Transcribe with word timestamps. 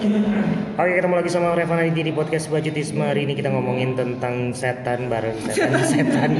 Oke 0.00 0.96
ketemu 0.96 1.12
lagi 1.20 1.28
sama 1.28 1.52
Revan 1.52 1.76
Aditya 1.76 2.08
di 2.08 2.14
podcast 2.16 2.48
Bajutisme 2.48 3.04
Hari 3.04 3.28
ini 3.28 3.36
kita 3.36 3.52
ngomongin 3.52 3.92
tentang 3.92 4.48
setan 4.56 5.12
bareng 5.12 5.36
setan 5.44 5.84
setan. 5.92 6.30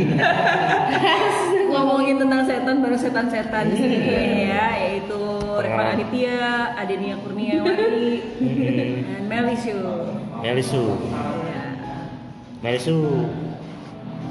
Ngomongin 1.77 2.17
tentang 2.25 2.49
setan 2.49 2.81
baru 2.81 2.96
setan-setan 2.96 3.69
di 3.69 3.77
sini 3.77 3.96
ya 4.48 4.65
yaitu 4.80 5.20
Revan 5.61 5.93
Aditya, 5.93 6.73
Adenia 6.73 7.20
Kurniawati, 7.20 8.41
dan 8.41 9.29
Melisu. 9.29 9.77
Melisu. 10.41 10.84
Ya, 11.45 11.62
Melisu. 12.65 12.97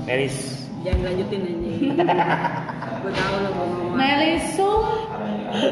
Melis. 0.10 0.36
Jangan 0.82 1.06
lanjutin 1.06 1.42
aja. 1.46 1.72
Gue 3.06 3.12
tahu 3.14 3.36
lo 3.46 3.50
ngomong. 3.54 3.94
Melisu, 3.94 4.72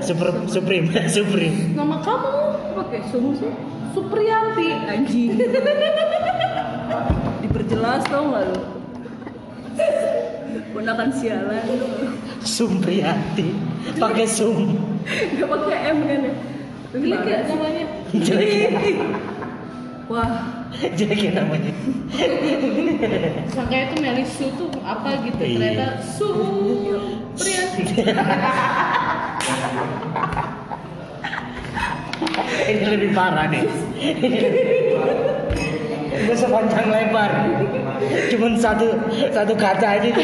Super 0.02 0.30
Supreme 0.50 0.90
Supreme 1.10 1.74
nama 1.78 2.02
kamu 2.02 2.47
Oke, 2.88 3.04
sungguh 3.12 3.36
sih. 3.36 3.52
Supriyanti. 3.92 4.68
Anjing. 4.88 5.36
Diperjelas 7.44 8.00
tau 8.08 8.32
gak 8.32 8.48
lu? 8.48 8.60
Ponakan 10.72 11.12
sialan 11.12 11.68
lu. 11.68 11.84
Sumpriyati 12.40 13.52
pakai 14.00 14.24
sum 14.24 14.80
Gak 15.36 15.50
pakai 15.52 15.78
M 15.92 16.00
kan 16.06 16.20
ya? 16.24 16.32
Lu 16.96 17.04
Jelek 17.04 17.44
gimana 17.44 17.44
ya 17.44 17.44
namanya. 17.44 17.86
jelek 18.16 18.48
ya 18.48 18.70
Wah, 20.12 20.32
jelek 20.96 21.20
ya 21.20 21.32
namanya 21.36 21.74
Sangka 23.52 23.76
itu 23.84 23.96
Melisu 24.00 24.48
tuh 24.56 24.72
apa 24.80 25.28
gitu. 25.28 25.44
Iya. 25.44 25.60
Ternyata 25.60 25.88
Supriyanti. 26.16 27.84
Ini 32.68 32.86
lebih 32.86 33.10
parah 33.16 33.48
nih 33.48 33.64
gue 36.18 36.36
sepanjang 36.36 36.88
lebar 36.92 37.32
cuman 38.28 38.54
satu 38.60 38.88
satu 39.32 39.54
kata 39.56 39.88
aja 40.00 40.08
itu 40.08 40.22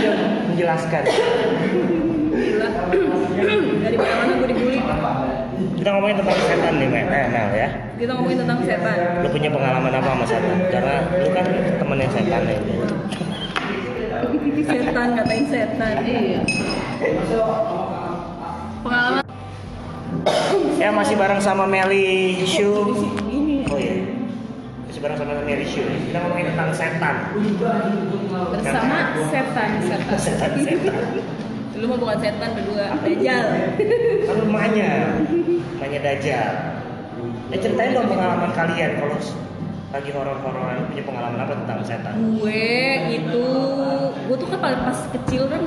menjelaskan 0.52 1.04
gila. 2.34 2.70
Dari 3.84 3.98
mana-mana 3.98 4.34
gue 4.40 4.48
dibully. 4.50 4.80
kita 5.78 5.90
ngomongin 5.92 6.16
tentang 6.16 6.38
setan 6.48 6.74
nih 6.80 6.88
Mel, 6.88 7.08
eh, 7.12 7.26
Mel 7.28 7.50
ya 7.52 7.70
Kita 8.00 8.12
ngomongin 8.16 8.38
tentang 8.40 8.60
setan. 8.64 8.98
lu 9.20 9.28
punya 9.30 9.50
pengalaman 9.52 9.92
apa 9.94 10.10
sama 10.16 10.26
setan 10.26 10.58
karena 10.72 10.96
lu 11.12 11.28
kan 11.36 11.46
temennya 11.78 12.08
setan 12.14 12.42
ya 12.48 12.58
Setan 14.64 15.08
ngatain 15.20 15.46
setan. 15.52 15.94
Iya. 16.08 16.40
Pengalaman 18.80 19.23
ya 20.80 20.90
masih 20.94 21.16
bareng 21.18 21.42
sama 21.42 21.66
Meli 21.70 22.42
Shu. 22.46 22.72
Oh 23.70 23.78
iya. 23.78 24.06
Masih 24.90 25.00
bareng 25.02 25.18
sama 25.18 25.34
Meli 25.44 25.66
Shu. 25.68 25.84
Kita 25.84 26.18
ngomongin 26.24 26.54
tentang 26.54 26.70
setan. 26.74 27.16
Bersama 28.54 28.98
setan 29.30 29.70
setan. 29.84 30.18
setan 30.18 30.52
setan. 30.62 30.96
Lu 31.74 31.86
mah 31.90 31.98
bukan 32.00 32.18
setan 32.22 32.50
berdua, 32.56 32.96
dajal. 33.02 33.46
kan 34.30 34.36
rumahnya. 34.40 35.20
Rumahnya 35.76 36.00
Dajjal. 36.00 36.52
Ya 37.52 37.58
ceritain 37.60 37.94
dong 37.94 38.08
pengalaman 38.10 38.50
kalian 38.56 38.98
kalau 38.98 39.18
lagi 39.94 40.10
horor-hororan 40.10 40.90
punya 40.90 41.04
pengalaman 41.06 41.38
apa 41.38 41.54
tentang 41.54 41.78
setan? 41.86 42.14
Gue 42.42 42.66
itu 43.14 43.46
gue 44.26 44.36
tuh 44.42 44.48
kan 44.50 44.58
pas, 44.58 44.74
pas 44.90 45.00
kecil 45.14 45.46
kan 45.46 45.62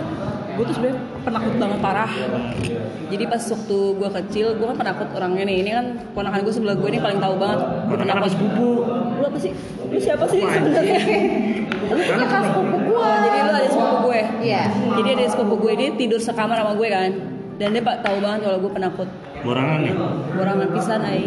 gue 0.57 0.65
tuh 0.67 0.75
sebenarnya 0.75 0.99
penakut 1.23 1.55
banget 1.55 1.79
parah. 1.79 2.11
Jadi 3.07 3.25
pas 3.31 3.39
waktu 3.39 3.79
gue 3.95 4.11
kecil 4.19 4.47
gue 4.59 4.67
kan 4.67 4.77
penakut 4.83 5.09
orangnya 5.15 5.47
nih. 5.47 5.57
Ini 5.63 5.71
kan 5.79 5.87
ponakan 6.11 6.43
gue 6.43 6.55
sebelah 6.59 6.75
gue 6.75 6.89
ini 6.91 6.99
paling 6.99 7.23
tahu 7.23 7.35
banget. 7.39 7.59
Gue 7.87 7.97
penakut 8.03 8.31
sepupu? 8.35 8.69
lu 9.17 9.25
apa 9.25 9.39
sih? 9.39 9.53
Lu 9.87 9.99
siapa 10.03 10.25
sih 10.27 10.43
sebenarnya? 10.43 11.01
Lu 11.87 12.01
kakak 12.19 12.43
sepupu 12.51 12.77
gua. 12.91 12.99
Oh, 13.07 13.17
jadi 13.23 13.39
lu 13.47 13.53
ada 13.55 13.69
sepupu 13.71 13.97
gue. 14.11 14.23
Iya. 14.43 14.63
jadi 14.99 15.09
ada 15.15 15.25
sepupu 15.31 15.55
gue 15.63 15.73
dia 15.79 15.89
tidur 15.95 16.19
sekamar 16.19 16.59
sama 16.59 16.75
gue 16.75 16.89
kan. 16.91 17.11
Dan 17.63 17.69
dia 17.73 17.81
pak 17.81 18.03
tahu 18.03 18.19
banget 18.19 18.41
kalau 18.43 18.59
gue 18.59 18.73
penakut 18.75 19.09
borangan 19.47 19.81
ya? 19.87 19.95
Borangan 20.35 20.69
pisan 20.75 21.01
ay. 21.07 21.23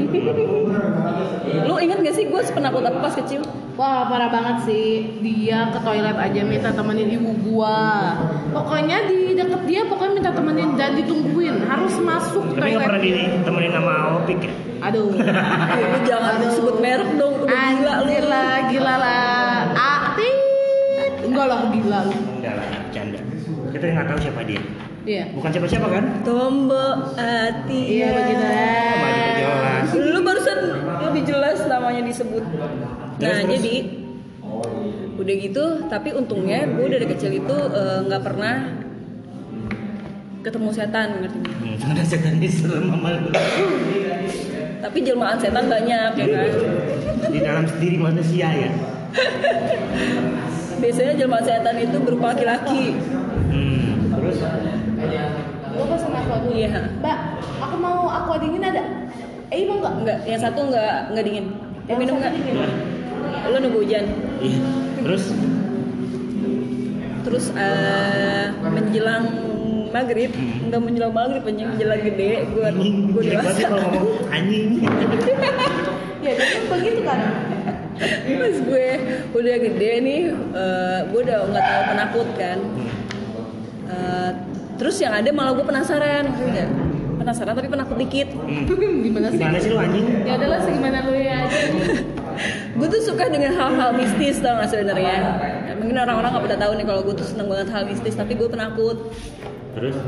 Lu 1.63 1.75
inget 1.79 1.97
gak 2.03 2.15
sih 2.15 2.27
gue 2.27 2.41
penakut 2.51 2.83
apa 2.83 2.99
pas 2.99 3.15
kecil? 3.15 3.41
Wah 3.79 4.11
parah 4.11 4.27
banget 4.27 4.67
sih. 4.67 5.07
Dia 5.23 5.71
ke 5.71 5.79
toilet 5.79 6.19
aja 6.19 6.41
minta 6.43 6.75
temenin 6.75 7.15
ibu 7.15 7.31
gua. 7.47 8.19
Pokoknya 8.51 9.07
di 9.07 9.39
deket 9.39 9.63
dia 9.63 9.87
pokoknya 9.87 10.13
minta 10.19 10.31
temenin 10.35 10.75
dan 10.75 10.99
ditungguin. 10.99 11.63
Harus 11.63 11.95
masuk 12.03 12.43
tapi 12.59 12.75
nggak 12.75 12.83
pernah 12.83 13.01
toilet 13.01 13.39
ditemenin 13.39 13.71
sama 13.71 13.93
Opik 14.19 14.39
ya? 14.43 14.53
Aduh. 14.91 15.15
Lu 15.15 15.99
jangan 16.11 16.43
sebut 16.51 16.75
merek 16.83 17.15
dong 17.15 17.39
udah 17.39 17.67
gila 17.79 17.93
lu. 18.03 18.11
Lah, 18.27 18.55
gila 18.67 18.95
lah. 18.99 19.55
Atit 19.73 20.35
Enggak 21.23 21.45
lah, 21.47 21.59
gila 21.71 21.99
lu. 22.03 22.15
Enggak 22.35 22.53
lah 22.59 22.67
bercanda. 22.67 23.19
Kita 23.71 23.83
nggak 23.95 24.05
tahu 24.11 24.19
siapa 24.19 24.41
dia 24.43 24.61
Iya. 24.99 25.23
Bukan 25.31 25.49
siapa-siapa 25.49 25.87
kan? 25.87 26.03
Tombo 26.21 26.85
hati 27.15 27.81
Iya 27.97 28.07
begitu. 28.13 28.45
Maju 28.45 29.31
jelas. 29.33 29.87
Lu 29.95 30.19
barusan 30.21 30.57
lebih 31.01 31.23
jelas 31.23 31.57
namanya 31.65 32.01
disebut. 32.03 32.43
Nah 32.43 32.59
Terus, 33.17 33.35
terus? 33.39 33.49
jadi 33.55 33.75
Udah 35.15 35.35
gitu 35.35 35.63
Tapi 35.87 36.09
untungnya 36.11 36.63
gue 36.63 36.87
dari 36.87 37.05
kecil 37.05 37.31
itu 37.33 37.55
eh, 37.69 37.99
nggak 38.05 38.23
pernah 38.23 38.55
Ketemu 40.39 40.69
setan 40.71 41.19
ngerti 41.19 41.37
nggak? 41.37 41.57
hmm, 41.57 41.75
karena 41.83 42.03
setan 42.03 42.33
ini 42.37 42.47
serem 42.47 42.85
sama 42.87 43.09
lu. 43.11 43.27
Tapi 44.79 44.97
jelmaan 45.03 45.35
setan 45.35 45.67
banyak 45.67 46.11
ya 46.15 46.25
kan? 46.31 46.51
Di 47.27 47.39
dalam 47.43 47.65
diri 47.75 47.97
manusia 47.99 48.47
ya? 48.47 48.71
Biasanya 50.79 51.13
jelmaan 51.19 51.43
setan 51.43 51.75
itu 51.75 51.97
berupa 51.99 52.31
laki-laki. 52.31 52.95
Hmm, 53.51 54.15
terus 54.15 54.39
Lu 54.99 55.83
pesen 55.85 56.11
aqua 56.11 56.35
dulu 56.39 56.53
Iya 56.53 56.69
Mbak, 56.99 57.17
aku 57.61 57.75
mau 57.77 57.99
aqua 58.05 58.35
dingin 58.35 58.59
ada? 58.61 58.83
Eh 59.49 59.63
mau 59.63 59.79
nggak? 59.79 59.93
Enggak, 59.97 60.19
yang 60.25 60.41
satu 60.41 60.59
enggak, 60.65 61.09
enggak 61.09 61.25
dingin 61.25 61.45
Mau 61.87 61.95
minum 61.95 62.15
enggak? 62.19 62.31
dingin. 62.35 62.55
Lu 63.41 63.57
nunggu 63.57 63.79
hujan 63.79 64.05
iya 64.39 64.59
terus 64.99 65.23
Terus 67.19 67.45
eh, 67.53 68.45
menjelang 68.59 69.25
maghrib, 69.89 70.29
Hmm. 70.29 70.65
enggak 70.65 70.81
menjelang 70.81 71.11
maghrib, 71.11 71.43
anjing 71.43 71.67
menjelang 71.67 72.01
gede, 72.03 72.31
gue 72.47 72.63
anjing 72.63 72.95
gue 73.09 73.23
dewasa. 73.25 73.59
kalau 73.65 73.81
ngomong 73.81 74.07
anjing 74.29 74.67
Ya 76.19 76.31
kan 76.35 76.47
begitu 76.69 77.01
kan 77.01 77.19
Pas 78.29 78.57
gue 78.59 78.87
udah 79.33 79.55
gede 79.59 79.91
nih, 79.99 80.21
eh, 80.31 80.99
gue 81.05 81.19
udah 81.21 81.37
nggak 81.47 81.63
tahu 81.65 81.81
penakut 81.85 82.27
kan. 82.35 82.59
Eh, 83.89 84.31
terus 84.79 84.95
yang 85.03 85.11
ada 85.11 85.29
malah 85.35 85.51
gue 85.53 85.65
penasaran? 85.67 86.23
Penasaran 87.19 87.53
tapi 87.53 87.67
penakut 87.67 87.99
dikit. 87.99 88.31
Hmm. 88.31 88.63
Gimana 89.03 89.27
sih? 89.29 89.37
gimana 89.37 89.59
sih 89.59 89.69
lu 89.69 89.77
anjing 89.77 90.05
Ya 90.23 90.39
adalah 90.39 90.59
segimana 90.63 90.97
lu 91.03 91.13
ya 91.19 91.35
aja 91.45 91.59
gue 92.79 92.87
tuh 92.87 93.01
suka 93.03 93.27
dengan 93.27 93.51
hal-hal 93.51 93.91
mistis 93.91 94.39
tau 94.39 94.55
gak 94.55 94.71
sebenarnya. 94.71 95.15
Ya, 95.67 95.73
mungkin 95.75 95.99
orang-orang 95.99 96.31
nggak 96.31 96.45
pada 96.47 96.57
tahu 96.63 96.71
nih 96.79 96.85
kalau 96.87 97.01
gue 97.03 97.15
tuh 97.19 97.27
seneng 97.27 97.51
banget 97.51 97.67
hal 97.75 97.83
mistis, 97.83 98.15
tapi 98.15 98.39
gue 98.39 98.47
penakut. 98.47 99.11
terus 99.75 99.99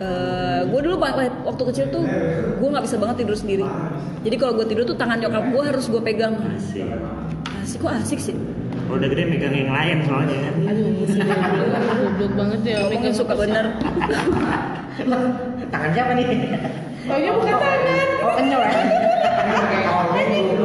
Eh, 0.00 0.60
gue 0.64 0.80
dulu 0.80 0.96
waktu 1.44 1.62
kecil 1.68 1.92
tuh 1.92 2.00
gue 2.56 2.68
nggak 2.72 2.84
bisa 2.88 2.96
banget 2.96 3.20
tidur 3.20 3.36
sendiri. 3.36 3.68
Jadi 4.24 4.36
kalau 4.40 4.56
gue 4.56 4.64
tidur 4.64 4.88
tuh 4.88 4.96
tangan 4.96 5.20
nyokap 5.20 5.44
gue 5.52 5.60
harus 5.60 5.84
gue 5.92 6.00
pegang. 6.00 6.40
asik 6.56 6.88
Asik 7.60 7.78
kok 7.84 7.92
asik 7.92 8.20
sih. 8.20 8.36
Kalau 8.90 8.98
udah 8.98 9.06
gede 9.06 9.22
megang 9.22 9.54
yang 9.54 9.70
lain 9.70 10.02
soalnya 10.02 10.34
kan 10.42 10.54
Aduh, 10.66 10.90
goblok 12.10 12.32
banget 12.34 12.60
ya. 12.66 12.76
Ngomongnya 12.82 13.12
suka 13.14 13.34
bener. 13.38 13.64
tangan 15.70 15.90
siapa 15.94 16.12
nih 16.18 16.26
Oh 17.06 17.14
iya 17.14 17.30
bukan 17.30 17.54
tangan. 17.54 18.08
oh 18.18 18.30
kenyal 18.34 18.60
ya 18.60 18.70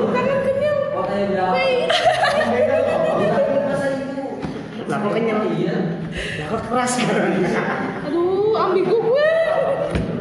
Tangan 0.10 0.38
kenyal. 0.42 0.78
Wait. 1.54 1.86
lah 4.86 4.98
kok 4.98 5.14
kenyal 5.14 5.38
lah 5.46 6.48
kok 6.50 6.62
keras 6.66 6.92
Aduh, 8.10 8.58
ambigu 8.58 8.98
gue. 8.98 9.34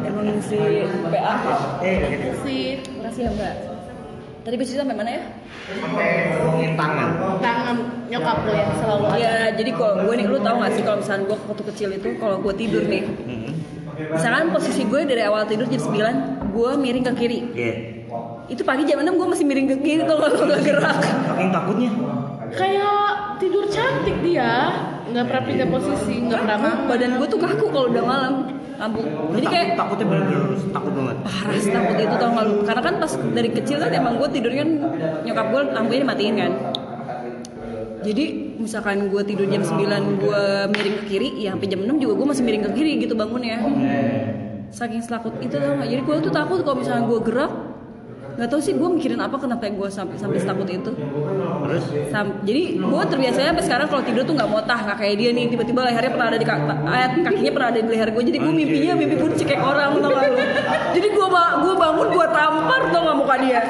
Emang 0.05 0.29
si 0.45 0.61
PA. 1.09 1.35
eh 1.81 1.95
gitu 2.05 2.29
Si 2.45 2.57
Makasih 3.01 3.23
ya 3.25 3.33
mbak. 3.33 3.74
Tadi 4.45 4.61
gue 4.61 4.67
cerita 4.69 4.85
sampai 4.85 4.99
mana 5.01 5.11
ya? 5.17 5.23
sampai 5.65 6.09
ngomongin 6.37 6.73
tangan 6.77 7.09
tangan 7.41 7.77
nyokap 8.13 8.37
lo 8.45 8.53
yang 8.53 8.73
selalu 8.77 9.05
ada. 9.09 9.17
Ya 9.17 9.35
jadi 9.57 9.71
kalau 9.73 9.95
gue 10.05 10.15
nih, 10.21 10.27
lu 10.29 10.37
tau 10.45 10.61
gak 10.61 10.73
sih 10.77 10.83
kalau 10.85 10.99
misalnya 11.01 11.25
gue 11.25 11.37
waktu 11.49 11.65
kecil 11.73 11.89
itu 11.97 12.09
kalau 12.21 12.37
gue 12.45 12.53
tidur 12.53 12.85
nih, 12.85 13.03
hmm. 13.09 13.51
misalkan 14.13 14.53
posisi 14.53 14.85
gue 14.85 15.01
dari 15.09 15.25
awal 15.25 15.49
tidur 15.49 15.65
jam 15.65 15.81
9, 15.81 16.53
gue 16.53 16.71
miring 16.77 17.05
ke 17.09 17.13
kiri. 17.17 17.41
iya 17.57 17.75
Itu 18.53 18.61
pagi 18.69 18.85
jam 18.85 19.01
6 19.01 19.17
gue 19.17 19.29
masih 19.33 19.45
miring 19.49 19.69
ke 19.73 19.77
kiri 19.81 20.03
tuh 20.05 20.17
kalau 20.21 20.45
gak 20.45 20.61
gerak. 20.61 20.99
saking 21.01 21.49
takutnya 21.49 21.91
Kayak 22.55 23.01
tidur 23.41 23.65
cantik 23.73 24.17
dia. 24.21 24.53
Nggak 25.09 25.25
pernah 25.31 25.43
pindah 25.49 25.69
posisi, 25.73 26.15
nggak 26.21 26.41
pernah 26.45 26.59
badan 26.85 27.11
gue 27.17 27.29
tuh 27.33 27.41
kaku 27.41 27.67
kalau 27.73 27.89
udah 27.89 28.05
malam. 28.05 28.35
Lampu 28.75 29.01
Lu 29.07 29.37
jadi 29.39 29.47
takut, 29.47 29.55
kayak 29.55 29.69
takutnya 29.79 30.07
bener-bener 30.11 30.43
takut 30.75 30.93
banget. 30.93 31.17
parah 31.23 31.59
sih 31.63 31.73
takut 31.73 31.97
itu 31.99 32.17
tau 32.19 32.31
gak 32.35 32.45
lu? 32.45 32.55
Karena 32.67 32.83
kan 32.83 32.95
pas 32.99 33.13
dari 33.15 33.51
kecil 33.55 33.77
kan 33.79 33.91
emang 33.95 34.15
gue 34.19 34.29
tidurnya 34.35 34.61
kan 34.67 34.71
nyokap 35.23 35.47
gue 35.51 35.61
lampunya 35.75 36.01
dimatiin 36.03 36.35
kan. 36.37 36.53
Jadi 38.05 38.25
misalkan 38.61 39.09
gue 39.09 39.23
tidur 39.25 39.47
jam 39.49 39.63
9 39.65 39.81
gue 40.21 40.43
miring 40.71 40.97
ke 41.01 41.05
kiri 41.09 41.29
ya 41.41 41.57
sampai 41.57 41.69
jam 41.73 41.81
6 41.89 42.05
juga 42.05 42.15
gue 42.21 42.27
masih 42.31 42.45
miring 42.45 42.65
ke 42.69 42.71
kiri 42.77 42.93
gitu 43.01 43.15
bangunnya. 43.17 43.59
Saking 44.75 45.03
selakut 45.07 45.39
itu 45.39 45.55
tau 45.55 45.79
gak 45.79 45.89
jadi 45.89 46.03
gue 46.03 46.17
tuh 46.29 46.33
takut 46.35 46.59
kalau 46.63 46.83
misalnya 46.83 47.05
gue 47.09 47.21
gerak 47.25 47.53
nggak 48.35 48.49
tahu 48.51 48.61
sih 48.61 48.75
gue 48.75 48.89
mikirin 48.99 49.23
apa 49.23 49.39
kenapa 49.39 49.71
gue 49.71 49.89
sampai 49.91 50.19
sampai 50.19 50.39
setakut 50.43 50.67
itu. 50.67 50.91
Terus? 50.91 51.85
Sam- 52.11 52.43
jadi 52.43 52.63
gue 52.83 53.03
terbiasanya 53.07 53.49
sampai 53.55 53.65
sekarang 53.65 53.87
kalau 53.87 54.03
tidur 54.03 54.23
tuh 54.27 54.35
nggak 54.35 54.51
motah 54.51 54.79
nggak 54.83 54.99
kayak 54.99 55.15
dia 55.23 55.31
nih 55.31 55.45
tiba-tiba 55.55 55.81
lehernya 55.87 56.11
pernah 56.11 56.29
ada 56.35 56.39
di 56.43 56.47
kaki 56.47 56.65
kakinya 57.23 57.53
pernah 57.55 57.69
ada 57.71 57.81
di 57.81 57.89
leher 57.95 58.09
gue 58.11 58.23
jadi 58.27 58.39
gue 58.43 58.53
mimpinya 58.53 58.93
mimpi 58.99 59.17
pun 59.23 59.31
cekek 59.39 59.61
orang 59.63 60.03
tau 60.03 60.11
gak 60.11 60.27
lu? 60.35 60.37
Jadi 60.99 61.09
gue 61.15 61.27
gue 61.63 61.75
bangun 61.79 62.09
gue 62.11 62.27
tampar 62.35 62.81
tau 62.91 63.03
gak 63.07 63.17
muka 63.23 63.35
dia. 63.39 63.61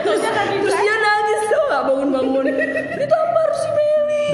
Terus 0.00 0.20
terus 0.24 0.76
dia 0.80 0.94
nangis 0.96 1.40
tau 1.52 1.62
gak 1.68 1.82
bangun-bangun. 1.92 2.44
Ditampar 2.96 3.48
si 3.52 3.68
Meli 3.76 4.26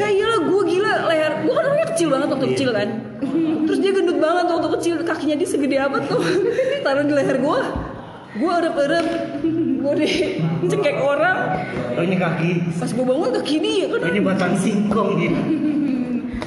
ya 0.00 0.06
iyalah 0.16 0.40
gue 0.48 0.62
gila 0.66 0.92
leher 1.12 1.32
gue 1.44 1.52
kan 1.52 1.64
orangnya 1.68 1.86
kecil 1.94 2.08
banget 2.10 2.28
waktu 2.32 2.46
kecil 2.56 2.70
kan. 2.74 2.88
terus 3.68 3.78
dia 3.78 3.92
gendut 3.94 4.18
banget 4.18 4.46
waktu 4.50 4.68
kecil 4.80 4.94
kakinya 5.06 5.36
dia 5.38 5.48
segede 5.48 5.76
apa 5.78 6.02
tuh? 6.02 6.18
Taruh 6.82 7.04
di 7.06 7.14
leher 7.14 7.38
gue 7.38 7.58
gue 8.30 8.52
erep-erep 8.62 9.06
gue 9.80 9.92
deh 9.98 10.14
cekek 10.70 10.96
orang 11.02 11.66
oh 11.98 12.02
ini 12.04 12.14
kaki. 12.14 12.50
pas 12.78 12.86
gue 12.86 13.02
bangun 13.02 13.30
ke 13.34 13.42
kiri 13.42 13.72
ya 13.82 13.86
kan 13.90 14.00
Ini 14.06 14.20
batang 14.22 14.54
singkong 14.54 15.10
gitu. 15.18 15.40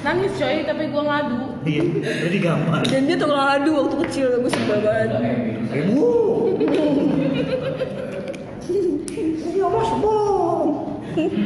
Nangis 0.04 0.36
coy, 0.36 0.68
tapi 0.68 0.92
gue 0.92 1.00
ngadu. 1.00 1.40
Iya, 1.64 1.84
jadi 2.28 2.38
gampang. 2.44 2.84
dan 2.84 3.02
dia 3.08 3.16
tukang 3.16 3.40
adu 3.40 3.72
waktu 3.72 3.96
kecil 4.04 4.28
gue 4.44 4.52
sebel 4.52 4.80
banget 4.84 5.10
Ibu. 5.72 6.08
Ya 9.56 9.68
mas, 9.72 9.92
bu. 10.04 10.16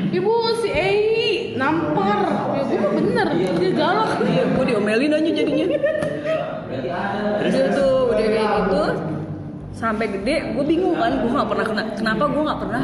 Ibu 0.09 0.31
si 0.65 0.69
Ei 0.73 0.97
nampar. 1.53 2.17
Ya 2.57 2.61
gue 2.65 2.77
mah 2.81 2.91
bener, 2.97 3.27
dia 3.37 3.71
galak. 3.77 4.09
iya 4.25 4.43
gue 4.49 4.63
diomelin 4.65 5.13
aja 5.13 5.29
jadinya 5.33 5.65
dia 7.47 7.65
tuh 7.71 8.09
udah 8.11 8.27
kayak 8.27 8.49
gitu 8.69 8.83
sampai 9.77 10.09
gede 10.09 10.57
gue 10.57 10.65
bingung 10.65 10.97
kan 10.97 11.13
gue 11.21 11.29
nggak 11.29 11.49
pernah 11.53 11.65
kena. 11.69 11.83
Kenapa 11.93 12.23
gue 12.25 12.41
nggak 12.41 12.59
pernah? 12.65 12.83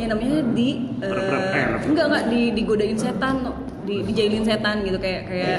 Yang 0.00 0.08
namanya 0.16 0.38
di 0.56 0.68
Rep-rep. 0.96 1.44
enggak 1.84 2.04
enggak 2.08 2.24
di 2.32 2.40
digodain 2.56 2.96
setan 2.96 3.34
di 3.84 3.94
dijailin 4.08 4.44
setan 4.48 4.80
gitu 4.88 4.96
kayak 4.96 5.28
kayak 5.28 5.58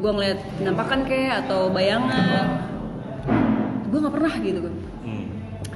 gue 0.00 0.10
ngeliat 0.10 0.38
penampakan 0.56 1.04
kayak 1.04 1.44
atau 1.44 1.68
bayangan. 1.68 2.64
Gue 3.92 3.98
nggak 4.00 4.14
pernah 4.16 4.34
gitu 4.40 4.58
gue 4.64 4.74
Hmm. 5.00 5.24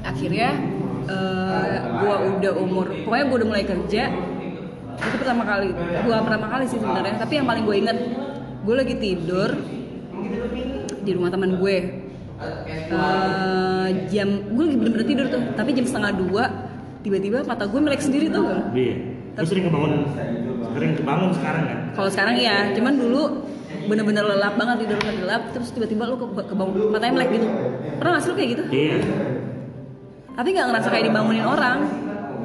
akhirnya 0.04 0.52
eh 1.08 1.76
gua 2.04 2.16
udah 2.28 2.52
umur 2.60 2.92
pokoknya 3.08 3.24
gua 3.24 3.36
udah 3.40 3.48
mulai 3.48 3.64
kerja 3.64 4.12
itu 5.00 5.16
pertama 5.16 5.48
kali. 5.48 5.72
Gua 6.04 6.20
pertama 6.20 6.46
kali 6.52 6.64
sih 6.68 6.76
sebenarnya 6.76 7.16
tapi 7.16 7.40
yang 7.40 7.48
paling 7.48 7.64
gue 7.64 7.76
inget 7.76 7.98
gue 8.64 8.74
lagi 8.76 8.94
tidur 9.00 9.52
di 11.04 11.10
rumah 11.12 11.28
teman 11.32 11.56
gue 11.56 12.03
Eh, 12.36 13.88
jam 14.08 14.26
gue 14.50 14.64
lagi 14.64 14.76
bener-bener 14.76 15.06
tidur 15.06 15.26
tuh 15.28 15.42
tapi 15.54 15.70
jam 15.70 15.86
setengah 15.86 16.12
dua 16.19 16.44
tiba-tiba 17.00 17.42
mata 17.42 17.62
gue 17.64 17.78
melek 17.78 18.00
sendiri 18.00 18.26
tuh 18.28 18.42
kan 18.42 18.75
Iya. 18.75 18.94
Lu 19.34 19.42
sering 19.44 19.66
kebangun, 19.66 19.92
sering 20.69 20.92
kebangun 20.94 21.31
sekarang 21.32 21.62
kan? 21.64 21.78
kalau 21.92 22.06
sekarang 22.08 22.34
ya 22.36 22.70
cuman 22.70 22.94
dulu 22.96 23.22
bener-bener 23.84 24.25
lelap 24.25 24.54
banget 24.54 24.76
tidur 24.82 24.98
gelap 24.98 25.42
terus 25.50 25.69
tiba-tiba 25.70 26.06
lu 26.06 26.16
ke, 26.16 26.26
kebangun 26.44 26.75
matanya 26.88 27.12
melek 27.14 27.31
gitu 27.32 27.46
pernah 27.96 28.10
gak 28.12 28.22
sih 28.22 28.28
lu 28.28 28.36
kayak 28.36 28.50
gitu 28.50 28.62
Iya. 28.69 28.96
tapi 30.34 30.48
nggak 30.50 30.66
ngerasa 30.69 30.88
kayak 30.88 31.04
dibangunin 31.06 31.44
orang 31.44 31.78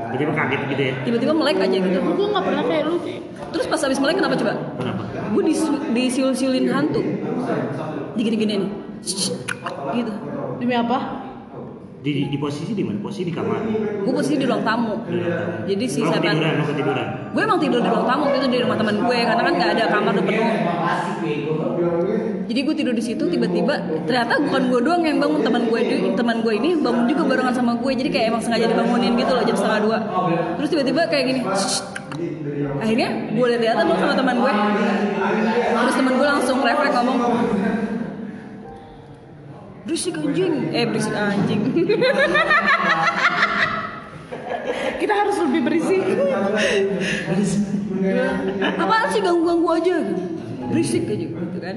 Tiba-tiba 0.09 0.33
kaget 0.33 0.61
gitu 0.67 0.81
ya. 0.81 0.93
tiba-tiba 1.03 1.33
melek 1.33 1.57
aja 1.59 1.77
gitu 1.77 1.97
Gue 2.03 2.27
gak 2.27 2.43
pernah 2.43 2.63
kayak 2.63 2.83
lu 2.83 2.95
terus 3.49 3.65
pas 3.65 3.79
habis 3.79 3.97
melek 3.97 4.15
kenapa 4.17 4.35
coba 4.35 4.53
Kenapa? 4.75 5.01
gue 5.29 5.43
disiul-siulin 5.93 6.65
hantu 6.67 7.01
digini-gini 8.15 8.53
nih 8.59 8.69
gitu 9.91 10.13
Demi 10.57 10.73
apa? 10.73 10.97
Di, 11.99 12.11
di 12.25 12.37
posisi 12.37 12.71
di 12.71 12.79
mana? 12.79 12.95
Posisi 12.97 13.27
di 13.27 13.33
kamar. 13.33 13.59
gue 13.99 14.13
posisi 14.13 14.35
di 14.35 14.45
ruang 14.45 14.63
tamu 14.63 15.03
jadi 15.65 15.83
si 15.83 15.99
Lu 15.99 16.07
setan 16.07 16.31
ketiduran, 16.31 16.53
lu 16.53 16.65
ketiduran. 16.65 17.07
gue 17.29 17.41
emang 17.41 17.59
tidur 17.59 17.79
di 17.79 17.89
ruang 17.89 18.07
tamu 18.07 18.23
gitu 18.29 18.47
di 18.47 18.57
rumah 18.57 18.77
teman 18.77 18.95
gue 18.97 19.17
karena 19.19 19.41
kan 19.41 19.53
nggak 19.53 19.69
ada 19.69 19.83
kamar 19.89 20.11
udah 20.13 20.23
penuh 20.23 20.47
jadi 22.45 22.59
gue 22.61 22.73
tidur 22.73 22.93
di 22.93 23.03
situ 23.03 23.19
tiba-tiba 23.21 23.73
ternyata 24.05 24.39
bukan 24.39 24.61
gue 24.65 24.79
doang 24.81 25.03
yang 25.03 25.19
bangun 25.19 25.41
teman 25.41 25.63
gue 25.65 25.79
di- 25.81 26.15
teman 26.15 26.37
gue 26.39 26.53
ini 26.55 26.69
bangun 26.77 27.03
juga 27.05 27.23
barengan 27.25 27.53
sama 27.53 27.71
gue 27.75 27.91
jadi 27.93 28.09
kayak 28.09 28.25
emang 28.31 28.41
sengaja 28.41 28.65
dibangunin 28.65 29.13
gitu 29.13 29.31
loh 29.31 29.43
jam 29.43 29.55
setengah 29.55 29.79
dua 29.81 29.97
terus 30.55 30.69
tiba-tiba 30.71 31.01
kayak 31.05 31.25
gini 31.27 31.41
akhirnya 32.79 33.07
gue 33.29 33.45
lihat-lihatan 33.49 33.83
dong 33.85 33.99
sama 33.99 34.13
teman 34.13 34.35
gue 34.39 34.51
terus 35.77 35.95
teman 35.95 36.13
gue 36.15 36.27
langsung 36.29 36.57
refleks 36.59 36.95
ngomong 36.95 37.17
berisik 39.85 40.15
anjing. 40.15 40.53
Eh 40.71 40.85
berisik 40.87 41.15
anjing. 41.15 41.61
Kita 44.99 45.13
harus 45.15 45.35
lebih 45.39 45.61
berisik. 45.63 46.03
apaan 48.79 49.07
sih 49.11 49.19
ganggu-ganggu 49.19 49.69
aja? 49.75 49.95
Gitu 49.99 50.39
berisik 50.69 51.03
aja 51.09 51.25
gitu 51.25 51.57
kan. 51.59 51.75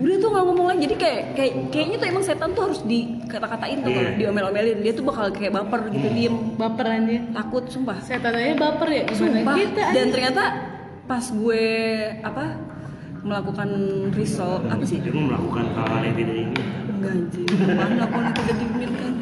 Udah 0.00 0.16
tuh 0.16 0.28
nggak 0.32 0.44
ngomong 0.46 0.66
lagi. 0.70 0.80
Jadi 0.86 0.94
kayak 0.96 1.22
kayak 1.36 1.52
kayaknya 1.74 1.96
tuh 1.98 2.06
emang 2.08 2.24
setan 2.24 2.50
tuh 2.54 2.62
harus 2.70 2.80
dikata-katain 2.86 3.78
tuh 3.82 3.90
kalau 3.90 4.10
Iya. 4.14 4.16
diomel-omelin. 4.16 4.78
Dia 4.80 4.92
tuh 4.94 5.04
bakal 5.04 5.26
kayak 5.34 5.52
baper 5.52 5.80
gitu 5.90 6.08
diem. 6.14 6.36
Baper 6.56 6.86
aja. 6.86 7.18
takut 7.34 7.64
sumpah. 7.68 7.98
Setan 8.00 8.32
aja 8.32 8.54
baper 8.56 8.88
ya 8.88 9.02
gimana 9.10 9.18
sumpah. 9.42 9.54
kita 9.58 9.84
dan 9.92 10.06
ternyata 10.14 10.42
pas 11.04 11.24
gue 11.26 11.64
apa 12.22 12.44
melakukan 13.20 13.68
risol 14.14 14.64
apa 14.70 14.84
sih? 14.86 15.02
Dia 15.02 15.12
melakukan 15.12 15.64
hal-hal 15.76 16.00
yang 16.06 16.16
tidak 16.16 16.34
diinginkan. 16.38 16.79
Enggak 17.00 17.12
anjing 17.14 17.48
apaan 17.48 17.90
melakukan 17.90 18.22
yang 18.22 18.34
tidak 18.36 18.54
diinginkan 18.54 19.12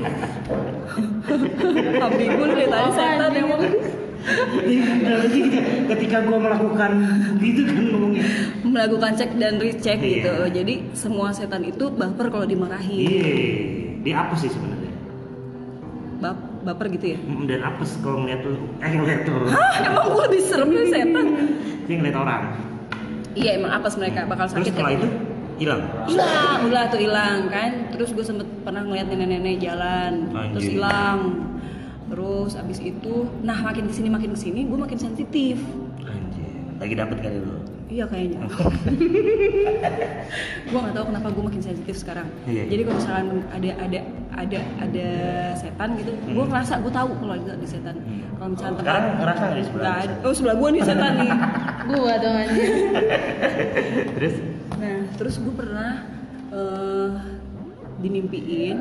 Abi 2.01 2.25
gue 2.27 2.47
lihat 2.51 2.69
tadi 2.69 2.91
setan 2.91 3.33
Nah, 4.99 5.15
lagi 5.17 5.41
ketika 5.89 6.21
gua 6.21 6.37
melakukan 6.39 6.91
gitu 7.39 7.61
kan 7.65 7.85
ngomongnya. 7.87 8.25
melakukan 8.61 9.11
cek 9.15 9.31
dan 9.37 9.57
recheck 9.57 9.97
Iya. 9.97 10.09
gitu 10.21 10.33
jadi 10.53 10.75
semua 10.93 11.31
setan 11.31 11.63
itu 11.63 11.89
baper 11.89 12.29
kalau 12.29 12.45
dimarahin 12.45 13.09
Iya. 13.09 13.33
Dia 14.01 14.15
apa 14.21 14.35
sih 14.35 14.51
sebenarnya? 14.51 14.91
Bap- 16.19 16.45
baper 16.61 16.87
gitu 16.91 17.07
ya 17.09 17.19
Dan 17.47 17.61
apa 17.63 17.81
sih 17.83 17.97
kalau 17.99 18.21
ngeliat 18.21 18.43
tuh? 18.43 18.59
Eh 18.77 18.91
ngeliat 18.91 19.21
tuh. 19.23 19.39
Hah, 19.47 19.71
emang 19.87 20.05
gue 20.11 20.23
lebih 20.27 20.43
serem 20.43 20.69
dari 20.69 20.89
setan 20.89 21.27
Dia 21.83 21.95
ngeliat 21.97 22.17
orang. 22.19 22.43
iya 23.33 23.51
emang 23.55 23.71
apes 23.73 23.95
mereka 23.95 24.27
bakal 24.27 24.45
Terus 24.45 24.55
sakit 24.61 24.73
setelah 24.75 24.91
ya 24.91 24.99
itu 24.99 25.09
hilang. 25.59 25.83
hilang 26.07 26.59
udah 26.65 26.83
tuh 26.87 26.99
hilang 26.99 27.47
kan 27.49 27.71
terus 27.91 28.11
gue 28.11 28.23
sempet 28.23 28.47
pernah 28.63 28.81
ngeliat 28.81 29.07
nenek-nenek 29.07 29.59
jalan 29.59 30.13
terus 30.49 30.63
Anjir. 30.63 30.73
hilang 30.73 31.19
terus 32.09 32.53
abis 32.55 32.79
itu 32.81 33.15
nah 33.41 33.59
makin 33.59 33.85
ke 33.85 33.93
sini 33.93 34.09
makin 34.09 34.31
ke 34.33 34.41
sini 34.41 34.65
gue 34.65 34.79
makin 34.79 34.97
sensitif 34.97 35.59
Anjir. 36.01 36.47
Lagi 36.79 36.95
dapet 36.95 37.19
kali 37.19 37.39
lu. 37.39 37.59
iya 37.89 38.05
kayaknya 38.05 38.45
gue 40.63 40.79
nggak 40.79 40.93
tahu 40.93 41.05
kenapa 41.07 41.29
gue 41.29 41.41
makin 41.43 41.63
sensitif 41.63 41.97
sekarang 41.97 42.29
Iya. 42.45 42.69
jadi 42.69 42.81
kalau 42.85 42.97
misalkan 42.97 43.27
ada 43.49 43.71
ada 43.79 43.99
ada 44.37 44.59
ada 44.79 45.09
setan 45.55 45.97
gitu 45.97 46.13
gue 46.13 46.45
ngerasa 46.45 46.79
gue 46.79 46.93
tahu 46.93 47.09
kalau 47.15 47.35
ada, 47.35 47.51
ada 47.51 47.67
setan 47.67 47.97
Hmm. 47.99 48.21
kalau 48.37 48.51
misalkan 48.53 48.73
tempat 48.75 48.85
Sekarang 48.85 49.05
ngerasa 49.19 49.43
nggak 49.43 49.57
di 49.57 49.65
sebelah? 49.65 49.97
oh 50.21 50.33
sebelah 50.33 50.55
gue 50.55 50.69
nih 50.71 50.83
setan 50.83 51.13
nih 51.17 51.31
Gua 51.89 52.13
dong 52.15 52.37
anjir. 52.37 52.69
Terus? 54.15 54.35
Terus 55.19 55.35
gue 55.37 55.51
pernah 55.51 56.07
eh 56.49 57.11
dimimpiin, 57.99 58.79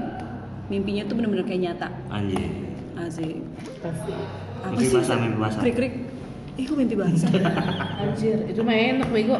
mimpinya 0.69 1.03
tuh 1.03 1.17
bener-bener 1.17 1.43
kayak 1.43 1.61
nyata. 1.65 1.87
Anjir. 2.07 2.45
Asik. 2.95 3.41
Pasti. 3.81 4.13
Apa 4.57 4.73
Mimpi 4.73 4.85
sih? 4.85 4.95
basah, 4.95 5.15
mimpi 5.17 5.37
basah. 5.37 5.61
Krik 5.61 5.75
krik. 5.75 5.93
Ih, 6.57 6.65
kok 6.65 6.77
mimpi 6.77 6.93
basah? 6.93 7.29
Anjir, 8.01 8.37
itu 8.45 8.61
mah 8.61 8.73
enak 8.73 9.09
bego. 9.09 9.37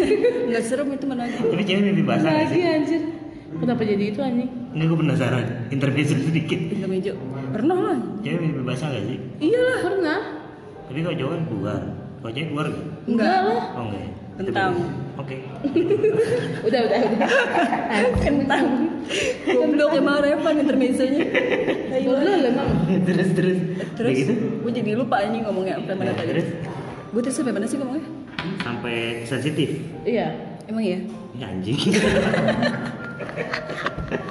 Nggak 0.50 0.62
serem 0.62 0.90
itu 0.90 1.06
mana 1.06 1.26
aja. 1.26 1.38
Tapi 1.38 1.62
cewek 1.62 1.82
mimpi 1.84 2.02
basah 2.02 2.30
Lagi 2.30 2.50
sih? 2.52 2.62
anjir. 2.62 3.02
Kenapa 3.50 3.82
jadi 3.82 4.04
itu 4.14 4.20
anjing? 4.22 4.50
Ini 4.70 4.82
gue 4.86 4.98
penasaran. 4.98 5.44
Intermezzo 5.70 6.14
sedikit. 6.16 6.60
Intermejo. 6.70 7.12
Pernah 7.50 7.78
lah. 7.78 7.98
Cewek 8.22 8.38
mimpi 8.40 8.62
basah 8.62 8.86
gak 8.90 9.04
sih? 9.06 9.18
Iyalah. 9.40 9.78
Pernah? 9.82 10.20
Tapi 10.86 10.98
kalau 11.02 11.16
cowok 11.18 11.30
kan 11.30 11.42
keluar. 11.46 11.80
Kalau 12.20 12.32
cewek 12.32 12.48
keluar 12.50 12.66
gak? 12.66 12.84
Enggak 13.06 13.38
lah. 13.46 13.62
Oh 13.74 13.84
enggak 13.86 14.02
Kentang. 14.36 14.72
Oke. 15.16 15.36
Udah, 16.66 16.80
udah, 16.86 16.98
udah. 17.02 17.28
Kentang. 18.20 18.64
Goblok 19.44 19.90
emang 19.92 20.22
Revan 20.22 20.54
intermezzonya. 20.60 21.24
Boleh 22.00 22.22
lah 22.24 22.38
emang. 22.46 22.68
terus 23.04 23.28
terus. 23.34 23.58
Terus 23.98 24.12
gitu? 24.16 24.32
gue 24.64 24.72
jadi 24.72 24.90
lupa 24.94 25.20
anjing 25.20 25.42
ngomongnya 25.44 25.76
sampai 25.76 25.94
mana 25.96 26.12
tadi. 26.14 26.28
Terus 26.32 26.46
Gue 27.10 27.20
tadi 27.20 27.34
sampai 27.34 27.52
mana 27.52 27.66
sih 27.66 27.76
ngomongnya? 27.76 28.06
sampai 28.60 28.96
sensitif. 29.26 29.68
Iya. 30.04 30.32
Emang 30.64 30.84
ya? 30.86 30.98
Ya 31.36 31.46
anjing. 31.50 31.76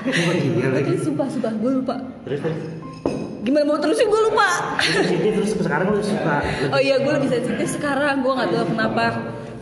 oh 0.09 0.33
iya 0.33 0.67
lagi. 0.71 0.93
Sumpah, 0.97 1.27
sumpah, 1.27 1.51
gue 1.53 1.71
lupa. 1.75 1.95
Terus 2.25 2.39
terus. 2.41 2.59
Gimana 3.39 3.63
mau 3.65 3.77
terusin 3.77 4.07
gue 4.07 4.21
lupa. 4.25 4.47
Terus 4.79 5.09
ini 5.11 5.29
terus 5.35 5.51
sekarang 5.55 5.91
lu 5.91 6.01
suka. 6.01 6.41
Oh 6.71 6.79
iya, 6.79 6.97
gue 6.97 7.11
lebih 7.11 7.29
sensitif 7.29 7.67
sekarang. 7.75 8.23
Gue 8.23 8.33
nggak 8.33 8.49
tahu 8.49 8.65
kenapa. 8.71 9.05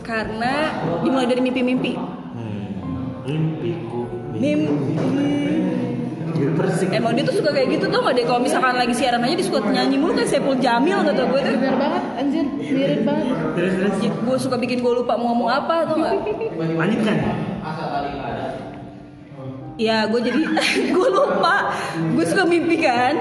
Karena 0.08 0.72
dimulai 1.04 1.28
dari 1.28 1.44
mimpi-mimpi. 1.44 1.92
Hmm. 1.92 2.66
Mimpiku. 3.22 4.00
Mimpi. 4.32 5.36
Persik. 6.38 6.88
Emang 6.90 7.12
dia 7.12 7.22
tuh 7.22 7.34
suka 7.34 7.50
kayak 7.50 7.68
gitu 7.68 7.86
tuh 7.86 7.98
nggak 7.98 8.14
deh 8.14 8.24
kalau 8.24 8.38
misalkan 8.38 8.72
lagi 8.72 8.94
siaran 8.94 9.20
aja 9.20 9.34
dia 9.34 9.42
suka 9.42 9.58
nyanyi 9.60 9.98
mulu 9.98 10.14
kan 10.14 10.22
Sepul 10.24 10.54
Jamil 10.56 11.02
kata 11.02 11.22
gue 11.24 11.40
tuh. 11.40 11.52
Bener 11.52 11.76
banget, 11.76 12.02
anjir, 12.14 12.44
mirip 12.46 13.02
banget. 13.02 13.36
Terus 13.52 13.72
terus. 13.74 13.94
Gue 14.16 14.36
suka 14.38 14.56
bikin 14.56 14.78
gue 14.78 14.92
lupa 14.94 15.18
mau 15.18 15.34
ngomong 15.34 15.50
apa 15.50 15.74
tuh 15.84 15.96
nggak? 15.98 16.14
Lanjut 16.78 17.00
kan? 17.02 17.16
Ya 19.78 20.06
gue 20.06 20.20
jadi 20.20 20.40
gue 20.96 21.08
lupa. 21.08 21.74
Gue 22.14 22.24
suka 22.24 22.42
mimpi 22.42 22.76
kan. 22.78 23.14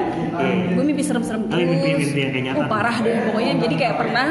Gue 0.74 0.84
mimpi 0.84 1.02
serem-serem 1.02 1.42
Oh, 1.44 1.50
terus. 1.52 1.66
mimpi-mimpi 1.68 2.20
yang 2.20 2.32
kayak 2.32 2.46
nyata. 2.48 2.58
Oh 2.58 2.66
parah 2.66 2.98
deh 3.02 3.14
pokoknya. 3.30 3.54
Jadi 3.62 3.76
kayak 3.78 3.96
pernah 3.98 4.28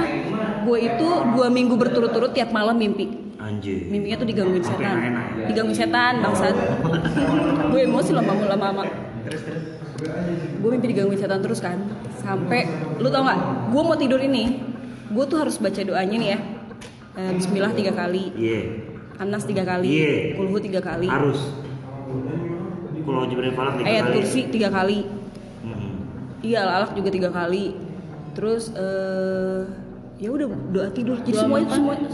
gue 0.66 0.78
itu 0.82 1.08
dua 1.32 1.46
minggu 1.48 1.74
berturut-turut 1.74 2.30
tiap 2.30 2.50
malam 2.50 2.74
mimpi. 2.74 3.06
Anjir. 3.36 3.86
Mimpinya 3.86 4.16
tuh 4.16 4.26
digangguin 4.26 4.60
Sampai 4.60 4.82
setan. 4.82 4.98
Digangguin 5.46 5.76
setan 5.76 6.14
bangsat. 6.18 6.54
gue 7.68 7.80
emosi 7.80 8.10
lama-lama 8.10 8.44
lama-lama. 8.48 8.82
Terus 9.22 9.42
terus. 9.42 9.62
gue 10.56 10.68
mimpi 10.68 10.86
digangguin 10.88 11.16
setan 11.16 11.40
terus 11.40 11.56
kan 11.58 11.78
sampai 12.18 12.66
lu 12.96 13.06
tau 13.06 13.22
nggak 13.22 13.38
gue 13.70 13.82
mau 13.82 13.96
tidur 13.96 14.18
ini 14.18 14.60
gue 15.08 15.24
tuh 15.24 15.38
harus 15.38 15.56
baca 15.56 15.80
doanya 15.80 16.16
nih 16.16 16.28
ya 16.28 16.38
Eh, 17.16 17.32
Bismillah 17.32 17.72
tiga 17.72 17.92
kali 17.92 18.28
Iya. 18.34 18.60
Anas 19.16 19.42
tiga 19.42 19.64
kali 19.64 19.88
Iya. 19.88 20.36
Kulhu 20.36 20.60
tiga 20.60 20.80
kali 20.80 21.08
Harus. 21.08 21.40
Kalau 23.00 23.24
Jibril 23.24 23.54
Falak 23.54 23.78
tiga 23.78 23.86
ayat 23.88 24.04
kali. 24.04 24.14
kursi 24.16 24.40
tiga 24.48 24.68
kali 24.68 24.98
Hmm. 25.62 25.90
iya 26.40 26.60
alak 26.62 26.92
juga 26.92 27.08
tiga 27.08 27.30
kali 27.30 27.72
terus 28.32 28.68
eh 28.70 29.64
ya 30.16 30.28
udah 30.30 30.46
doa 30.70 30.88
tidur 30.90 31.16
jadi 31.22 31.36
semuanya 31.38 31.68
makan? 31.68 31.76
semuanya 31.76 32.08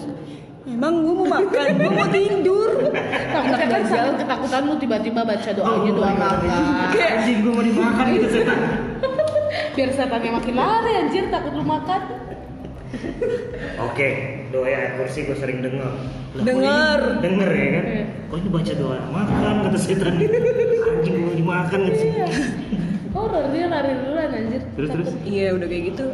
emang 0.65 0.95
gue 1.01 1.15
mau 1.15 1.29
makan 1.29 1.67
gue 1.77 1.91
mau 1.93 2.09
tidur 2.09 2.71
Takutnya 3.33 3.67
kan 3.67 3.83
saking 3.83 4.17
ketakutan 4.19 4.63
lu 4.63 4.75
tiba-tiba 4.77 5.21
baca 5.25 5.51
doanya 5.51 5.91
doa 5.91 6.13
makan. 6.13 6.49
Anjing 6.93 7.39
gue 7.41 7.53
mau 7.53 7.65
dimakan 7.65 8.05
gitu 8.13 8.27
setan. 8.31 8.59
Biar 9.75 9.91
setannya 9.91 10.31
makin 10.31 10.55
lari 10.55 10.93
anjir 10.99 11.25
takut 11.33 11.53
lu 11.53 11.65
makan. 11.65 12.01
Oke, 13.81 14.09
doa 14.53 14.69
ayat 14.69 15.01
kursi 15.01 15.25
gue 15.25 15.33
sering 15.33 15.65
denger. 15.65 15.89
Lah, 15.89 15.97
kok 16.35 16.45
Denger. 16.45 17.01
ini- 17.01 17.23
Denger 17.25 17.51
ya 17.51 17.69
kan? 17.73 17.85
Iya. 17.89 18.05
Kok 18.29 18.37
ini 18.37 18.49
baca 18.53 18.73
doa 18.77 18.99
makan 19.09 19.55
kata 19.65 19.79
setan. 19.81 20.13
Anjing 20.13 20.29
gue 21.09 21.25
mau 21.25 21.33
dimakan 21.33 21.81
gitu. 21.89 22.05
Horor 23.13 23.45
dia 23.49 23.67
lari 23.67 23.91
duluan 23.97 24.31
anjir. 24.31 24.63
Terus 24.77 24.89
terus. 24.93 25.09
iya 25.25 25.57
udah 25.57 25.67
kayak 25.67 25.85
gitu 25.93 26.05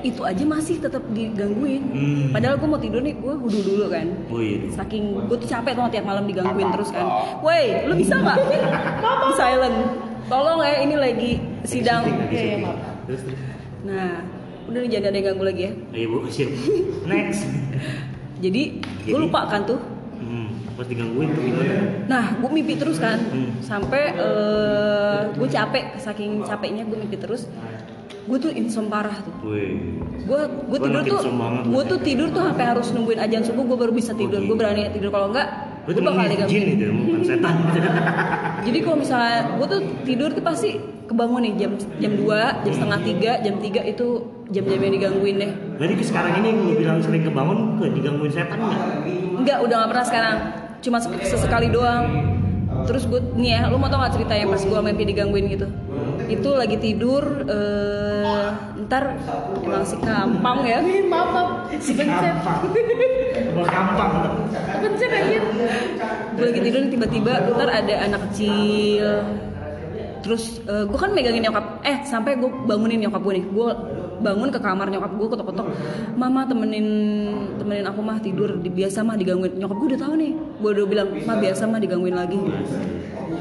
itu 0.00 0.20
aja 0.20 0.40
masih 0.40 0.78
tetap 0.78 1.02
digangguin 1.08 1.82
Hmm. 1.84 2.30
padahal 2.30 2.54
gue 2.54 2.68
mau 2.68 2.78
tidur 2.78 3.00
nih 3.00 3.14
gue 3.14 3.34
wudhu 3.34 3.60
dulu 3.60 3.86
kan 3.88 4.06
Oh 4.26 4.38
iya. 4.38 4.70
saking 4.70 5.26
gue 5.26 5.36
tuh 5.36 5.48
capek 5.48 5.72
tuh 5.72 5.88
tiap 5.88 6.04
malam 6.04 6.24
digangguin 6.24 6.70
terus 6.70 6.88
kan 6.88 7.06
woi 7.38 7.84
lu 7.84 7.94
bisa 7.94 8.14
nggak 8.14 8.38
silent 9.38 9.76
tolong 10.24 10.60
ya 10.60 10.76
ini 10.80 10.94
lagi 10.94 11.32
sidang 11.62 12.04
Lagi 12.04 12.30
Iya, 12.30 12.56
iya. 12.58 12.72
Terus 13.04 13.20
terus. 13.22 13.38
nah 13.80 14.22
udah 14.64 14.78
nih 14.78 14.90
jangan 14.90 15.06
ada 15.06 15.16
yang 15.16 15.26
ganggu 15.26 15.44
lagi 15.44 15.62
ya 15.62 15.72
Ayo 15.90 16.06
bu, 16.06 16.16
siap. 16.26 16.50
Next. 17.04 17.40
jadi 18.44 18.62
Jadi? 18.76 19.08
gue 19.08 19.20
lupa 19.20 19.46
kan 19.46 19.64
tuh 19.64 19.80
Hmm, 20.18 20.50
pas 20.74 20.82
digangguin 20.82 21.30
tuh 21.30 21.40
gimana? 21.40 21.74
nah 22.04 22.34
gue 22.34 22.50
mimpi 22.50 22.74
terus 22.74 22.98
kan 22.98 23.16
Hmm. 23.24 23.50
sampai 23.58 24.12
gue 25.32 25.48
capek 25.48 25.96
saking 25.96 26.42
capeknya 26.42 26.82
gue 26.84 26.96
mimpi 26.96 27.16
terus 27.16 27.46
gue 28.28 28.38
tuh 28.38 28.52
insom 28.52 28.92
parah 28.92 29.16
tuh 29.24 29.32
gue 29.40 30.40
gue 30.44 30.78
tidur 30.78 31.02
tuh 31.02 31.20
gue 31.64 31.82
tuh 31.88 31.98
tidur 32.04 32.28
tuh 32.28 32.42
sampai 32.44 32.66
harus 32.68 32.86
nungguin 32.92 33.18
ajan 33.18 33.42
subuh 33.42 33.64
gue 33.64 33.78
baru 33.80 33.92
bisa 33.92 34.12
tidur 34.12 34.44
gue 34.44 34.56
berani 34.56 34.92
tidur 34.92 35.08
kalau 35.08 35.32
enggak 35.32 35.48
gue 35.88 36.04
bakal 36.04 36.20
jin 36.20 36.28
digangguin 36.36 36.68
itu, 36.76 36.84
bukan 36.92 37.22
setan. 37.24 37.54
Jadi 38.68 38.78
kalau 38.84 38.96
misalnya 39.00 39.56
gue 39.56 39.66
tuh 39.72 39.80
tidur 40.04 40.28
tuh 40.36 40.44
pasti 40.44 40.76
kebangun 41.08 41.40
nih 41.48 41.52
jam 41.56 41.72
jam 41.96 42.12
2, 42.12 42.28
jam 42.68 42.72
setengah 42.76 43.00
tiga, 43.00 43.32
jam 43.40 43.56
3 43.56 43.92
itu 43.96 44.06
jam-jam 44.52 44.80
yang 44.84 44.92
digangguin 45.00 45.36
deh. 45.40 45.50
Jadi 45.80 45.92
sekarang 46.04 46.44
ini 46.44 46.48
lu 46.52 46.76
bilang 46.76 47.00
sering 47.00 47.24
kebangun 47.24 47.80
ke 47.80 47.88
digangguin 47.96 48.32
setan 48.32 48.60
nggak? 48.60 48.80
Enggak, 49.40 49.58
udah 49.64 49.76
gak 49.80 49.90
pernah 49.96 50.06
sekarang. 50.06 50.36
Cuma 50.84 50.96
sek- 51.00 51.24
sesekali 51.24 51.72
doang. 51.72 52.04
Terus 52.84 53.08
gue 53.08 53.20
nih 53.40 53.56
ya, 53.56 53.60
lu 53.72 53.80
mau 53.80 53.88
tau 53.88 54.04
gak 54.04 54.12
cerita 54.12 54.36
yang 54.36 54.52
pas 54.52 54.60
gue 54.60 54.80
mimpi 54.84 55.04
digangguin 55.08 55.48
gitu? 55.48 55.66
Itu 56.28 56.50
lagi 56.54 56.76
tidur, 56.76 57.24
eh 57.48 58.46
ntar 58.84 59.16
emang 59.64 59.84
si 59.84 59.96
kampang 60.00 60.58
ya. 60.68 60.78
Ih, 60.84 61.08
maaf, 61.08 61.28
maaf. 61.32 61.48
Si 61.80 61.96
pencet. 61.96 62.36
Gua 63.56 63.64
gampang 63.64 64.10
tuh. 64.22 64.32
Pencet 64.84 65.10
anjir. 65.10 65.42
Gue 66.36 66.44
lagi 66.52 66.60
tidur 66.62 66.80
nih, 66.84 66.90
tiba-tiba 66.92 67.32
ntar 67.56 67.68
ada 67.72 67.94
anak 68.04 68.20
kecil. 68.30 69.24
Terus 70.18 70.60
gue 70.66 70.98
kan 70.98 71.16
megangin 71.16 71.48
nyokap, 71.48 71.80
eh 71.88 72.04
sampai 72.04 72.36
gue 72.36 72.50
bangunin 72.68 73.00
nyokap 73.08 73.24
gue 73.24 73.34
nih. 73.40 73.44
Gue 73.48 73.68
bangun 74.18 74.50
ke 74.50 74.58
kamar 74.60 74.90
nyokap 74.92 75.14
gue 75.16 75.26
ketok-ketok. 75.32 75.66
Mama 76.18 76.44
temenin 76.44 76.86
temenin 77.56 77.86
aku 77.88 78.04
mah 78.04 78.20
tidur, 78.20 78.60
di, 78.60 78.68
biasa 78.68 79.00
mah 79.00 79.16
digangguin. 79.16 79.56
Nyokap 79.56 79.76
gue 79.80 79.88
udah 79.96 80.00
tahu 80.04 80.14
nih. 80.20 80.32
Gue 80.60 80.70
udah 80.76 80.84
bilang, 80.84 81.08
mah 81.24 81.36
biasa 81.40 81.62
mah 81.70 81.80
digangguin 81.80 82.16
lagi. 82.18 82.36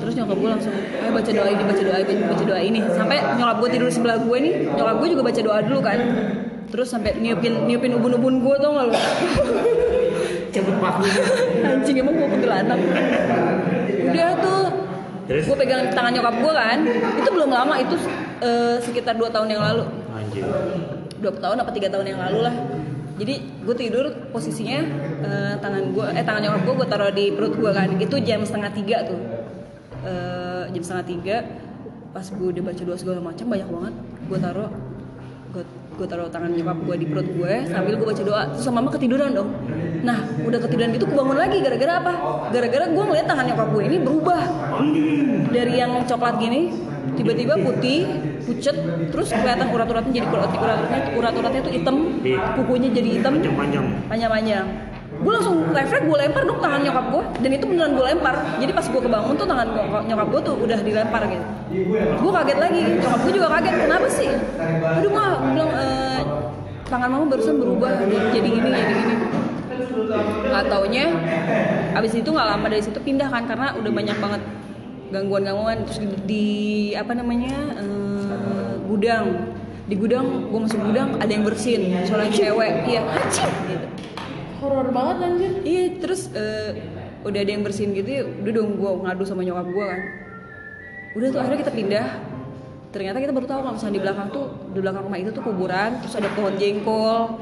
Terus 0.07 0.23
nyokap 0.23 0.39
gue 0.39 0.49
langsung, 0.55 0.71
ayo 0.71 1.11
baca 1.11 1.31
doa 1.35 1.49
ini, 1.51 1.63
baca 1.67 1.83
doa 1.83 1.99
ini, 1.99 2.13
baca 2.23 2.43
doa 2.47 2.61
ini. 2.63 2.79
Sampai 2.95 3.19
nyokap 3.35 3.57
gue 3.59 3.69
tidur 3.75 3.89
sebelah 3.91 4.15
gue 4.23 4.37
nih, 4.39 4.53
nyokap 4.71 4.95
gue 5.03 5.07
juga 5.11 5.23
baca 5.27 5.41
doa 5.43 5.59
dulu 5.67 5.79
kan. 5.83 5.99
Terus 6.71 6.87
sampai 6.87 7.19
niupin 7.19 7.67
niupin 7.67 7.91
ubun-ubun 7.91 8.39
gue 8.39 8.55
tau 8.55 8.71
gak 8.71 8.87
lu? 8.87 8.95
Cabut 10.55 10.75
paku. 10.79 11.03
Anjing 11.59 11.99
emang 11.99 12.15
gue 12.15 12.23
kuntilanak. 12.23 12.79
Udah 14.07 14.31
tuh. 14.39 14.65
Terus? 15.27 15.43
Gue 15.43 15.55
pegang 15.59 15.91
tangan 15.91 16.11
nyokap 16.15 16.35
gue 16.39 16.53
kan. 16.55 16.79
Itu 17.19 17.29
belum 17.35 17.49
lama 17.51 17.75
itu 17.75 17.95
eh, 18.47 18.79
sekitar 18.79 19.19
2 19.19 19.27
tahun 19.27 19.59
yang 19.59 19.59
lalu. 19.59 19.91
Anjir. 20.15 20.47
20 21.19 21.43
tahun 21.43 21.57
apa 21.67 21.71
tiga 21.75 21.91
tahun 21.91 22.15
yang 22.15 22.19
lalu 22.23 22.47
lah. 22.47 22.55
Jadi 23.19 23.43
gue 23.43 23.75
tidur 23.75 24.07
posisinya 24.31 24.79
eh, 25.19 25.53
tangan 25.59 25.91
gue 25.91 26.05
eh 26.15 26.23
tangan 26.23 26.47
nyokap 26.47 26.61
gue 26.63 26.73
gue 26.79 26.87
taruh 26.87 27.11
di 27.11 27.25
perut 27.35 27.59
gue 27.59 27.71
kan. 27.75 27.91
Itu 27.99 28.23
jam 28.23 28.47
setengah 28.47 28.71
tiga 28.71 29.03
tuh. 29.03 29.36
Eh, 30.07 30.63
jam 30.71 30.81
setengah 30.83 31.05
tiga 31.07 31.37
pas 32.15 32.23
gue 32.23 32.47
udah 32.49 32.63
baca 32.63 32.81
doa 32.87 32.97
segala 32.97 33.19
macam 33.19 33.45
banyak 33.51 33.67
banget. 33.67 33.93
Gue 34.31 34.39
taruh 34.39 34.69
gue 35.51 35.63
gue 35.97 36.07
taruh 36.07 36.29
tangan 36.29 36.53
nyokap 36.53 36.77
gue 36.85 36.95
di 37.01 37.05
perut 37.09 37.27
gue 37.27 37.53
sambil 37.67 37.93
gue 37.99 38.07
baca 38.07 38.23
doa. 38.23 38.43
Terus 38.55 38.63
sama 38.63 38.79
mama 38.79 38.89
ketiduran 38.95 39.35
dong. 39.35 39.49
Nah 40.07 40.23
udah 40.47 40.59
ketiduran 40.63 40.95
gitu 40.95 41.05
gue 41.11 41.17
bangun 41.17 41.37
lagi. 41.37 41.57
Gara-gara 41.59 41.93
apa? 41.99 42.13
Gara-gara 42.55 42.85
gue 42.87 43.03
ngeliat 43.03 43.27
tangan 43.27 43.45
nyokap 43.51 43.67
gue 43.75 43.83
ini 43.83 43.97
berubah. 43.99 44.41
Dari 45.51 45.73
yang 45.75 45.91
coklat 46.07 46.35
gini 46.39 46.61
tiba-tiba 47.19 47.57
putih 47.57 48.05
pucet 48.45 48.77
terus 49.09 49.33
kelihatan 49.33 49.73
urat-uratnya 49.73 50.11
jadi 50.21 50.27
urat 50.29 50.51
urat-uratnya 50.53 50.99
urat-uratnya 51.19 51.61
tuh 51.65 51.73
hitam. 51.73 51.95
Iya. 52.23 52.39
kukunya 52.55 52.89
jadi 52.95 53.09
hitam. 53.19 53.33
Panjang-panjang. 53.43 53.85
panjang-panjang 54.07 54.65
gue 55.17 55.31
langsung 55.33 55.65
refleks 55.73 56.05
gue 56.05 56.17
lempar 56.17 56.45
dong 56.45 56.59
tangan 56.61 56.79
nyokap 56.79 57.05
gue 57.09 57.23
dan 57.41 57.49
itu 57.51 57.65
beneran 57.65 57.91
gue 57.93 58.05
lempar. 58.05 58.35
Jadi 58.57 58.71
pas 58.71 58.85
gue 58.85 59.01
kebangun 59.01 59.33
tuh 59.33 59.47
tangan 59.49 59.67
nyokap 60.05 60.27
gue 60.29 60.41
tuh 60.43 60.55
udah 60.61 60.77
dilempar 60.79 61.21
gitu. 61.25 61.45
Gue 62.21 62.31
kaget 62.31 62.57
lagi. 62.57 62.81
Nyokap 62.97 63.19
gue 63.25 63.33
juga 63.33 63.47
kaget 63.57 63.73
kenapa 63.81 64.07
sih? 64.07 64.29
Aduh 64.93 65.09
mah 65.09 65.29
bilang 65.51 65.71
"Eh, 65.73 66.21
tangan 66.85 67.09
mama 67.09 67.25
barusan 67.27 67.55
berubah 67.57 67.91
jadi 67.99 68.15
gini 68.31 68.49
jadi 68.53 68.93
gini. 68.93 69.15
Nggak 70.47 70.63
taunya 70.69 71.05
abis 71.93 72.13
itu 72.13 72.29
nggak 72.29 72.47
lama 72.47 72.65
dari 72.69 72.83
situ 72.85 72.99
pindah 73.01 73.27
kan 73.27 73.43
karena 73.43 73.73
udah 73.73 73.91
banyak 73.91 74.17
banget 74.21 74.41
gangguan-gangguan. 75.09 75.77
Terus 75.89 75.97
di, 75.99 76.07
di- 76.29 76.93
apa 76.93 77.11
namanya 77.11 77.55
eh, 77.75 78.73
gudang. 78.85 79.55
Di 79.87 79.95
gudang 79.95 80.51
gue 80.51 80.59
masuk 80.59 80.83
gudang 80.83 81.15
ada 81.15 81.31
yang 81.31 81.47
bersin 81.47 82.03
soalnya 82.03 82.27
cewek 82.27 82.91
iya 82.91 83.07
gitu 83.71 83.87
Horor 84.57 84.89
banget 84.89 85.17
anjir. 85.21 85.51
Iya 85.61 85.83
terus 86.01 86.29
eh, 86.33 86.71
udah 87.27 87.39
ada 87.43 87.51
yang 87.51 87.63
bersihin 87.65 87.91
gitu 87.91 88.09
ya 88.09 88.23
udah 88.23 88.51
dong 88.55 88.79
gue 88.79 88.91
ngadu 89.03 89.23
sama 89.27 89.41
nyokap 89.43 89.67
gue 89.67 89.85
kan 89.85 90.01
udah 91.17 91.27
tuh 91.33 91.39
akhirnya 91.43 91.59
kita 91.65 91.73
pindah 91.73 92.07
ternyata 92.93 93.17
kita 93.19 93.33
baru 93.35 93.45
tahu 93.49 93.59
kalau 93.67 93.73
misalnya 93.75 93.95
di 93.99 94.03
belakang 94.05 94.27
tuh 94.31 94.45
di 94.71 94.79
belakang 94.79 95.03
rumah 95.03 95.19
itu 95.19 95.29
tuh 95.35 95.43
kuburan 95.43 95.91
terus 95.99 96.15
ada 96.15 96.29
pohon 96.31 96.53
jengkol 96.55 97.35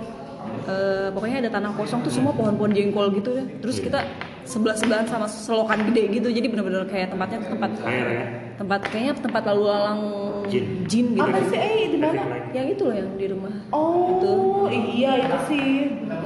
Eh, 0.65 1.09
pokoknya 1.13 1.45
ada 1.45 1.49
tanah 1.53 1.77
kosong 1.77 2.01
tuh 2.01 2.09
semua 2.09 2.33
pohon-pohon 2.33 2.73
jengkol 2.73 3.13
gitu 3.17 3.37
deh 3.37 3.45
terus 3.61 3.77
kita 3.77 4.01
sebelah 4.45 4.73
sebelahan 4.73 5.05
sama 5.05 5.25
selokan 5.29 5.89
gede 5.89 6.09
gitu 6.21 6.27
jadi 6.29 6.45
bener-bener 6.49 6.85
kayak 6.89 7.13
tempatnya 7.13 7.37
tuh 7.41 7.49
tempat 7.57 7.71
Air 7.85 8.07
ya. 8.09 8.25
tempat 8.57 8.81
kayaknya 8.89 9.13
tempat 9.21 9.43
lalu 9.45 9.63
lalang 9.69 10.01
Jin. 10.49 11.17
gitu 11.17 11.21
Apa 11.21 11.37
sih? 11.49 11.57
Eh, 11.57 11.85
di 11.93 11.97
mana? 11.97 12.21
yang 12.53 12.65
itu 12.69 12.81
loh 12.85 12.95
yang 12.97 13.09
di 13.13 13.25
rumah 13.29 13.53
Oh, 13.73 14.65
iya 14.69 15.21
itu 15.21 15.37
sih 15.49 15.65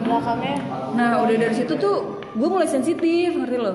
belakangnya. 0.03 0.55
Nah 0.91 1.19
udah 1.19 1.35
dari 1.35 1.53
situ 1.53 1.73
tuh 1.75 1.95
gue 2.29 2.47
mulai 2.47 2.65
sensitif 2.65 3.33
ngerti 3.33 3.57
lo? 3.57 3.73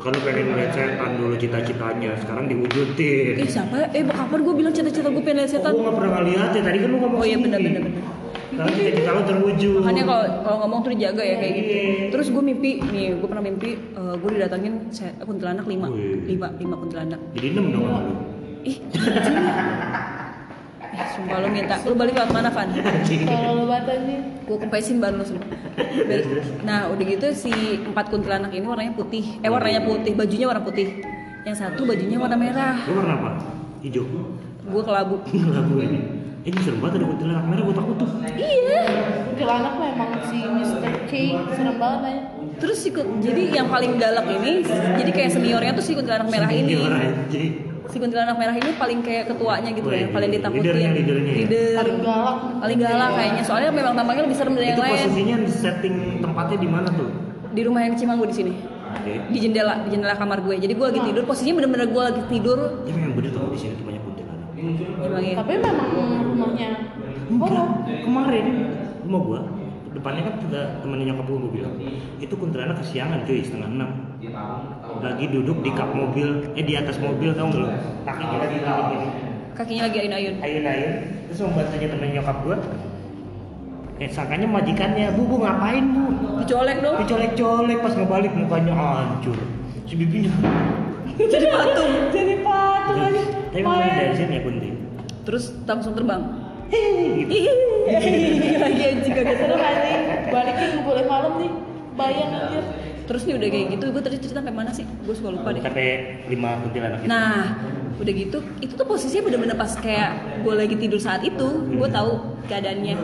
Kalau 0.00 0.16
pengen 0.24 0.48
ngeliat 0.48 0.72
setan 0.72 1.12
dulu 1.14 1.36
cita-citanya, 1.36 2.16
sekarang 2.16 2.48
diwujudin. 2.48 3.36
eh 3.36 3.44
siapa? 3.44 3.84
Eh 3.92 4.00
kapan 4.00 4.40
gue 4.40 4.54
bilang 4.56 4.72
cita-cita 4.72 5.06
gue 5.06 5.20
pengen 5.20 5.44
lihat 5.44 5.52
setan. 5.52 5.76
Gue 5.76 5.84
gak 5.84 5.92
pernah 5.92 6.12
ngeliat 6.16 6.50
ya, 6.50 6.60
tadi 6.64 6.78
kan 6.80 6.88
lu 6.88 6.96
ngomong 6.98 7.20
oh 7.20 7.26
iya 7.26 7.36
bener 7.36 7.60
bener 7.60 7.82
bener 7.84 8.02
Sekarang 8.50 8.72
cita-cita 8.74 9.10
lu 9.12 9.22
terwujud. 9.22 9.80
makanya 9.80 10.04
kalau 10.06 10.24
kalau 10.40 10.56
ngomong 10.64 10.78
tuh 10.80 10.90
dijaga 10.90 11.22
ya 11.22 11.36
kayak 11.36 11.52
gitu. 11.54 11.70
Iya. 11.70 12.08
terus 12.10 12.26
gue 12.28 12.42
mimpi 12.42 12.70
nih 12.82 13.06
gue 13.14 13.28
pernah 13.28 13.44
mimpi 13.44 13.70
eh, 13.76 14.14
gue 14.16 14.30
didatangin 14.32 14.74
kuntilanak 15.20 15.64
lima. 15.68 15.86
Wih. 15.88 16.16
lima 16.26 16.48
lima 16.56 16.74
kuntilanak. 16.76 17.20
Jadi 17.36 17.46
enam 17.52 17.66
dong 17.68 17.84
lu. 17.84 18.14
ih 18.62 18.76
sumpah 20.90 21.38
lo 21.38 21.48
minta 21.48 21.76
lo 21.80 21.94
balik 21.94 22.14
lewat 22.14 22.30
mana 22.30 22.50
Van 22.50 22.68
Kalau 23.06 23.50
lo 23.54 23.64
batanya 23.64 24.16
gue 24.42 24.56
kempesin 24.58 24.98
ban 24.98 25.14
lo 25.14 25.24
semua 25.24 25.46
nah 26.62 26.90
udah 26.90 27.04
gitu 27.06 27.26
si 27.32 27.52
empat 27.80 28.10
kuntilanak 28.10 28.50
ini 28.50 28.66
warnanya 28.66 28.94
putih 28.94 29.38
eh 29.38 29.48
warnanya 29.48 29.82
putih 29.82 30.12
bajunya 30.12 30.46
warna 30.46 30.62
putih 30.62 31.00
yang 31.42 31.56
satu 31.56 31.82
bajunya 31.82 32.18
warna 32.18 32.36
merah 32.36 32.76
Lu 32.84 33.00
warna 33.00 33.14
apa? 33.16 33.30
Hijau. 33.80 34.04
gue 34.60 34.82
kelabu 34.84 35.16
Lagu 35.56 35.74
ini. 35.80 35.98
Eh, 36.40 36.48
ini 36.48 36.58
serem 36.60 36.80
banget 36.80 37.00
ada 37.00 37.06
kuntilanak 37.06 37.44
merah, 37.44 37.62
gue 37.62 37.76
takut 37.76 37.96
tuh. 37.96 38.08
iya 38.32 38.80
kuntilanak 39.24 39.72
lo 39.76 39.84
emang 39.86 40.10
si 40.24 40.38
Mr. 40.40 40.80
K 41.04 41.12
serem 41.52 41.76
banget 41.76 42.00
aja. 42.02 42.22
terus 42.60 42.76
si 42.76 42.88
jadi 42.92 43.42
yang 43.56 43.68
paling 43.68 43.96
galak 43.96 44.24
ini 44.28 44.64
jadi 44.96 45.10
kayak 45.12 45.30
seniornya 45.32 45.72
tuh 45.72 45.84
si 45.84 45.92
kuntilanak 45.92 46.28
merah 46.28 46.50
ini 46.50 46.76
Senior 46.76 46.92
aja. 46.92 47.40
Si 47.90 47.96
kuntilanak 47.98 48.36
merah 48.38 48.54
ini 48.54 48.70
paling 48.78 48.98
kayak 49.02 49.24
ketuanya 49.28 49.70
gitu 49.74 49.88
Wih, 49.90 49.98
ya 49.98 50.06
paling 50.14 50.30
ditakutin. 50.30 50.62
Leadernya, 50.62 50.90
leadernya 50.94 51.32
ya? 51.32 51.38
Leader. 51.42 51.74
Paling 51.74 51.98
galak. 52.00 52.36
paling 52.62 52.78
galak 52.78 53.10
kayaknya. 53.18 53.42
Soalnya 53.42 53.70
memang 53.74 53.92
tampangnya 53.98 54.22
lebih 54.30 54.38
serem 54.38 54.54
dari 54.54 54.66
Itu 54.70 54.72
yang 54.72 54.82
lain. 54.86 54.96
posisinya 55.02 55.36
di 55.42 55.50
setting 55.52 55.94
tempatnya 56.22 56.58
di 56.62 56.68
mana 56.70 56.88
tuh? 56.94 57.10
di 57.50 57.62
rumah 57.66 57.82
yang 57.82 57.98
Cimanggu 57.98 58.24
di 58.30 58.34
sini. 58.34 58.52
Di 59.30 59.38
jendela 59.38 59.82
di 59.86 59.88
jendela 59.94 60.14
kamar 60.14 60.38
gue. 60.42 60.54
Jadi 60.58 60.74
gue 60.74 60.86
lagi 60.86 61.00
tidur. 61.02 61.22
Posisinya 61.26 61.54
bener-bener 61.62 61.86
gue 61.90 62.02
lagi 62.02 62.22
tidur. 62.30 62.58
Tapi 62.86 62.94
memang 62.94 63.14
bener 63.18 63.30
tuh 63.34 63.50
di 63.50 63.58
sini 63.58 63.72
tuh 63.74 63.84
banyak 63.86 64.02
kuntilanak. 64.06 64.48
ya 65.18 65.34
Tapi 65.42 65.50
memang 65.58 65.88
rumahnya 66.26 66.68
Enggak, 67.30 67.66
kemarin. 68.02 68.46
Rumah 69.06 69.20
gua. 69.22 69.40
Depannya 69.90 70.22
kan 70.22 70.34
ada 70.50 70.62
temennya 70.82 71.14
nyokap 71.14 71.26
gua 71.26 71.50
bilang. 71.50 71.74
Itu 72.18 72.34
kuntilanak 72.38 72.82
kesiangan 72.82 73.26
cuy 73.26 73.42
setengah 73.42 73.70
enam 73.70 74.09
lagi 75.00 75.24
duduk 75.32 75.64
di 75.64 75.70
kap 75.72 75.96
mobil 75.96 76.52
eh 76.52 76.64
di 76.64 76.76
atas 76.76 77.00
mobil 77.00 77.32
tau 77.32 77.48
nggak? 77.48 77.64
Lo 77.64 77.68
kakinya 78.04 78.36
lagi 78.36 78.56
gini 78.60 78.68
gini 78.68 79.08
kakinya 79.56 79.82
lagi 79.88 79.98
ayun-ayun. 80.04 80.34
Ayun 80.44 80.64
ayun 80.68 80.94
terus 81.28 81.40
membantunya 81.48 81.88
temen 81.88 82.08
nyokap 82.12 82.36
gua. 82.44 82.56
Eh 84.00 84.08
sangkanya 84.12 84.48
majikannya 84.48 85.12
bu 85.16 85.22
bu 85.24 85.36
ngapain 85.40 85.84
bu? 85.88 86.04
Dicolek 86.44 86.78
dong. 86.84 86.96
Dicolek 87.00 87.32
colek 87.36 87.78
pas 87.80 87.92
ngebalik 87.96 88.32
mukanya 88.36 88.72
hancur. 88.76 89.36
Si 89.88 89.94
bibinya 89.96 90.32
jadi 91.32 91.46
patung. 91.48 91.92
Jadi 92.12 92.34
patung 92.44 92.98
aja. 93.00 93.22
tapi 93.50 93.66
memang 93.66 93.82
dari 93.82 94.14
sini 94.14 94.38
ya 94.38 94.42
kunti 94.46 94.68
terus 95.26 95.44
langsung 95.66 95.92
terbang? 95.96 96.22
Hehehe. 96.70 97.26
Ih, 97.26 98.56
lagi 98.62 98.82
anjing 98.94 99.10
gak 99.10 99.26
Serem 99.26 99.58
anjing. 99.58 100.02
Balikin 100.30 100.70
boleh 100.86 101.04
malam 101.08 101.32
nih. 101.42 101.50
Bayang 101.98 102.30
anjir. 102.30 102.64
Terus 103.10 103.26
nih 103.26 103.34
udah 103.34 103.48
kayak 103.50 103.66
gitu 103.74 103.84
gue 103.90 104.02
tadi 104.06 104.16
cerita 104.22 104.38
sampai 104.38 104.54
mana 104.54 104.70
sih 104.70 104.86
gue 104.86 105.14
suka 105.18 105.34
lupa 105.34 105.50
deh 105.50 105.58
sampai 105.58 106.22
lima 106.30 106.62
kuntilanak 106.62 107.02
gitu. 107.02 107.10
Nah, 107.10 107.58
udah 107.98 108.12
gitu, 108.14 108.38
itu 108.62 108.72
tuh 108.78 108.86
posisinya 108.86 109.22
bener-bener 109.26 109.56
pas 109.58 109.74
kayak 109.76 110.40
gue 110.46 110.54
lagi 110.54 110.78
tidur 110.78 111.02
saat 111.02 111.20
itu, 111.26 111.48
gue 111.74 111.88
tahu 111.90 112.38
keadaannya. 112.46 112.96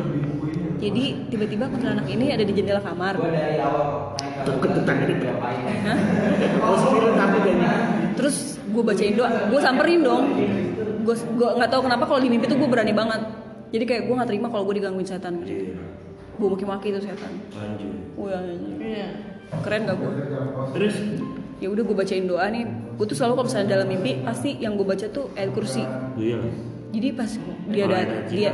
Jadi 0.78 1.04
tiba-tiba 1.28 1.66
kuntilanak 1.68 2.06
ini 2.06 2.30
ada 2.30 2.46
di 2.46 2.52
jendela 2.54 2.78
kamar. 2.78 3.18
Tuh 4.46 4.56
ketutan 4.62 4.94
gitu. 5.10 5.26
Oh, 6.62 6.78
aja. 6.78 7.72
Terus 8.14 8.62
gue 8.62 8.82
bacain 8.86 9.14
doa, 9.18 9.28
gue 9.50 9.60
samperin 9.60 10.00
dong. 10.06 10.24
Gue 11.02 11.14
gue 11.18 11.48
nggak 11.60 11.70
tahu 11.72 11.82
kenapa 11.82 12.04
kalau 12.06 12.20
di 12.22 12.30
mimpi 12.30 12.46
tuh 12.46 12.56
gue 12.56 12.68
berani 12.70 12.94
banget. 12.94 13.20
Jadi 13.74 13.84
kayak 13.84 14.02
gue 14.06 14.14
nggak 14.14 14.30
terima 14.30 14.48
kalau 14.54 14.64
gue 14.70 14.78
digangguin 14.78 15.08
setan. 15.08 15.42
Gue 16.36 16.48
maki-maki 16.48 16.94
itu 16.94 17.02
setan. 17.04 17.32
Anjir. 17.52 17.90
Wah, 18.16 18.38
anjing. 18.38 18.80
Iya. 18.80 19.35
Keren 19.62 19.80
gak 19.86 19.96
gue? 19.98 20.12
Terus 20.74 20.94
Ya 21.56 21.72
udah 21.72 21.88
gue 21.88 21.96
bacain 21.96 22.28
doa 22.28 22.52
nih. 22.52 22.68
Gue 23.00 23.06
tuh 23.08 23.16
selalu 23.16 23.40
kalau 23.40 23.46
misalnya 23.48 23.68
dalam 23.80 23.88
mimpi 23.88 24.20
pasti 24.20 24.60
yang 24.60 24.76
gue 24.76 24.84
baca 24.84 25.08
tuh 25.08 25.32
ayat 25.32 25.50
kursi. 25.56 25.84
iya. 26.20 26.36
Jadi 26.92 27.08
pas 27.12 27.30
dia 27.72 27.84
ada 27.88 28.00
dia 28.28 28.50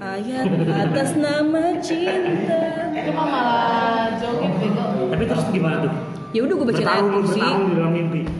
ayat 0.00 0.44
atas 0.88 1.10
nama 1.20 1.76
cinta. 1.84 2.60
Itu 2.96 3.10
mah 3.12 3.26
malah 3.28 4.08
joget 4.16 4.52
bego. 4.64 5.12
Tapi 5.12 5.24
terus 5.28 5.44
gimana 5.52 5.76
tuh? 5.84 5.92
Ya 6.32 6.40
udah 6.48 6.54
gue 6.56 6.66
bacain 6.72 6.88
ayat 6.88 7.08
kursi. 7.12 7.42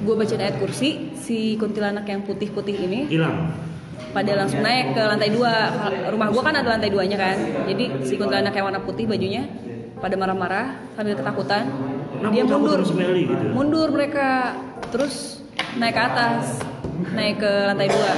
Gue 0.08 0.14
bacain 0.16 0.40
ayat 0.40 0.56
kursi 0.56 0.88
si 1.20 1.60
kuntilanak 1.60 2.08
yang 2.08 2.24
putih-putih 2.24 2.76
ini 2.88 3.12
Hilang. 3.12 3.52
pada 4.16 4.32
langsung 4.40 4.64
naik 4.64 4.96
ke 4.96 5.02
lantai 5.04 5.28
dua. 5.28 5.52
Rumah 6.08 6.28
gue 6.32 6.42
kan 6.42 6.54
ada 6.56 6.68
lantai 6.80 6.88
duanya 6.88 7.20
kan. 7.20 7.36
Jadi 7.68 8.08
si 8.08 8.16
kuntilanak 8.16 8.56
yang 8.56 8.72
warna 8.72 8.80
putih 8.80 9.04
bajunya 9.04 9.44
pada 10.02 10.18
marah-marah 10.18 10.66
sambil 10.98 11.14
ketakutan. 11.14 11.64
Kenapa 12.18 12.34
Dia 12.34 12.44
mundur. 12.44 12.78
gitu? 12.82 13.46
Mundur 13.54 13.88
mereka 13.94 14.58
terus 14.90 15.40
naik 15.78 15.94
ke 15.94 16.02
atas 16.02 16.60
naik 17.10 17.42
ke 17.42 17.52
lantai 17.66 17.88
dua. 17.90 18.10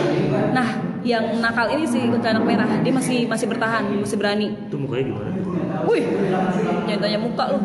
Nah, 0.53 0.69
yang 1.05 1.41
nakal 1.41 1.73
ini 1.73 1.85
si 1.89 2.01
kuntilanak 2.09 2.45
merah, 2.45 2.69
dia 2.85 2.93
masih 2.93 3.25
masih 3.25 3.47
bertahan, 3.49 3.85
masih 4.05 4.17
berani. 4.21 4.49
Itu 4.69 4.77
mukanya 4.77 5.05
gimana? 5.09 5.31
Wih, 5.89 6.05
jangan 6.89 7.01
tanya 7.01 7.19
muka 7.21 7.45
lu. 7.57 7.61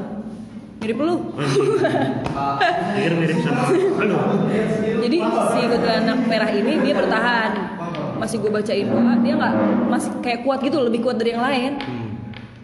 Mirip 0.79 0.95
lu. 1.03 1.15
Pikir 2.95 3.13
mirip 3.19 3.37
sama. 3.43 3.67
Jadi 5.03 5.17
si 5.27 5.59
kuntilanak 5.67 6.19
merah 6.27 6.51
ini 6.55 6.73
dia 6.87 6.93
bertahan. 6.95 7.51
Masih 8.19 8.35
gue 8.43 8.51
bacain 8.51 8.83
doa, 8.83 9.15
dia 9.23 9.33
nggak 9.35 9.53
masih 9.87 10.11
kayak 10.19 10.43
kuat 10.43 10.59
gitu, 10.59 10.83
lebih 10.83 11.07
kuat 11.07 11.15
dari 11.15 11.31
yang 11.35 11.43
lain. 11.43 11.71
Hmm. 11.79 12.08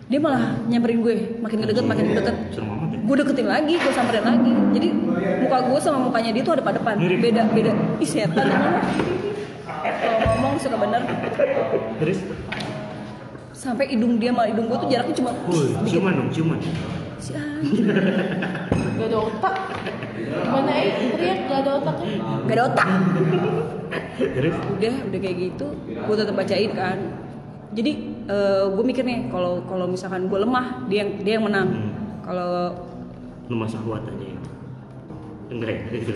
Dia 0.05 0.19
malah 0.21 0.53
nyamperin 0.69 1.01
gue, 1.01 1.41
makin 1.41 1.65
deket, 1.65 1.81
makin 1.81 2.05
deket. 2.13 2.35
Amat 2.61 2.93
ya. 2.93 2.99
Gue 3.01 3.15
deketin 3.17 3.47
lagi, 3.49 3.73
gue 3.73 3.93
samperin 3.93 4.21
lagi. 4.21 4.53
Jadi 4.77 4.87
muka 5.41 5.57
gue 5.65 5.79
sama 5.81 5.97
mukanya 5.97 6.29
dia 6.29 6.43
tuh 6.45 6.53
ada 6.53 6.61
pada 6.61 6.77
depan. 6.77 6.93
Mirip. 7.01 7.25
Beda, 7.25 7.41
beda. 7.49 7.73
Ih 7.97 8.09
setan. 8.09 8.45
Kalau 9.65 10.17
ngomong 10.29 10.61
suka 10.61 10.77
bener. 10.77 11.01
Terus, 11.97 12.19
Sampai 13.55 13.89
hidung 13.89 14.21
dia 14.21 14.29
sama 14.29 14.45
hidung 14.45 14.69
gue 14.69 14.77
tuh 14.77 14.89
jaraknya 14.93 15.15
cuma 15.17 15.31
ciuman 15.89 16.13
dong, 16.13 16.29
ciuman. 16.29 16.59
Si 17.17 17.33
anjing. 17.33 17.89
Gak 19.01 19.07
ada 19.09 19.17
otak. 19.25 19.55
Mana 20.45 20.71
eh 20.85 20.89
teriak 21.01 21.39
gak 21.49 21.59
ada 21.65 21.71
otaknya. 21.81 22.15
Gak 22.45 22.55
ada 22.61 22.63
otak. 22.69 22.87
Terus, 24.15 24.53
udah 24.53 24.93
udah 25.09 25.19
kayak 25.19 25.37
gitu 25.49 25.65
gue 25.85 26.15
tetap 26.15 26.35
bacain 26.39 26.71
kan 26.71 26.97
jadi 27.75 28.14
gue 28.71 28.83
mikir 28.83 29.03
nih 29.03 29.29
kalau 29.29 29.61
kalau 29.63 29.85
misalkan 29.85 30.25
gue 30.25 30.39
lemah 30.39 30.85
dia 30.85 30.97
yang 30.99 31.09
dia 31.21 31.33
yang 31.37 31.45
menang 31.45 31.67
Hmm. 31.69 31.91
kalau 32.21 32.73
lu 33.45 33.55
masak 33.55 33.77
kuat 33.81 34.01
aja 34.03 34.25
ya. 34.25 34.39
Enggak 35.45 35.69
ya, 35.69 35.81
gitu. 35.93 36.11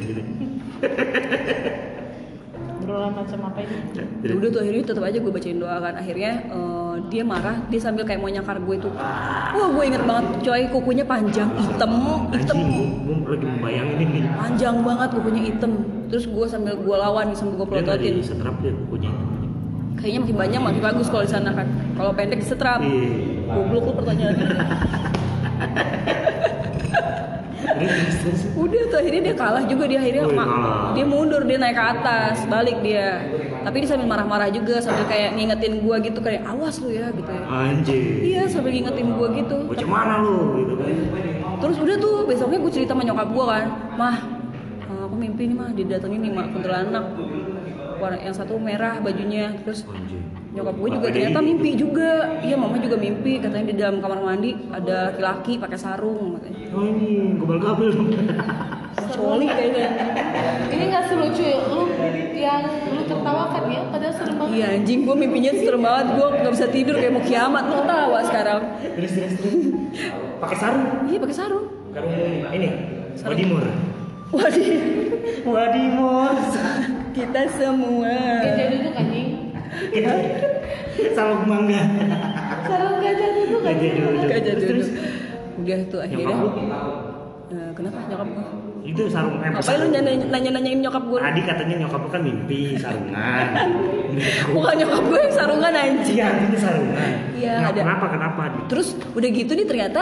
Berulang 2.80 3.14
macam 3.14 3.40
apa 3.46 3.60
ini? 3.62 3.78
ya 3.94 4.06
Terus, 4.24 4.34
udah 4.34 4.50
tuh 4.50 4.60
akhirnya 4.66 4.84
tetap 4.84 5.04
aja 5.06 5.18
gue 5.20 5.30
bacain 5.30 5.60
doa 5.60 5.78
kan 5.78 5.94
akhirnya 5.94 6.32
eh, 6.50 6.94
dia 7.08 7.22
marah 7.22 7.58
dia 7.70 7.78
sambil 7.78 8.02
kayak 8.02 8.18
mau 8.18 8.32
nyakar 8.32 8.58
gue 8.58 8.76
tuh 8.80 8.90
wah 8.90 9.70
gue 9.70 9.84
inget 9.86 10.02
banget 10.02 10.26
coy 10.42 10.62
kukunya 10.68 11.06
panjang 11.06 11.50
hitam 11.56 11.92
hitam 12.34 12.58
gua, 12.58 12.86
gua 13.06 13.30
lagi 13.30 13.46
membayangin 13.46 13.98
ini. 14.02 14.20
panjang 14.34 14.76
banget 14.82 15.10
kukunya 15.14 15.42
hitam 15.46 15.72
terus 16.10 16.26
gue 16.26 16.46
sambil 16.50 16.74
gue 16.74 16.96
lawan 16.98 17.30
sambil 17.32 17.62
gue 17.62 17.68
Dia 17.70 17.86
nggak 17.86 17.86
pelototin 18.02 18.14
di 18.18 18.24
setrap 18.26 18.56
dia 18.58 18.74
kukunya. 18.74 19.12
Kayaknya 20.00 20.20
makin 20.24 20.38
banyak 20.38 20.62
makin 20.64 20.82
bagus 20.82 21.08
kalau 21.12 21.24
di 21.28 21.32
sana 21.32 21.52
kan 21.52 21.68
kalau 21.94 22.12
pendek 22.16 22.40
disetrap. 22.40 22.80
Iya. 22.80 23.52
goblok 23.52 23.84
lu 23.84 23.94
pertanyaannya. 24.00 24.46
Terus. 27.80 28.42
Udah 28.64 28.82
tuh. 28.88 28.98
Akhirnya 29.00 29.22
dia 29.32 29.36
kalah 29.36 29.64
juga. 29.68 29.84
Dia 29.86 30.00
akhirnya 30.00 30.24
Oh, 30.24 30.32
iya, 30.32 30.38
ma- 30.40 30.52
dia 30.96 31.06
mundur. 31.06 31.42
Dia 31.44 31.58
naik 31.58 31.76
ke 31.76 31.84
atas. 31.84 32.36
Balik 32.48 32.78
dia. 32.80 33.20
Tapi 33.60 33.76
dia 33.84 33.90
sambil 33.92 34.08
marah-marah 34.08 34.48
juga 34.48 34.80
sambil 34.80 35.04
kayak 35.06 35.36
ngingetin 35.36 35.84
gua 35.84 36.00
gitu. 36.00 36.20
Kayak 36.22 36.48
awas 36.48 36.80
lu 36.80 36.90
ya 36.90 37.12
gitu 37.12 37.28
ya. 37.28 37.44
Anjing. 37.44 38.04
iya 38.24 38.44
sambil 38.48 38.72
ngingetin 38.72 39.08
gua 39.14 39.28
gitu. 39.36 39.58
Bocah 39.68 39.90
mana 39.90 40.16
lu 40.24 40.38
gitu 40.64 40.74
kan. 40.80 40.88
terus 41.60 41.78
udah 41.78 41.96
tuh. 42.00 42.16
Besoknya 42.24 42.58
gue 42.62 42.72
cerita 42.72 42.94
sama 42.96 43.04
nyokap 43.04 43.30
gua 43.36 43.46
kan. 43.52 43.66
Mah 44.00 44.16
eh, 44.86 45.02
aku 45.04 45.16
mimpi 45.18 45.44
nih 45.50 45.58
mah 45.58 45.70
didatengin 45.76 46.20
nih 46.24 46.32
mak 46.32 46.48
kuntilanak 46.56 47.06
warna 48.00 48.18
yang 48.18 48.32
satu 48.32 48.56
merah 48.56 48.98
bajunya 48.98 49.52
terus 49.62 49.84
Anjing. 49.86 50.24
nyokap 50.50 50.76
gue 50.76 50.90
juga 50.96 51.08
ternyata 51.12 51.40
mimpi 51.40 51.70
juga 51.76 52.10
iya 52.42 52.56
mama 52.56 52.80
juga 52.80 52.98
mimpi 52.98 53.38
katanya 53.38 53.66
di 53.68 53.76
dalam 53.76 54.00
kamar 54.00 54.20
mandi 54.20 54.56
ada 54.72 55.12
laki-laki 55.12 55.60
pakai 55.60 55.78
sarung 55.78 56.40
katanya 56.40 56.58
Oh 56.70 56.86
ini 56.86 57.34
gobel-gabel 57.36 57.90
dong. 57.90 58.10
Coli 59.10 59.48
kayaknya 59.48 59.86
Ini 60.70 60.84
gak 60.90 61.04
selucu 61.08 61.44
ya? 61.44 61.58
Lu 61.66 61.82
yang 62.32 62.62
lu 62.94 63.02
tertawakan 63.04 63.64
ya? 63.68 63.82
Padahal 63.90 64.14
serem 64.14 64.36
banget. 64.38 64.54
Iya 64.54 64.68
anjing 64.76 65.00
gue 65.02 65.16
mimpinya 65.16 65.52
serem 65.52 65.82
banget 65.82 66.06
gue 66.14 66.28
nggak 66.40 66.54
bisa 66.54 66.68
tidur 66.70 66.96
kayak 66.96 67.14
mau 67.14 67.24
kiamat 67.24 67.64
lu 67.66 67.80
tawa 67.84 68.20
sekarang 68.24 68.60
Terus 68.96 69.12
terus 69.12 69.34
terus. 69.38 69.56
Pakai 70.40 70.58
sarung. 70.58 70.86
iya 71.06 71.18
pakai 71.18 71.36
sarung 71.36 71.66
Karung 71.90 72.14
ini. 72.54 72.70
Wadimur. 73.20 73.66
Waduh, 74.30 74.78
Wadimur. 75.44 76.34
Kita 77.20 77.42
semua. 77.52 78.14
Gajah 78.40 78.66
duduk 78.72 78.94
anjing. 78.96 79.30
Salok 81.12 81.42
mangga. 81.44 81.82
Sarung 82.64 82.98
gajah 83.00 83.30
duduk 83.34 83.60
Gajah 83.60 83.76
anjing. 83.76 83.94
duduk. 83.96 84.24
Gajah 84.26 84.54
Terus, 84.56 84.58
duduk. 84.58 84.70
terus. 84.70 84.88
Udah 85.60 85.80
tuh 85.86 86.00
akhirnya. 86.00 86.36
Eh, 87.50 87.72
kenapa 87.74 87.98
nyokap 88.06 88.30
gua? 88.30 88.46
Itu 88.80 89.02
sarung 89.06 89.38
eh, 89.38 89.50
Ngapain 89.50 89.78
lu 89.78 89.88
nanya- 89.92 90.30
nanya-nanyain 90.30 90.80
nyokap 90.80 91.04
gue? 91.04 91.20
Tadi 91.20 91.42
katanya 91.44 91.76
nyokap 91.80 92.00
lu 92.00 92.10
kan 92.10 92.22
mimpi 92.22 92.60
sarungan. 92.76 93.46
Bukan 94.56 94.74
nyokap 94.78 95.04
gue 95.04 95.20
yang 95.20 95.34
sarungan 95.36 95.74
anjing. 95.74 96.16
Iya, 96.16 96.28
itu 96.44 96.58
sarungan. 96.58 97.10
Iya, 97.36 97.54
Nah, 97.56 97.68
ada. 97.70 97.80
Kenapa? 97.84 98.06
Kenapa? 98.08 98.42
Terus 98.66 98.88
udah 99.12 99.30
gitu 99.30 99.52
nih 99.52 99.66
ternyata 99.66 100.02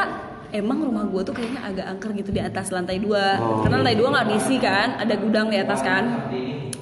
emang 0.49 0.79
rumah 0.79 1.03
gue 1.03 1.21
tuh 1.23 1.33
kayaknya 1.33 1.61
agak 1.61 1.85
angker 1.89 2.09
gitu 2.15 2.29
di 2.31 2.39
atas 2.39 2.67
lantai 2.69 2.99
dua. 2.99 3.39
Oh. 3.39 3.63
Karena 3.63 3.75
lantai 3.81 3.97
dua 3.97 4.07
nggak 4.09 4.27
diisi 4.29 4.55
kan, 4.57 4.87
ada 4.97 5.13
gudang 5.15 5.47
di 5.47 5.57
atas 5.57 5.79
kan. 5.81 6.03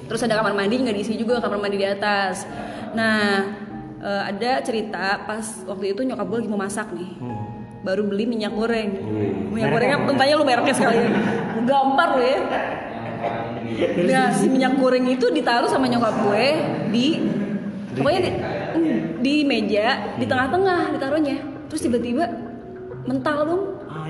Terus 0.06 0.20
ada 0.22 0.38
kamar 0.38 0.54
mandi 0.54 0.78
nggak 0.78 0.96
diisi 0.96 1.14
juga 1.18 1.42
kamar 1.42 1.58
mandi 1.58 1.76
di 1.82 1.86
atas. 1.86 2.46
Nah 2.94 3.42
eh, 4.00 4.22
ada 4.30 4.62
cerita 4.62 5.26
pas 5.26 5.44
waktu 5.66 5.94
itu 5.94 6.06
nyokap 6.06 6.26
gue 6.26 6.38
lagi 6.44 6.50
mau 6.50 6.60
masak 6.60 6.94
nih. 6.94 7.10
Hmm. 7.18 7.44
Baru 7.82 8.06
beli 8.06 8.26
minyak 8.26 8.54
goreng. 8.54 8.90
Hmm. 8.98 9.54
Minyak 9.54 9.70
gorengnya 9.74 9.96
apa? 10.02 10.10
tanya 10.14 10.34
lu 10.38 10.44
mereknya 10.46 10.74
sekali. 10.74 10.98
Gampar 11.66 12.08
lu 12.18 12.22
ya. 12.22 12.40
Nah, 14.06 14.30
si 14.30 14.46
minyak 14.46 14.78
goreng 14.78 15.04
itu 15.10 15.26
ditaruh 15.28 15.66
sama 15.66 15.90
nyokap 15.90 16.14
gue 16.22 16.46
di 16.94 17.06
pokoknya 17.96 18.20
di, 18.22 18.30
di 19.20 19.34
meja 19.42 20.16
di 20.16 20.24
tengah-tengah 20.24 20.94
ditaruhnya. 20.94 21.36
Terus 21.66 21.82
tiba-tiba 21.82 22.24
mental 23.06 23.38
dong 23.46 23.62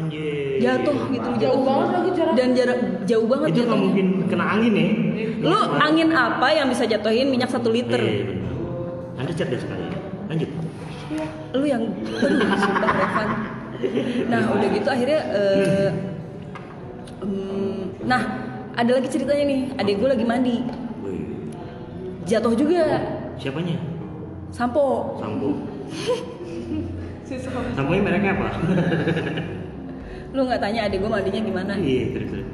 Anjir. 0.07 0.57
jatuh 0.57 0.97
gitu 1.11 1.29
Jauh 1.37 1.63
banget 1.63 1.89
lagi 1.93 2.11
jarak. 2.15 2.33
dan 2.33 2.49
jarak 2.53 2.79
jauh 3.05 3.27
banget 3.27 3.49
Itu 3.49 3.61
nggak 3.63 3.81
mungkin 3.81 4.07
kena 4.27 4.45
angin 4.49 4.73
ya? 4.73 4.89
Lu 5.43 5.59
angin 5.77 6.09
apa 6.11 6.47
yang 6.49 6.67
bisa 6.67 6.85
jatuhin 6.85 7.27
minyak 7.27 7.51
satu 7.51 7.69
liter? 7.69 7.99
Iya, 7.99 8.25
benar. 8.25 8.53
Anda 9.17 9.33
cerdas 9.33 9.61
sekali. 9.61 9.85
Lanjut. 10.27 10.51
Lu 11.53 11.65
yang 11.65 11.83
aduh, 11.83 12.51
sumpah 12.57 12.91
Revan. 12.93 13.29
Nah 14.27 14.43
udah 14.49 14.69
gitu 14.71 14.89
akhirnya 14.89 15.21
eh, 15.29 15.89
em, 17.21 17.93
nah 18.03 18.23
ada 18.73 18.91
lagi 18.93 19.07
ceritanya 19.07 19.45
nih 19.45 19.61
adik 19.75 19.95
gue 19.97 20.09
lagi 20.11 20.25
mandi 20.25 20.57
Wih. 21.01 21.53
jatuh 22.25 22.53
juga 22.53 22.83
Siapanya? 23.37 23.77
sampo 24.49 25.17
Sampo. 25.17 25.49
Sampo 27.77 27.91
ini 27.91 28.01
mereknya 28.01 28.33
apa? 28.33 28.49
lu 30.35 30.41
nggak 30.47 30.61
tanya 30.63 30.81
adik 30.91 30.99
gue 31.03 31.11
mandinya 31.11 31.41
gimana? 31.43 31.73
Iya, 31.79 32.05
terus 32.15 32.29
terus. 32.33 32.49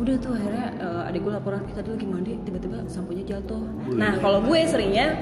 udah 0.00 0.16
tuh 0.16 0.32
akhirnya 0.32 0.66
eh, 0.80 1.08
adik 1.12 1.20
gue 1.20 1.32
laporan 1.36 1.60
kita 1.68 1.84
tadi 1.84 1.90
lagi 1.92 2.06
mandi 2.08 2.32
tiba-tiba 2.48 2.78
samponya 2.88 3.24
jatuh. 3.28 3.60
Nah 3.92 4.16
kalau 4.16 4.40
gue 4.40 4.58
seringnya 4.64 5.20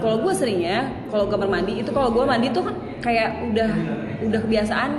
kalau 0.00 0.16
gue 0.20 0.32
seringnya 0.36 0.92
kalau 1.08 1.24
kamar 1.32 1.48
mandi 1.48 1.80
itu 1.80 1.90
kalau 1.92 2.12
gue 2.12 2.24
mandi 2.28 2.52
tuh 2.52 2.68
kan 2.68 2.76
kayak 3.00 3.48
udah 3.48 3.70
udah 4.28 4.40
kebiasaan 4.44 4.90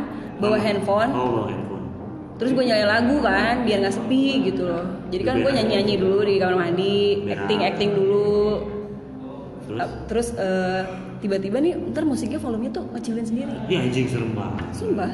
bawa 0.41 0.57
handphone. 0.57 1.11
Oh, 1.13 1.29
bawa 1.29 1.47
handphone. 1.53 1.85
terus 2.37 2.53
gue 2.53 2.63
nyalain 2.69 2.85
lagu 2.85 3.15
kan 3.21 3.65
biar 3.65 3.77
nggak 3.81 3.95
sepi 3.97 4.25
gitu 4.49 4.65
loh. 4.65 4.85
Jadi 5.13 5.23
kan 5.25 5.35
gue 5.41 5.51
nyanyi 5.53 5.73
nyanyi 5.77 5.95
dulu 6.01 6.19
di 6.25 6.33
kamar 6.41 6.55
mandi 6.57 7.25
acting 7.29 7.61
acting 7.61 7.91
dulu. 7.93 8.41
Terus? 9.67 9.77
Uh, 9.77 9.89
terus 10.09 10.27
eh, 10.37 10.81
tiba-tiba 11.17 11.57
nih 11.57 11.73
ntar 11.89 12.03
musiknya 12.03 12.37
volumenya 12.37 12.71
tuh 12.73 12.85
ngecilin 12.91 13.25
sendiri 13.25 13.53
Iya 13.65 13.79
anjing 13.83 14.05
serem 14.05 14.31
banget. 14.31 14.65
sumpah 14.71 15.11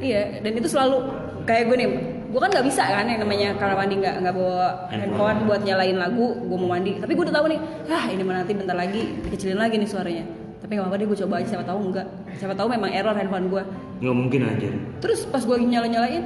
iya 0.00 0.40
dan 0.40 0.52
itu 0.52 0.66
selalu 0.66 0.96
kayak 1.42 1.68
gue 1.68 1.76
nih 1.76 1.88
gue 2.30 2.38
kan 2.38 2.48
nggak 2.48 2.62
bisa 2.62 2.82
kan 2.86 3.04
yang 3.04 3.20
namanya 3.20 3.48
kamar 3.54 3.74
mandi 3.76 3.98
nggak 3.98 4.14
nggak 4.20 4.32
bawa 4.32 4.86
Handphone. 4.86 5.02
handphone 5.28 5.38
buat 5.44 5.60
nyalain 5.60 5.96
lagu 5.96 6.26
gue 6.32 6.56
mau 6.56 6.70
mandi 6.70 6.92
tapi 6.96 7.12
gue 7.12 7.24
udah 7.26 7.34
tahu 7.34 7.46
nih 7.48 7.58
ah 7.86 8.04
ini 8.06 8.22
mah 8.22 8.34
nanti 8.38 8.52
bentar 8.54 8.72
lagi 8.72 9.02
dikecilin 9.20 9.58
lagi 9.58 9.76
nih 9.76 9.86
suaranya 9.86 10.24
tapi 10.60 10.70
nggak 10.72 10.86
apa-apa 10.86 10.96
deh 10.96 11.06
gue 11.06 11.18
coba 11.18 11.34
aja 11.36 11.48
siapa 11.48 11.64
tahu 11.64 11.78
enggak 11.82 12.06
siapa 12.38 12.54
tahu 12.54 12.68
memang 12.70 12.90
error 12.90 13.12
handphone 13.12 13.48
gue 13.48 13.62
Nggak 14.00 14.16
mungkin 14.16 14.40
anjir. 14.48 14.72
Terus 14.96 15.28
pas 15.28 15.44
gue 15.44 15.52
lagi 15.52 15.68
nyala-nyalain, 15.68 16.24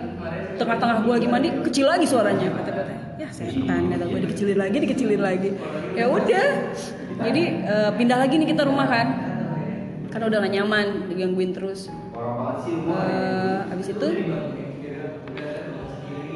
tengah-tengah 0.55 1.03
gue 1.03 1.11
lagi 1.11 1.27
mandi, 1.27 1.51
kecil 1.67 1.91
lagi 1.91 2.07
suaranya. 2.07 2.47
Kata-kata, 2.55 3.19
ya 3.19 3.27
setan, 3.27 3.91
kata 3.91 4.07
gue 4.07 4.19
dikecilin 4.23 4.55
lagi, 4.55 4.77
dikecilin 4.79 5.19
lagi. 5.19 5.51
Ya 5.99 6.07
udah, 6.07 6.71
jadi 7.21 7.43
eh, 7.63 7.91
pindah 7.95 8.19
lagi 8.19 8.35
nih 8.41 8.49
kita 8.51 8.67
rumah 8.67 8.87
kan, 8.91 9.07
karena 10.11 10.25
udah 10.31 10.39
gak 10.43 10.55
nyaman, 10.55 10.87
digangguin 11.11 11.53
terus. 11.55 11.91
Eh, 12.65 13.73
abis 13.75 13.87
itu 13.93 14.09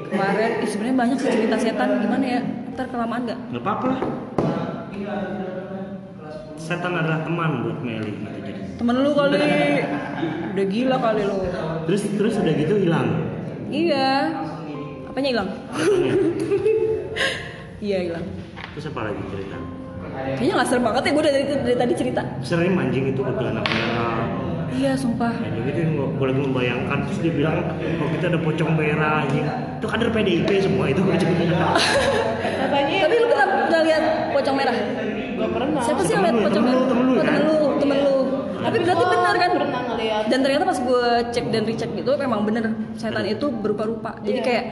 kemarin, 0.08 0.50
ih, 0.64 0.68
sebenarnya 0.68 0.96
banyak 0.96 1.18
cerita 1.20 1.56
setan, 1.60 1.88
gimana 2.00 2.24
ya? 2.24 2.40
Ntar 2.74 2.86
kelamaan 2.94 3.22
nggak? 3.26 3.38
Nggak 3.50 3.62
apa-apa 3.66 3.86
lah. 3.90 4.00
Setan 6.58 6.92
adalah 6.94 7.24
teman 7.24 7.50
buat 7.64 7.78
Meli 7.80 8.12
gitu 8.12 8.38
jadi. 8.44 8.52
Temen 8.78 8.96
lu 9.02 9.10
kali, 9.16 9.38
udah 10.54 10.66
gila 10.68 10.96
kali 11.00 11.22
lu. 11.26 11.36
Terus 11.90 12.02
terus 12.14 12.34
udah 12.38 12.54
gitu 12.54 12.74
hilang. 12.78 13.08
Iya, 13.68 14.10
apanya 15.10 15.28
hilang? 15.34 15.48
Iya 17.78 18.10
hilang. 18.10 18.26
Terus 18.74 18.90
apa 18.90 19.00
lagi 19.06 19.22
cerita? 19.30 19.54
Kayaknya 20.28 20.54
nggak 20.54 20.68
serem 20.68 20.85
banget 20.85 21.02
ya 21.02 21.11
gue 21.11 21.24
dari, 21.24 21.44
dari 21.46 21.76
tadi 21.76 21.92
cerita. 21.94 22.22
Sering 22.40 22.72
anjing 22.74 23.04
itu 23.07 23.20
kuntilanak 23.20 23.64
merah. 23.64 24.20
Iya 24.68 24.92
sumpah. 24.94 25.33
Anjing 25.33 25.64
itu 25.64 25.78
yang 25.81 25.92
gue 25.96 26.26
lagi 26.26 26.40
membayangkan 26.40 26.98
terus 27.04 27.18
dia 27.18 27.33
bilang 27.33 27.57
oh 27.98 28.09
kita 28.12 28.24
ada 28.28 28.38
pocong 28.38 28.70
merah 28.74 29.24
anjing. 29.24 29.44
Itu 29.78 29.87
kader 29.87 30.09
PDIP 30.11 30.50
semua 30.61 30.85
itu 30.87 31.00
anjing. 31.02 31.31
Katanya 31.35 32.96
Tapi 33.00 33.14
lu 33.14 33.26
pernah, 33.26 33.46
pernah 33.64 33.81
lihat 33.83 34.02
pocong 34.31 34.57
merah? 34.57 34.76
Gak 35.38 35.50
pernah. 35.54 35.81
Siapa 35.81 36.00
sih 36.02 36.12
yang 36.12 36.22
lihat 36.24 36.37
pocong 36.40 36.64
temen 36.64 36.74
merah? 36.74 36.83
lu, 36.83 36.88
temen 36.88 37.04
lu, 37.04 37.12
Oh, 37.12 37.18
kan? 37.18 37.26
temen 37.26 37.44
lu, 37.46 37.59
temen 37.78 37.98
lu. 37.98 38.16
Tapi 38.59 38.76
berarti 38.83 39.04
Oh, 39.04 39.11
benar 39.11 39.35
kan? 39.35 39.50
Pernah 39.54 39.81
ngeliat. 39.88 40.22
Dan 40.28 40.38
ternyata 40.42 40.64
pas 40.66 40.78
gue 40.78 41.04
cek 41.31 41.44
dan 41.48 41.62
recheck 41.64 41.90
gitu 41.94 42.11
memang 42.14 42.40
bener 42.42 42.64
setan 42.94 43.24
itu 43.24 43.46
berupa-rupa. 43.48 44.18
Jadi 44.20 44.38
Iya. 44.38 44.44
kayak 44.44 44.64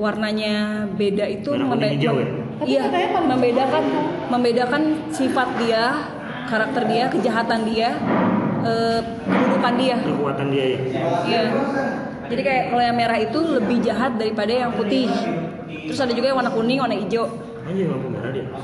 warnanya 0.00 0.88
beda 0.96 1.28
itu 1.28 1.52
kuning, 1.52 2.00
hijau 2.00 2.16
ya? 2.16 2.28
Iya, 2.64 2.82
membedakan 3.28 3.84
membedakan 4.32 4.82
sifat 5.12 5.48
dia, 5.60 6.08
karakter 6.48 6.88
dia, 6.88 7.04
kejahatan 7.12 7.68
dia, 7.68 7.92
eh, 8.64 9.00
kedudukan 9.28 9.74
dia. 9.76 9.96
Kekuatan 10.00 10.46
dia 10.48 10.64
ya. 10.64 10.78
Iya. 11.28 11.42
Jadi 12.30 12.42
kayak 12.46 12.64
kalau 12.72 12.82
yang 12.82 12.96
merah 12.96 13.18
itu 13.20 13.38
lebih 13.42 13.82
jahat 13.84 14.16
daripada 14.16 14.52
yang 14.54 14.72
putih. 14.72 15.10
Terus 15.68 16.00
ada 16.00 16.12
juga 16.14 16.32
yang 16.32 16.38
warna 16.40 16.52
kuning, 16.54 16.78
warna 16.80 16.96
hijau. 16.96 17.26
Anjing 17.68 17.92
lampu 17.92 18.08
merah 18.08 18.32
dia. 18.32 18.44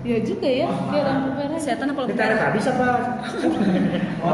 Iya 0.00 0.16
juga 0.24 0.48
ya, 0.48 0.64
dia 0.68 1.02
lampu 1.04 1.28
merah. 1.36 1.56
Setan 1.60 1.92
apa 1.92 2.04
lampu 2.04 2.12
Kita 2.16 2.24
merah? 2.24 2.52
habis 2.52 2.64
apa? 2.68 2.88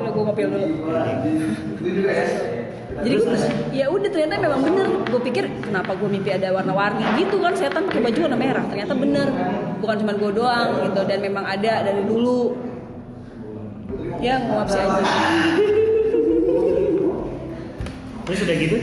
Udah 0.00 0.10
gue 0.12 0.22
ngopil 0.24 0.46
dulu. 0.48 0.68
Jadi 2.94 3.14
gue, 3.18 3.38
ya 3.74 3.86
udah 3.90 4.08
ternyata 4.12 4.34
memang 4.38 4.60
bener. 4.62 4.86
Gue 5.10 5.20
pikir 5.26 5.44
kenapa 5.64 5.98
gue 5.98 6.06
mimpi 6.06 6.30
ada 6.30 6.54
warna-warni 6.54 7.02
gitu 7.18 7.42
kan 7.42 7.56
setan 7.58 7.90
pakai 7.90 8.02
baju 8.06 8.18
warna 8.30 8.38
merah. 8.38 8.64
Ternyata 8.70 8.92
bener, 8.94 9.26
bukan 9.82 9.96
cuma 10.04 10.12
gue 10.14 10.30
doang 10.30 10.68
gitu 10.86 11.00
dan 11.08 11.18
memang 11.18 11.44
ada 11.48 11.82
dari 11.82 12.02
dulu. 12.06 12.54
Ya 14.22 14.38
nguap 14.38 14.70
sih 14.70 14.78
aja. 14.78 15.04
Terus 18.24 18.40
udah 18.40 18.56
gitu? 18.56 18.76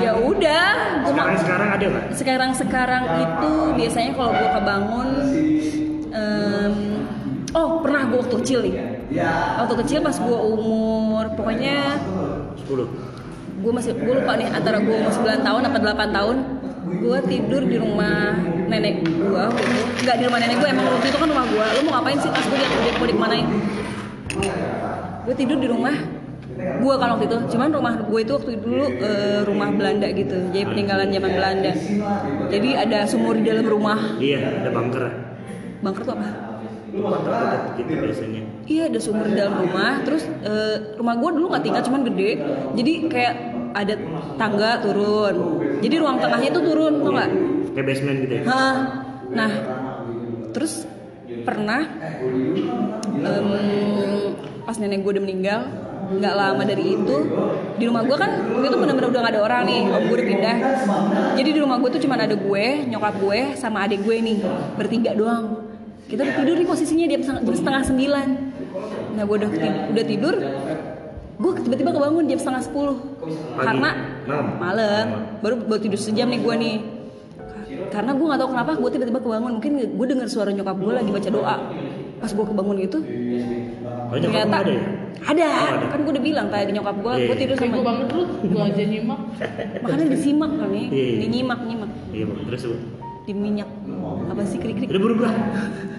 Ya 0.00 0.12
udah, 0.16 0.68
Sekarang 1.04 1.36
sekarang 1.36 1.68
ada 1.68 1.84
nggak? 1.84 2.04
sekarang 2.16 2.50
sekarang 2.56 3.02
itu 3.20 3.52
biasanya 3.76 4.10
kalau 4.16 4.32
gue 4.32 4.50
kebangun 4.56 5.08
em, 6.16 6.74
oh 7.52 7.84
pernah 7.84 8.08
gue 8.08 8.18
waktu 8.24 8.36
kecil 8.40 8.64
nih 8.64 8.74
waktu 9.60 9.74
kecil 9.84 9.98
pas 10.00 10.16
gue 10.16 10.38
umur 10.56 11.28
pokoknya 11.36 12.00
10 12.64 13.15
gue 13.56 13.72
masih 13.72 13.92
gue 13.96 14.14
lupa 14.14 14.32
nih 14.36 14.48
antara 14.52 14.78
gue 14.78 14.94
umur 14.94 15.12
9 15.12 15.46
tahun 15.46 15.62
apa 15.64 15.78
8 15.80 16.16
tahun. 16.16 16.36
Gue 16.86 17.18
tidur 17.26 17.62
di 17.66 17.76
rumah 17.82 18.38
nenek 18.70 19.02
gue 19.02 19.34
waktu 19.34 19.62
itu. 19.62 19.82
Nggak 20.06 20.16
di 20.20 20.24
rumah 20.28 20.38
nenek 20.42 20.56
gue 20.60 20.68
emang 20.70 20.86
waktu 20.86 21.06
itu 21.10 21.18
kan 21.18 21.28
rumah 21.28 21.46
gue 21.48 21.66
lo 21.66 21.80
mau 21.88 21.92
ngapain 21.98 22.18
sih 22.20 22.30
pas 22.30 22.44
gue 22.46 22.58
liat 22.58 22.72
gue 22.72 22.92
mau 22.94 23.08
dikemanain? 23.08 23.46
Gue 25.26 25.34
tidur 25.34 25.58
di 25.58 25.68
rumah 25.68 25.96
gue 26.56 26.94
kan 26.96 27.08
waktu 27.16 27.24
itu. 27.26 27.38
Cuman 27.56 27.68
rumah 27.74 27.94
gue 28.06 28.20
itu 28.22 28.32
waktu 28.32 28.50
dulu 28.62 28.86
eh, 29.02 29.40
rumah 29.42 29.68
Belanda 29.74 30.08
gitu. 30.14 30.36
Jadi 30.54 30.64
peninggalan 30.64 31.08
zaman 31.10 31.32
Belanda. 31.34 31.72
Jadi 32.52 32.68
ada 32.78 32.98
sumur 33.04 33.34
di 33.34 33.44
dalam 33.50 33.66
rumah. 33.66 33.98
Iya, 34.22 34.62
ada 34.62 34.70
bunker. 34.70 35.04
bunker 35.76 36.02
tuh 36.08 36.16
apa 36.16 36.45
Tempat 36.96 37.60
gitu 37.76 37.92
biasanya. 37.92 38.42
Iya 38.66 38.82
ada 38.88 38.98
sumur 38.98 39.26
di 39.28 39.36
dalam 39.36 39.54
rumah, 39.62 40.00
terus 40.02 40.24
eh, 40.42 40.96
rumah 40.96 41.14
gue 41.20 41.30
dulu 41.36 41.46
nggak 41.52 41.64
tingkat 41.64 41.82
cuman 41.86 42.02
gede, 42.08 42.30
jadi 42.74 42.92
kayak 43.06 43.34
ada 43.76 43.94
tangga 44.40 44.80
turun, 44.80 45.36
jadi 45.84 45.94
ruang 46.00 46.16
tengahnya 46.16 46.48
itu 46.48 46.60
turun, 46.64 46.94
tau 47.04 47.12
nggak? 47.12 47.30
Kayak 47.76 47.86
basement 47.86 48.18
gitu 48.24 48.34
ya. 48.40 48.42
Hah. 48.48 48.74
Nah, 49.26 49.52
terus 50.56 50.88
pernah 51.44 51.84
em, 53.20 53.48
pas 54.64 54.76
nenek 54.80 55.04
gue 55.04 55.12
udah 55.20 55.24
meninggal, 55.28 55.60
nggak 56.06 56.34
lama 56.38 56.62
dari 56.62 56.94
itu 56.94 57.16
di 57.76 57.84
rumah 57.84 58.06
gue 58.06 58.16
kan 58.16 58.30
waktu 58.54 58.66
itu 58.70 58.78
benar-benar 58.78 59.08
udah 59.10 59.20
gak 59.26 59.32
ada 59.34 59.42
orang 59.42 59.62
nih 59.66 59.82
om 59.90 60.02
gue 60.06 60.16
udah 60.16 60.28
pindah 60.30 60.56
jadi 61.34 61.50
di 61.50 61.60
rumah 61.60 61.76
gue 61.82 61.90
tuh 61.98 62.02
cuma 62.06 62.14
ada 62.14 62.38
gue 62.38 62.64
nyokap 62.86 63.14
gue 63.18 63.40
sama 63.58 63.84
adik 63.84 64.06
gue 64.06 64.16
nih 64.22 64.38
bertiga 64.78 65.18
doang 65.18 65.65
kita 66.06 66.20
udah 66.20 66.34
tidur 66.36 66.54
nih 66.54 66.66
posisinya 66.66 67.06
jam 67.06 67.20
setengah, 67.20 67.42
jam 67.42 67.54
setengah 67.56 67.82
sembilan 67.84 68.28
nah 69.12 69.22
gue 69.22 69.36
udah 69.36 69.50
ti- 69.50 69.82
udah 69.90 70.04
tidur 70.04 70.34
gue 71.36 71.50
tiba-tiba 71.58 71.90
kebangun 71.90 72.24
jam 72.26 72.38
setengah 72.38 72.62
sepuluh 72.62 72.96
karena 73.56 73.90
Malam? 74.56 75.06
baru 75.40 75.54
baru 75.62 75.80
tidur 75.80 75.98
sejam 75.98 76.26
nih 76.26 76.40
gue 76.40 76.54
nih 76.56 76.76
karena 77.88 78.10
gue 78.10 78.24
nggak 78.24 78.40
tahu 78.40 78.50
kenapa 78.50 78.70
gue 78.74 78.90
tiba-tiba 78.90 79.20
kebangun 79.20 79.52
mungkin 79.54 79.72
gue 79.90 80.06
dengar 80.06 80.26
suara 80.26 80.50
nyokap 80.50 80.76
gue 80.76 80.92
lagi 80.92 81.10
baca 81.10 81.28
doa 81.28 81.56
pas 82.16 82.30
gue 82.30 82.44
kebangun 82.44 82.78
itu 82.78 82.98
Oh, 84.06 84.14
nyokap 84.14 84.22
ternyata 84.22 84.56
ada 84.56 84.70
ya? 84.70 84.82
ada 85.18 85.42
Oh, 85.42 85.66
ada. 85.74 85.86
kan 85.88 85.98
gue 85.98 86.12
udah 86.14 86.24
bilang 86.24 86.46
tadi 86.46 86.70
nyokap 86.70 86.96
gue 86.96 87.12
Iya. 87.12 87.26
gue 87.26 87.36
tidur 87.36 87.56
Kayak 87.56 87.66
sama 87.66 87.74
gue 87.74 87.84
banget 87.84 88.06
lu, 88.08 88.22
gue 88.46 88.62
aja 88.62 88.82
nyimak. 88.86 89.20
makanya 89.82 90.06
disimak 90.08 90.50
kali 90.54 90.82
Iya. 90.86 91.14
dinyimak 91.18 91.60
nyimak 91.60 91.90
Iya, 92.12 92.24
terus 92.46 92.62
di 93.26 93.32
minyak 93.34 93.66
apa 94.30 94.42
sih 94.44 94.56
krik 94.56 94.76
krik 94.78 94.88
Udah 94.88 95.00
buru 95.02 95.14
buru. 95.16 95.26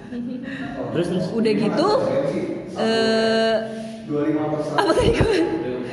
terus 0.89 1.07
terus. 1.09 1.25
udah 1.31 1.51
gitu 1.53 1.87
eh 2.75 3.55
apa 4.73 4.91
tadi 4.91 5.11
gue 5.13 5.39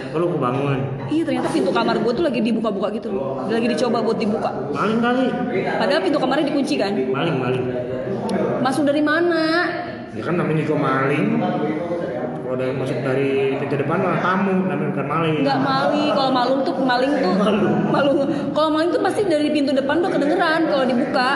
Kalau 0.07 0.31
kebangun. 0.31 0.79
iya 1.11 1.27
ternyata 1.27 1.51
pintu 1.51 1.71
kamar 1.71 1.99
gue 1.99 2.13
tuh 2.13 2.23
lagi 2.23 2.39
dibuka-buka 2.39 2.87
gitu 2.93 3.11
loh 3.11 3.43
lagi 3.45 3.67
dicoba 3.67 3.99
buat 3.99 4.15
dibuka 4.15 4.51
Maling 4.71 5.01
kali. 5.01 5.27
padahal 5.75 6.01
pintu 6.01 6.19
kamarnya 6.19 6.47
dikunci 6.47 6.75
kan 6.77 6.95
Maling 6.95 7.37
maling. 7.37 7.65
masuk 8.61 8.85
dari 8.85 9.03
mana 9.03 9.45
Ya 10.15 10.23
kan 10.23 10.39
namanya 10.39 10.63
juga 10.63 10.79
maling. 10.79 11.43
Kalau 12.39 12.55
ada 12.55 12.65
yang 12.65 12.79
masuk 12.79 13.03
dari 13.03 13.31
pintu 13.59 13.75
depan 13.75 13.99
mah 13.99 14.23
tamu, 14.23 14.63
namanya 14.63 14.95
bukan 14.95 15.07
maling. 15.11 15.37
nggak 15.43 15.59
maling 15.61 16.11
kalau 16.15 16.31
maling 16.31 16.59
tuh 16.63 16.75
maling 16.79 17.13
tuh 17.19 17.33
maling 17.35 18.17
kalau 18.55 18.71
maling 18.71 18.91
tuh 18.95 19.03
pasti 19.03 19.27
dari 19.27 19.51
pintu 19.51 19.75
depan 19.75 19.99
tuh 19.99 20.15
kedengeran 20.15 20.71
kalau 20.71 20.87
dibuka 20.87 21.29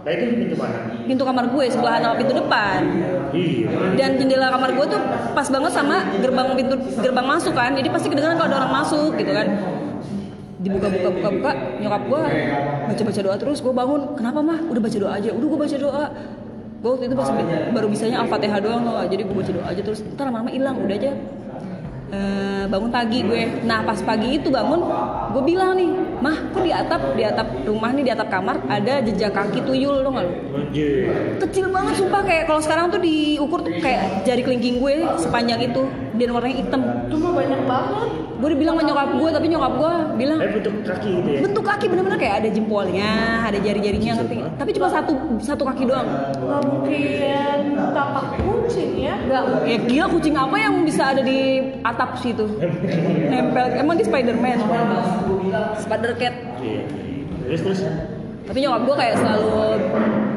Nah 0.00 0.10
itu 0.16 0.24
pintu 0.32 0.56
mana? 0.56 0.78
pintu 1.04 1.22
kamar 1.28 1.44
gue 1.52 1.64
sebelahan 1.68 2.00
sama 2.00 2.14
pintu 2.16 2.32
depan. 2.32 2.80
Iya. 3.30 3.94
dan 3.94 4.18
jendela 4.18 4.50
kamar 4.50 4.74
gue 4.74 4.86
tuh 4.90 5.00
pas 5.38 5.46
banget 5.46 5.70
sama 5.70 6.02
gerbang 6.18 6.48
pintu 6.56 6.74
gerbang 6.98 7.26
masuk 7.28 7.52
kan. 7.52 7.76
Jadi 7.76 7.88
pasti 7.92 8.08
kedengeran 8.08 8.40
kalau 8.40 8.48
ada 8.48 8.56
orang 8.64 8.72
masuk 8.80 9.12
gitu 9.20 9.32
kan. 9.36 9.46
Dibuka 10.60 10.88
buka 10.92 11.08
buka 11.08 11.28
buka 11.36 11.50
nyokap 11.80 12.02
gue 12.08 12.22
baca 12.90 13.02
baca 13.06 13.20
doa 13.20 13.36
terus. 13.36 13.58
Gue 13.60 13.74
bangun 13.76 14.00
kenapa 14.16 14.40
mah? 14.40 14.58
Udah 14.72 14.80
baca 14.80 14.96
doa 14.96 15.12
aja. 15.20 15.30
Udah 15.36 15.46
gue 15.52 15.60
baca 15.60 15.76
doa. 15.76 16.04
Gue 16.80 16.90
waktu 16.96 17.04
itu 17.12 17.14
baru 17.76 17.86
bisanya 17.92 18.24
al-fatihah 18.24 18.56
doang 18.64 18.88
loh 18.88 19.04
jadi 19.04 19.20
gue 19.20 19.36
baca 19.36 19.52
doa 19.52 19.66
aja 19.68 19.80
terus. 19.84 20.00
Ntar 20.00 20.32
lama-lama 20.32 20.48
hilang 20.48 20.80
udah 20.80 20.96
aja 20.96 21.12
Eh, 22.10 22.64
bangun 22.66 22.90
pagi 22.90 23.22
gue. 23.22 23.62
Nah 23.62 23.86
pas 23.86 23.94
pagi 24.02 24.34
itu 24.34 24.50
bangun 24.50 24.82
gue 25.30 25.42
bilang 25.46 25.78
nih 25.78 25.90
mah 26.18 26.36
kok 26.50 26.62
di 26.66 26.74
atap 26.74 27.14
di 27.14 27.22
atap 27.22 27.48
rumah 27.64 27.94
nih 27.94 28.02
di 28.02 28.12
atap 28.12 28.28
kamar 28.28 28.66
ada 28.66 28.98
jejak 28.98 29.30
kaki 29.30 29.62
tuyul 29.62 30.02
dong 30.04 30.18
lo 30.18 30.26
Anjir. 30.52 31.38
kecil 31.40 31.70
banget 31.72 32.02
sumpah 32.02 32.22
kayak 32.26 32.44
kalau 32.50 32.60
sekarang 32.60 32.92
tuh 32.92 33.00
diukur 33.00 33.62
tuh 33.64 33.72
kayak 33.80 34.26
jari 34.26 34.42
kelingking 34.44 34.82
gue 34.82 35.06
sepanjang 35.16 35.64
itu 35.64 35.86
dan 36.20 36.28
warnanya 36.30 36.56
hitam 36.58 36.80
Itu 37.02 37.16
mah 37.16 37.32
banyak 37.32 37.60
banget. 37.64 38.08
gue 38.36 38.46
udah 38.46 38.58
bilang 38.58 38.74
sama 38.74 38.84
nyokap 38.86 39.08
gue 39.14 39.28
tapi 39.30 39.46
nyokap 39.48 39.72
gue 39.74 39.92
bilang 40.16 40.38
Eh 40.38 40.50
bentuk 40.50 40.74
kaki 40.82 41.10
gitu 41.14 41.28
ya. 41.30 41.40
bentuk 41.42 41.64
kaki 41.66 41.84
bener-bener 41.86 42.18
kayak 42.18 42.34
ada 42.38 42.48
jempolnya 42.50 43.10
ada 43.42 43.58
jari-jarinya 43.58 44.12
ngerti 44.16 44.34
nggak? 44.34 44.52
tapi 44.56 44.70
cuma 44.72 44.88
satu 44.88 45.12
satu 45.38 45.62
kaki 45.62 45.82
doang 45.84 46.08
Gak 46.32 46.60
mungkin 46.62 47.58
tapak 47.90 48.24
kucing 48.38 48.92
ya. 48.98 49.14
Enggak, 49.18 49.42
ya 49.62 49.76
gila 49.78 50.06
kucing 50.08 50.34
apa 50.34 50.56
yang 50.56 50.74
bisa 50.82 51.02
ada 51.06 51.20
di 51.20 51.38
atap 51.80 52.10
situ 52.16 52.44
nempel 53.26 53.66
emang 53.74 53.94
di 53.94 54.04
Spiderman 54.04 54.58
Spider 55.78 56.12
Cat 56.14 56.34
Iya. 56.60 56.82
Terus 57.46 57.60
terus. 57.62 57.80
tapi 58.42 58.58
nyokap 58.60 58.82
gue 58.82 58.96
kayak 58.96 59.14
selalu 59.16 59.52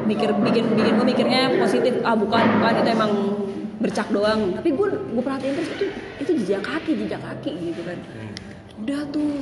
mikir 0.04 0.28
bikin 0.40 0.64
bikin 0.72 0.92
gue 0.94 1.06
mikirnya 1.06 1.40
positif 1.56 1.94
ah 2.02 2.12
bukan 2.12 2.38
bukan 2.54 2.72
itu 2.76 2.90
emang 2.90 3.12
bercak 3.84 4.08
doang. 4.08 4.56
Tapi 4.56 4.72
gue 4.72 4.88
gue 4.88 5.22
perhatiin 5.22 5.54
terus 5.60 5.70
itu 5.76 5.86
itu 6.24 6.30
jejak 6.40 6.64
kaki 6.64 6.96
jejak 7.04 7.20
kaki 7.20 7.52
gitu 7.52 7.84
kan. 7.84 7.98
Udah 8.80 9.00
tuh 9.12 9.32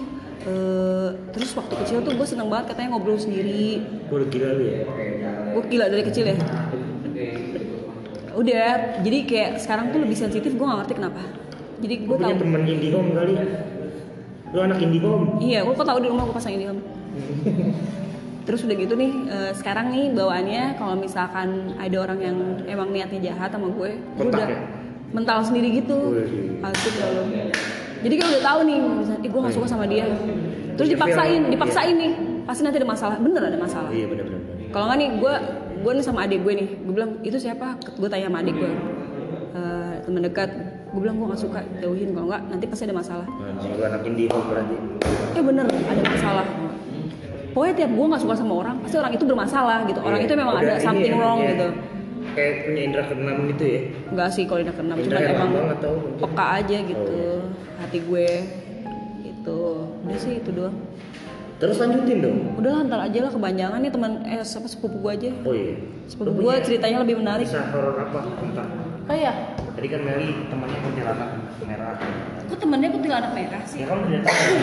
eh, 0.42 1.08
terus 1.30 1.50
waktu 1.54 1.74
kecil 1.86 1.98
tuh 2.02 2.12
gue 2.18 2.26
seneng 2.26 2.50
banget 2.50 2.74
katanya 2.74 2.98
ngobrol 2.98 3.14
sendiri. 3.14 3.86
Gue 4.10 4.16
udah 4.18 4.28
gila 4.28 4.48
lu 4.58 4.62
ya. 4.66 4.78
gue 5.54 5.62
gila 5.70 5.86
dari 5.86 6.02
kecil 6.02 6.24
ya. 6.26 6.36
Udah 8.34 8.66
jadi 9.06 9.18
kayak 9.28 9.50
sekarang 9.62 9.94
tuh 9.94 10.02
lebih 10.02 10.16
sensitif 10.18 10.50
gue 10.50 10.66
gak 10.66 10.78
ngerti 10.82 10.94
kenapa. 10.98 11.22
Jadi 11.78 11.94
Gue 12.02 12.16
punya 12.18 12.34
temen 12.34 12.62
Indihome 12.66 13.10
kali. 13.14 13.34
Lu 14.52 14.58
anak 14.58 14.78
Indihome. 14.82 15.38
iya 15.38 15.62
gue 15.62 15.74
kok 15.74 15.86
tahu 15.86 15.98
di 16.02 16.08
rumah 16.10 16.26
gue 16.26 16.34
pasang 16.34 16.52
ini 16.58 16.66
terus 18.42 18.60
udah 18.60 18.74
gitu 18.74 18.94
nih 18.94 19.10
eh, 19.26 19.52
sekarang 19.52 19.86
nih 19.88 20.10
bawaannya 20.10 20.74
kalau 20.74 20.94
misalkan 20.94 21.48
ada 21.76 21.96
orang 21.96 22.18
yang 22.18 22.36
emang 22.64 22.90
niatnya 22.90 23.20
jahat 23.24 23.50
sama 23.50 23.70
gue 23.70 23.90
gue 23.94 24.24
udah 24.24 24.46
ya? 24.46 24.58
mental 25.10 25.38
sendiri 25.40 25.68
gitu. 25.76 26.16
Ya 26.58 27.06
lo 27.06 27.22
jadi 28.02 28.14
kan 28.16 28.26
udah 28.28 28.42
tahu 28.42 28.60
nih 28.64 28.76
misalnya 28.80 29.20
ih 29.20 29.30
gue 29.30 29.40
gak 29.40 29.54
suka 29.54 29.66
sama 29.68 29.84
dia. 29.86 30.06
Terus 30.72 30.88
Iya, 30.88 30.94
dipaksain 30.96 31.38
iya. 31.38 31.50
dipaksain 31.50 31.94
nih. 31.94 32.12
Pasti 32.42 32.60
nanti 32.62 32.76
ada 32.76 32.88
masalah. 32.88 33.16
Bener 33.16 33.42
ada 33.44 33.54
masalah. 33.54 33.90
Iya 33.90 34.06
benar 34.08 34.24
benar. 34.26 34.40
kalau 34.72 34.84
nggak 34.88 34.98
nih 34.98 35.08
gue 35.14 35.34
gue 35.78 35.92
nih 35.92 36.02
sama 36.02 36.18
adik 36.24 36.40
gue 36.42 36.52
nih. 36.56 36.68
Gue 36.82 36.92
bilang 36.92 37.12
itu 37.22 37.36
siapa? 37.36 37.78
Gue 37.94 38.08
tanya 38.08 38.26
sama 38.26 38.40
adik 38.40 38.56
gue 38.56 38.72
"Eh, 39.52 39.94
teman 40.02 40.22
dekat. 40.24 40.50
Gue 40.90 41.00
bilang 41.00 41.16
gue 41.16 41.26
gak 41.28 41.40
suka 41.40 41.60
jauhin. 41.78 42.10
Kalau 42.10 42.26
nggak 42.26 42.42
nanti 42.48 42.64
pasti 42.66 42.82
ada 42.82 42.96
masalah. 42.96 43.26
Anjir 43.28 43.70
lu 43.70 43.84
anak 43.84 44.02
Indihome 44.02 44.46
berarti. 44.48 44.76
eh 45.32 45.42
bener. 45.44 45.66
Ada 45.68 46.02
masalah 46.02 46.46
pokoknya 47.52 47.74
tiap 47.76 47.90
gue 47.90 48.06
nggak 48.06 48.22
suka 48.22 48.34
sama 48.34 48.54
orang 48.56 48.76
pasti 48.80 48.96
orang 48.96 49.12
itu 49.12 49.24
bermasalah 49.24 49.78
gitu 49.84 50.00
orang 50.00 50.18
Iya. 50.18 50.26
itu 50.26 50.34
memang 50.34 50.54
Udah 50.54 50.64
ada 50.66 50.74
something 50.78 51.12
ya, 51.12 51.18
wrong 51.18 51.38
iya. 51.38 51.50
gitu 51.50 51.68
Kayak 52.32 52.52
punya 52.64 52.80
indra 52.82 53.02
keenam 53.04 53.36
gitu 53.46 53.64
ya. 53.66 53.80
nggak 54.08 54.28
sih 54.30 54.44
kalau 54.44 54.60
udah 54.62 54.74
keenam 54.74 54.96
cuma 54.98 55.18
emang 55.20 55.50
banget 55.52 55.78
tau. 55.80 55.96
peka 56.18 56.46
aja 56.54 56.76
gitu 56.82 57.12
Oh, 57.12 57.40
hati 57.78 57.98
gue 58.00 58.28
gitu 59.22 59.60
udah 60.00 60.18
sih 60.18 60.32
itu 60.36 60.50
doang 60.50 60.76
Terus 61.58 61.78
lanjutin 61.78 62.18
dong. 62.20 62.38
udah 62.56 62.70
lah 62.72 62.82
ntar 62.84 63.00
aja 63.02 63.18
lah 63.20 63.30
kebanyakan 63.30 63.78
nih 63.78 63.90
teman 63.90 64.12
eh 64.24 64.42
siapa 64.42 64.66
sepupu 64.66 64.98
gue 64.98 65.12
aja 65.12 65.30
Oh 65.42 65.52
iya. 65.52 65.74
sepupu 66.04 66.26
Lu 66.28 66.42
gue 66.42 66.54
ceritanya 66.60 66.98
lebih 67.00 67.16
menarik 67.18 67.44
Kisah 67.44 67.70
horor 67.70 67.94
apa? 68.00 68.18
Tentang. 68.34 68.68
Oh 69.04 69.14
iya. 69.14 69.32
Tadi 69.72 69.86
kan 69.86 70.00
Meli 70.00 70.28
temannya 70.46 70.78
kuntilanak 70.80 71.28
merah. 71.60 71.94
kok 72.42 72.56
temennya 72.56 72.88
kuntilanak 72.88 73.30
merah 73.30 73.60
Ya 73.60 73.68
sih 73.68 73.78
kamu 73.80 74.02
tidak 74.04 74.22
tahu. 74.24 74.54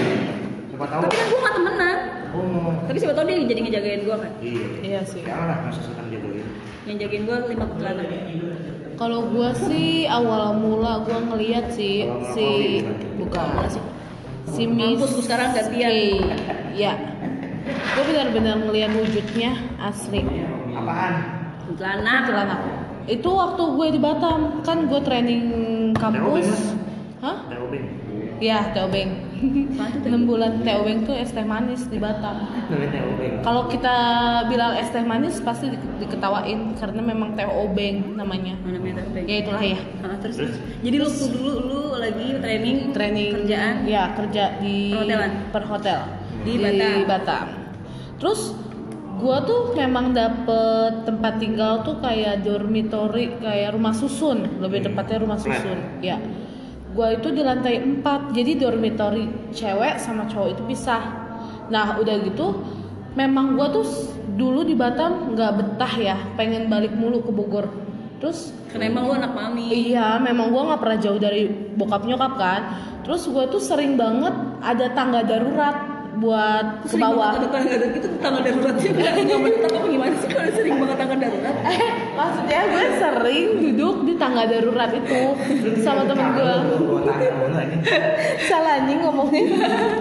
Siapa 0.70 0.86
tahu. 0.88 1.02
tapi 1.02 1.16
kan 1.16 1.26
gue 1.26 1.40
gak 1.40 1.56
temenan 1.56 1.98
Oh. 2.30 2.74
tapi 2.86 2.98
siapa 3.02 3.18
tau 3.18 3.26
dia 3.26 3.42
jadi 3.42 3.62
ngejagain 3.66 4.02
gue 4.06 4.16
kan 4.16 4.32
Iya. 4.44 4.66
Iya 4.86 5.00
sih. 5.08 5.22
Jangan 5.26 5.46
lah 5.50 5.58
masa 5.66 5.82
setan 5.82 6.06
jagoin. 6.14 6.46
yang 6.86 6.98
jagain 6.98 7.24
gue 7.26 7.38
lima 7.54 7.66
kuntilanak 7.70 8.08
Kalau 9.00 9.32
gua 9.32 9.56
sih 9.56 10.04
awal 10.12 10.60
mula 10.60 11.08
gua 11.08 11.24
ngeliat 11.24 11.72
si 11.72 12.04
si 12.36 12.48
bukan 13.16 13.64
si 14.44 14.68
Miss 14.68 15.00
Mampus, 15.00 15.16
gua 15.16 15.24
sekarang 15.24 15.50
gantian. 15.56 15.88
K. 15.88 15.98
Ya. 16.76 16.94
Gue 17.96 18.04
benar-benar 18.12 18.60
ngeliat 18.60 18.92
wujudnya 18.92 19.56
asli. 19.80 20.20
Apaan? 20.76 21.40
kuntilanak 21.70 22.20
Celana. 22.26 22.58
Itu 23.06 23.30
waktu 23.30 23.62
gue 23.62 23.88
di 23.94 24.00
Batam 24.02 24.66
kan 24.66 24.90
gue 24.90 25.02
training 25.06 25.44
kampus. 25.94 26.76
Hah? 27.22 27.46
TOB. 27.46 27.74
Ya, 28.42 28.74
Teo 28.74 28.88
Teh? 29.40 30.12
6 30.12 30.28
bulan 30.28 30.60
Teo 30.62 30.84
Beng 30.84 31.04
tuh 31.04 31.16
es 31.16 31.32
teh 31.32 31.44
manis 31.44 31.88
di 31.88 31.96
Batam. 31.96 32.44
Kalau 33.40 33.72
kita 33.72 33.96
bilang 34.46 34.76
es 34.76 34.92
teh 34.92 35.02
manis 35.02 35.40
pasti 35.40 35.72
di- 35.72 35.80
diketawain 35.98 36.76
karena 36.76 37.02
memang 37.02 37.34
Teo 37.34 37.50
Obeng 37.66 38.16
namanya. 38.16 38.60
teh 39.16 39.24
Ya 39.24 39.36
itulah 39.40 39.64
ya. 39.64 39.80
Terus, 40.20 40.36
Terus? 40.36 40.54
jadi 40.84 40.96
lu 41.00 41.08
tuh 41.08 41.30
dulu 41.32 41.52
lu 41.64 41.82
lagi 41.96 42.28
training 42.38 42.78
training 42.92 43.30
kerjaan 43.34 43.76
ya 43.88 44.12
kerja 44.14 44.60
di 44.60 44.92
Perhotelan? 44.92 45.32
perhotel 45.50 46.00
Di 46.44 46.54
Batam. 46.60 46.94
Batam. 47.08 47.46
Terus 48.20 48.42
gua 49.20 49.44
tuh 49.44 49.76
memang 49.76 50.12
dapet 50.12 51.04
tempat 51.04 51.40
tinggal 51.40 51.84
tuh 51.84 52.00
kayak 52.00 52.44
dormitory 52.44 53.36
kayak 53.40 53.72
rumah 53.72 53.92
susun 53.92 54.60
lebih 54.60 54.84
tepatnya 54.84 55.20
rumah 55.20 55.40
susun 55.40 55.80
ya 56.00 56.20
gua 56.96 57.14
itu 57.14 57.30
di 57.30 57.42
lantai 57.46 57.82
4 57.82 58.34
jadi 58.34 58.52
dormitory 58.58 59.54
cewek 59.54 60.02
sama 60.02 60.26
cowok 60.26 60.58
itu 60.58 60.64
pisah. 60.66 61.04
Nah 61.70 62.02
udah 62.02 62.16
gitu 62.26 62.66
memang 63.14 63.58
gua 63.58 63.70
tuh 63.70 63.86
dulu 64.34 64.64
di 64.64 64.74
Batam 64.74 65.36
nggak 65.36 65.52
betah 65.60 65.94
ya 66.00 66.18
pengen 66.40 66.72
balik 66.72 66.96
mulu 66.96 67.22
ke 67.22 67.32
Bogor. 67.34 67.68
Terus 68.20 68.52
karena 68.72 68.92
emang 68.92 69.08
lu 69.08 69.14
anak 69.16 69.32
mami. 69.32 69.72
Iya, 69.72 70.20
memang 70.20 70.52
gua 70.52 70.74
nggak 70.74 70.82
pernah 70.82 71.00
jauh 71.00 71.20
dari 71.20 71.48
bokap 71.50 72.04
nyokap 72.04 72.34
kan. 72.36 72.62
Terus 73.08 73.28
gua 73.32 73.48
tuh 73.48 73.64
sering 73.64 73.96
banget 73.96 74.36
ada 74.60 74.92
tangga 74.92 75.24
darurat 75.24 75.99
buat 76.20 76.66
ke 76.84 76.88
Sering 76.92 77.04
bawah. 77.04 77.32
banget 77.32 77.40
ada 77.40 77.50
tangga 77.50 77.76
darurat 77.76 77.96
itu 77.96 78.10
tangga 78.20 78.40
daruratnya 78.44 78.90
nggak 79.00 79.14
nggak 79.24 79.40
menetap 79.40 79.72
apa 79.72 79.88
gimana 79.88 80.16
sih 80.20 80.28
kalau 80.28 80.52
sering 80.52 80.76
banget 80.76 80.98
tangga 81.00 81.16
darurat? 81.16 81.56
Eh, 81.64 81.92
maksudnya 82.14 82.60
gue 82.68 82.86
sering 83.00 83.48
duduk 83.64 83.96
di 84.04 84.14
tangga 84.16 84.44
darurat 84.46 84.92
itu 84.92 85.22
sama 85.80 86.02
temen 86.04 86.28
gue. 86.36 86.54
Salah 88.50 88.84
anjing 88.84 89.00
ngomongnya. 89.00 89.44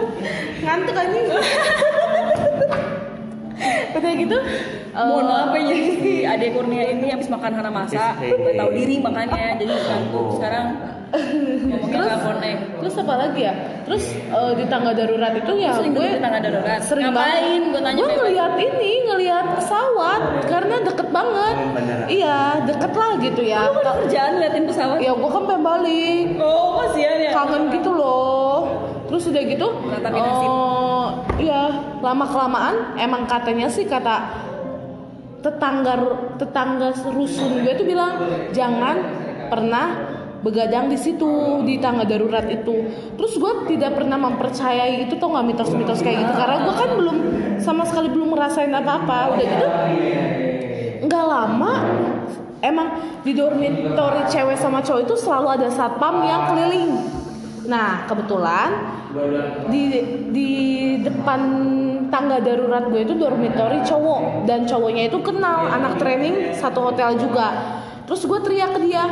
Ngantuk 0.66 0.96
anjing. 0.96 1.26
Katanya 3.88 4.14
gitu. 4.20 4.38
Eh, 4.98 5.06
Mohon 5.06 5.24
maaf 5.24 5.54
ya 5.54 5.62
jadi 5.62 6.12
adek 6.28 6.50
Kurnia 6.52 6.84
ini 6.88 7.06
habis 7.08 7.28
makan 7.28 7.52
hana 7.54 7.70
masa 7.70 8.18
Hey. 8.18 8.34
nggak 8.34 8.54
tahu 8.56 8.70
diri 8.72 8.96
makanya 8.98 9.54
jadi 9.54 9.72
ngantuk 9.72 10.26
sekarang 10.34 10.66
ngomongnya 11.08 11.98
nggak 12.04 12.20
connect. 12.20 12.60
Terus 12.78 12.94
apa 12.98 13.14
lagi 13.16 13.40
ya? 13.40 13.52
Terus 13.82 14.04
eh, 14.12 14.52
di 14.54 14.64
tangga 14.66 14.92
darurat 14.92 15.32
itu 15.32 15.52
ya 15.56 15.72
Sering 15.72 15.92
gue 15.94 16.04
di 16.04 16.20
tangga 16.20 16.38
darurat. 16.38 16.80
sering 16.82 17.04
Ngapain? 17.08 17.60
Gue 17.64 17.80
tanya 17.80 17.96
Gue 17.96 18.04
bebek. 18.04 18.18
ngeliat 18.20 18.52
ini, 18.58 18.92
ngeliat 19.06 19.46
pesawat 19.56 20.20
karena 20.44 20.74
deket 20.84 21.08
banget. 21.08 21.54
Oh. 21.56 22.08
Iya, 22.08 22.38
deket 22.64 22.92
lah 22.92 23.12
gitu 23.18 23.40
ya. 23.42 23.60
Lu 23.64 23.78
kan 23.78 23.96
kerjaan 23.96 24.32
liatin 24.36 24.64
pesawat. 24.66 24.98
Ya 24.98 25.12
gue 25.12 25.30
kan 25.30 25.42
pengen 25.46 25.62
balik. 25.62 26.26
Oh 26.36 26.68
kasihan 26.78 27.16
ya. 27.18 27.30
kangen 27.32 27.62
gitu 27.70 27.90
loh 27.90 28.60
terus 29.08 29.24
udah 29.24 29.40
gitu 29.40 29.68
Meratapi 29.88 30.20
nasib. 30.20 30.50
oh 30.50 31.06
iya 31.40 31.72
lama 31.98 32.28
kelamaan 32.28 32.74
emang 32.94 33.24
katanya 33.24 33.64
sih 33.64 33.88
kata 33.88 34.20
tetangga 35.38 35.94
tetangga 36.34 36.90
rusun 37.14 37.62
gue 37.62 37.74
tuh 37.78 37.86
bilang 37.86 38.18
jangan 38.50 38.96
pernah 39.48 39.86
begadang 40.38 40.86
di 40.86 40.98
situ 40.98 41.62
di 41.66 41.82
tangga 41.82 42.06
darurat 42.06 42.46
itu. 42.46 42.86
Terus 43.18 43.32
gue 43.38 43.52
tidak 43.74 43.98
pernah 43.98 44.18
mempercayai 44.18 45.06
itu 45.06 45.18
tuh 45.18 45.28
nggak 45.34 45.46
mitos-mitos 45.50 45.98
kayak 45.98 46.26
gitu? 46.26 46.32
Karena 46.34 46.56
gue 46.62 46.74
kan 46.74 46.90
belum 46.94 47.16
sama 47.58 47.82
sekali 47.82 48.08
belum 48.10 48.34
ngerasain 48.34 48.70
apa-apa. 48.70 49.34
Udah 49.34 49.46
gitu 49.46 49.66
nggak 50.98 51.24
lama 51.30 51.72
emang 52.58 52.88
di 53.22 53.32
dormitory 53.34 54.26
cewek 54.26 54.58
sama 54.58 54.82
cowok 54.82 55.06
itu 55.06 55.14
selalu 55.14 55.48
ada 55.58 55.68
satpam 55.70 56.22
yang 56.26 56.42
keliling. 56.50 56.90
Nah 57.70 58.06
kebetulan 58.10 58.70
di 59.70 59.82
di 60.34 60.50
depan 61.02 61.40
tangga 62.08 62.42
darurat 62.42 62.84
gue 62.88 63.00
itu 63.04 63.14
dormitory 63.16 63.84
cowok 63.84 64.44
dan 64.48 64.64
cowoknya 64.64 65.08
itu 65.08 65.18
kenal 65.20 65.68
anak 65.68 65.96
training 66.00 66.52
satu 66.56 66.92
hotel 66.92 67.16
juga 67.16 67.80
terus 68.08 68.24
gue 68.24 68.38
teriak 68.40 68.76
ke 68.76 68.80
dia 68.88 69.04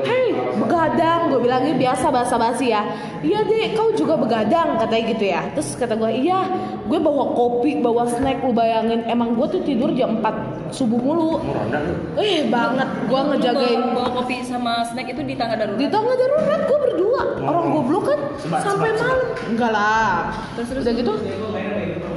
Hei, 0.00 0.34
begadang, 0.58 1.30
gue 1.30 1.40
bilangnya 1.40 1.74
biasa 1.78 2.10
bahasa 2.10 2.34
basi 2.34 2.74
ya. 2.74 2.82
Iya 3.22 3.46
deh, 3.46 3.70
kau 3.78 3.94
juga 3.94 4.18
begadang 4.18 4.76
katanya 4.82 5.04
gitu 5.14 5.24
ya. 5.30 5.40
Terus 5.54 5.78
kata 5.78 5.94
gue, 5.94 6.10
iya, 6.10 6.42
gue 6.90 6.98
bawa 6.98 7.32
kopi, 7.38 7.78
bawa 7.78 8.08
snack, 8.10 8.42
lu 8.42 8.50
bayangin. 8.50 9.06
Emang 9.06 9.38
gue 9.38 9.46
tuh 9.46 9.62
tidur 9.62 9.94
jam 9.94 10.18
4 10.18 10.49
subuh 10.70 10.98
mulu. 10.98 11.42
Mau 11.42 11.54
ronda 11.54 11.78
lu. 11.82 11.94
Eh 12.18 12.48
banget, 12.48 12.88
gue 13.06 13.20
ngejagain 13.34 13.80
bawa, 13.90 13.94
bawa 13.94 14.08
kopi 14.22 14.36
sama 14.42 14.82
snack 14.86 15.10
itu 15.12 15.22
di 15.26 15.34
tangga 15.34 15.58
darurat. 15.58 15.78
di 15.78 15.86
tangga 15.90 16.14
darurat 16.14 16.60
gue 16.64 16.78
berdua. 16.78 17.22
Orang 17.42 17.64
goblok 17.74 18.04
kan? 18.10 18.20
Sebat, 18.38 18.60
sampai 18.64 18.90
sebat, 18.94 19.02
malam. 19.02 19.18
Enggak 19.50 19.70
lah. 19.74 20.12
Terus, 20.56 20.68
terus. 20.72 20.82
udah 20.86 20.94
gitu 20.96 21.12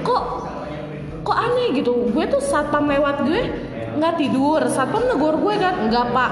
kok 0.03 0.23
kok 1.23 1.37
aneh 1.39 1.67
gitu? 1.73 1.91
Gue 2.11 2.25
tuh 2.27 2.41
satpam 2.43 2.85
lewat 2.85 3.25
gue 3.25 3.41
nggak 3.97 4.13
tidur. 4.19 4.61
Satpam 4.69 5.03
negor 5.07 5.39
gue 5.39 5.53
kan? 5.57 5.87
Enggak 5.87 6.11
pak. 6.11 6.31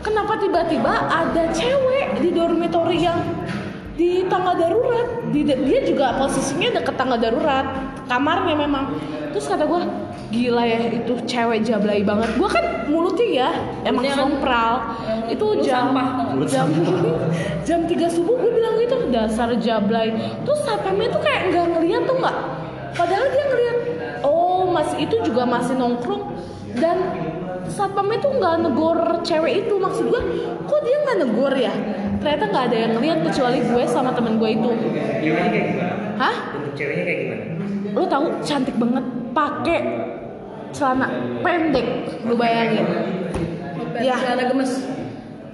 Kenapa 0.00 0.40
tiba-tiba 0.40 0.94
ada 1.12 1.44
cewek 1.52 2.24
di 2.24 2.32
dormitory 2.32 3.04
yang 3.04 3.20
di 3.94 4.24
tangga 4.32 4.56
darurat? 4.56 5.28
Di, 5.28 5.44
dia 5.44 5.80
juga 5.84 6.16
posisinya 6.16 6.80
deket 6.80 6.96
tangga 6.96 7.20
darurat. 7.20 7.66
Kamarnya 8.08 8.56
memang 8.56 8.96
terus 9.30 9.46
kata 9.46 9.64
gue 9.64 9.80
gila 10.30 10.62
ya 10.62 10.78
itu 10.88 11.12
cewek 11.24 11.62
jablay 11.62 12.02
banget. 12.02 12.30
Gue 12.34 12.46
kan 12.46 12.64
mulutnya 12.86 13.28
ya 13.28 13.50
emang 13.82 14.02
Mulutnya 14.02 14.10
kan- 14.10 14.20
sompral. 14.20 14.74
Emang 15.00 15.30
itu 15.30 15.46
jam 15.62 15.84
sampah, 15.90 16.06
tau 16.12 16.24
nggak? 16.30 16.48
jam 16.48 16.66
jam 17.66 17.80
3 17.86 17.94
subuh 18.10 18.34
gue 18.36 18.50
bilang 18.52 18.74
gitu 18.78 18.96
dasar 19.10 19.50
jablay. 19.56 20.08
Terus 20.42 20.60
satpamnya 20.62 21.08
tuh 21.08 21.22
kayak 21.22 21.42
nggak 21.50 21.66
ngeliat 21.68 22.02
tuh 22.04 22.16
nggak? 22.18 22.36
Padahal 22.90 23.26
dia 23.26 23.44
ngeliat 23.46 23.76
oh 24.22 24.66
masih 24.68 24.98
itu 25.02 25.16
juga 25.22 25.42
masih 25.44 25.74
nongkrong. 25.74 26.22
Dan 26.70 26.96
satpamnya 27.66 28.18
tuh 28.18 28.32
nggak 28.32 28.54
negor 28.62 28.98
cewek 29.22 29.66
itu. 29.66 29.74
Maksud 29.76 30.04
gue 30.06 30.22
kok 30.62 30.80
dia 30.82 30.96
nggak 31.00 31.18
negor 31.20 31.54
ya? 31.54 31.74
Ternyata 32.20 32.44
nggak 32.46 32.64
ada 32.70 32.76
yang 32.76 32.92
ngeliat 32.94 33.18
kecuali 33.24 33.58
gue 33.60 33.82
sama 33.84 34.10
temen 34.12 34.36
gue 34.36 34.50
itu. 34.52 34.70
Gimana 35.20 35.46
kayak 35.48 35.66
gimana? 35.66 35.94
hah? 36.20 36.36
Bentuk 36.52 36.72
ceweknya 36.76 37.04
kayak 37.04 37.20
gimana? 37.20 37.44
lo 37.90 38.06
tahu 38.06 38.30
cantik 38.40 38.78
banget 38.78 39.02
pakai 39.30 39.80
celana 40.70 41.06
pendek. 41.42 41.86
Lu 42.26 42.34
bayangin. 42.38 42.86
Ya. 44.00 44.16
Celana 44.16 44.44
gemes. 44.50 44.72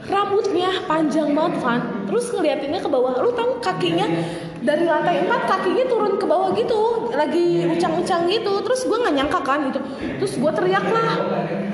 rambutnya 0.07 0.71
panjang 0.87 1.35
banget 1.35 1.55
Van. 1.63 1.81
Terus 2.07 2.31
ngeliatinnya 2.31 2.81
ke 2.81 2.89
bawah. 2.89 3.19
Lu 3.19 3.35
tahu 3.35 3.59
kakinya? 3.59 4.07
Dari 4.63 4.83
lantai 4.87 5.27
4 5.27 5.51
kakinya 5.51 5.85
turun 5.91 6.15
ke 6.19 6.27
bawah 6.27 6.55
gitu. 6.55 7.11
Lagi 7.15 7.67
ucang-ucang 7.71 8.31
gitu. 8.31 8.53
Terus 8.63 8.81
gue 8.87 8.99
nggak 8.99 9.15
nyangka 9.15 9.41
kan 9.43 9.61
itu. 9.71 9.81
Terus 10.23 10.33
gue 10.39 10.53
teriak 10.55 10.87
lah 10.87 11.11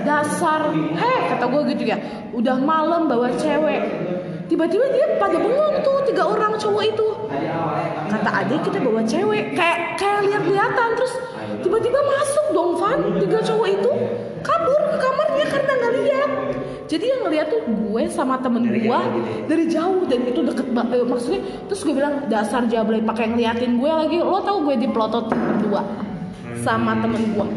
dasar. 0.05 0.73
Heh 0.73 1.21
kata 1.37 1.45
gue 1.49 1.63
gitu 1.77 1.83
ya. 1.93 1.97
Udah 2.33 2.57
malam 2.57 3.09
bawa 3.09 3.29
cewek. 3.37 3.83
Tiba-tiba 4.49 4.85
dia 4.93 5.17
pada 5.17 5.37
bengong 5.41 5.81
tuh 5.81 6.05
tiga 6.09 6.29
orang 6.29 6.57
cowok 6.57 6.85
itu. 6.85 7.07
Kata 8.09 8.31
adik 8.45 8.61
kita 8.65 8.81
bawa 8.81 9.05
cewek. 9.05 9.57
Kayak 9.57 10.01
kayak 10.01 10.21
lihat-lihatan. 10.29 10.89
Terus 10.97 11.15
tiba-tiba 11.63 12.01
masuk 12.03 12.47
dong 12.53 12.71
Van. 12.77 12.99
Tiga 13.23 13.39
cowok 13.41 13.69
itu 13.71 13.91
kabur 14.43 14.81
ke 14.91 14.97
kamarnya 14.99 15.47
karena 15.49 15.73
nggak 15.79 15.93
lihat. 16.03 16.31
Jadi 16.91 17.05
yang 17.09 17.21
ngeliat 17.25 17.47
tuh 17.49 17.63
gue 17.65 18.03
sama 18.13 18.37
temen 18.45 18.69
Dari 18.69 18.85
gue 18.85 18.93
jauh 18.93 19.09
gitu 19.17 19.31
ya? 19.33 19.43
dari 19.49 19.65
jauh 19.65 20.03
dan 20.05 20.21
itu 20.29 20.41
deket 20.45 20.69
banget 20.77 21.01
eh, 21.01 21.09
maksudnya 21.09 21.41
terus 21.65 21.81
gue 21.89 21.95
bilang 21.97 22.15
dasar 22.29 22.69
jablay 22.69 23.01
pakai 23.01 23.33
ngeliatin 23.33 23.81
gue 23.81 23.91
lagi. 23.91 24.19
Lo 24.21 24.45
tau 24.45 24.61
gue 24.67 24.77
diplototin 24.77 25.41
berdua 25.41 25.83
sama 26.61 27.01
temen 27.01 27.33
gue 27.33 27.49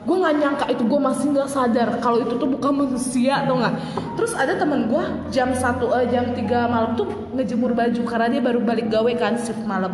gue 0.00 0.16
nggak 0.16 0.36
nyangka 0.40 0.66
itu 0.72 0.82
gue 0.88 1.00
masih 1.00 1.26
nggak 1.36 1.48
sadar 1.52 1.88
kalau 2.00 2.24
itu 2.24 2.34
tuh 2.40 2.48
bukan 2.48 2.72
manusia 2.72 3.44
atau 3.44 3.60
nggak? 3.60 3.74
Terus 4.16 4.32
ada 4.32 4.56
temen 4.56 4.88
gue 4.88 5.04
jam 5.28 5.52
satu 5.52 5.92
eh, 5.92 6.08
jam 6.08 6.32
3 6.32 6.40
malam 6.72 6.96
tuh 6.96 7.06
ngejemur 7.36 7.76
baju 7.76 8.02
karena 8.08 8.26
dia 8.32 8.42
baru 8.42 8.60
balik 8.64 8.88
gawe 8.88 9.12
kan 9.20 9.36
shift 9.36 9.60
malam 9.68 9.92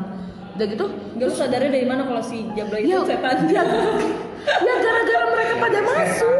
udah 0.56 0.66
gitu 0.66 0.86
Gak 1.16 1.26
lu 1.28 1.34
sadarnya 1.34 1.70
dari 1.72 1.86
mana 1.86 2.04
kalau 2.04 2.20
si 2.20 2.44
Jablay 2.52 2.84
itu 2.84 2.92
ya, 2.92 3.00
setan? 3.04 3.36
ya, 3.48 3.62
ya 4.60 4.74
gara-gara 4.80 5.24
mereka 5.32 5.54
pada 5.56 5.80
masuk 5.80 6.34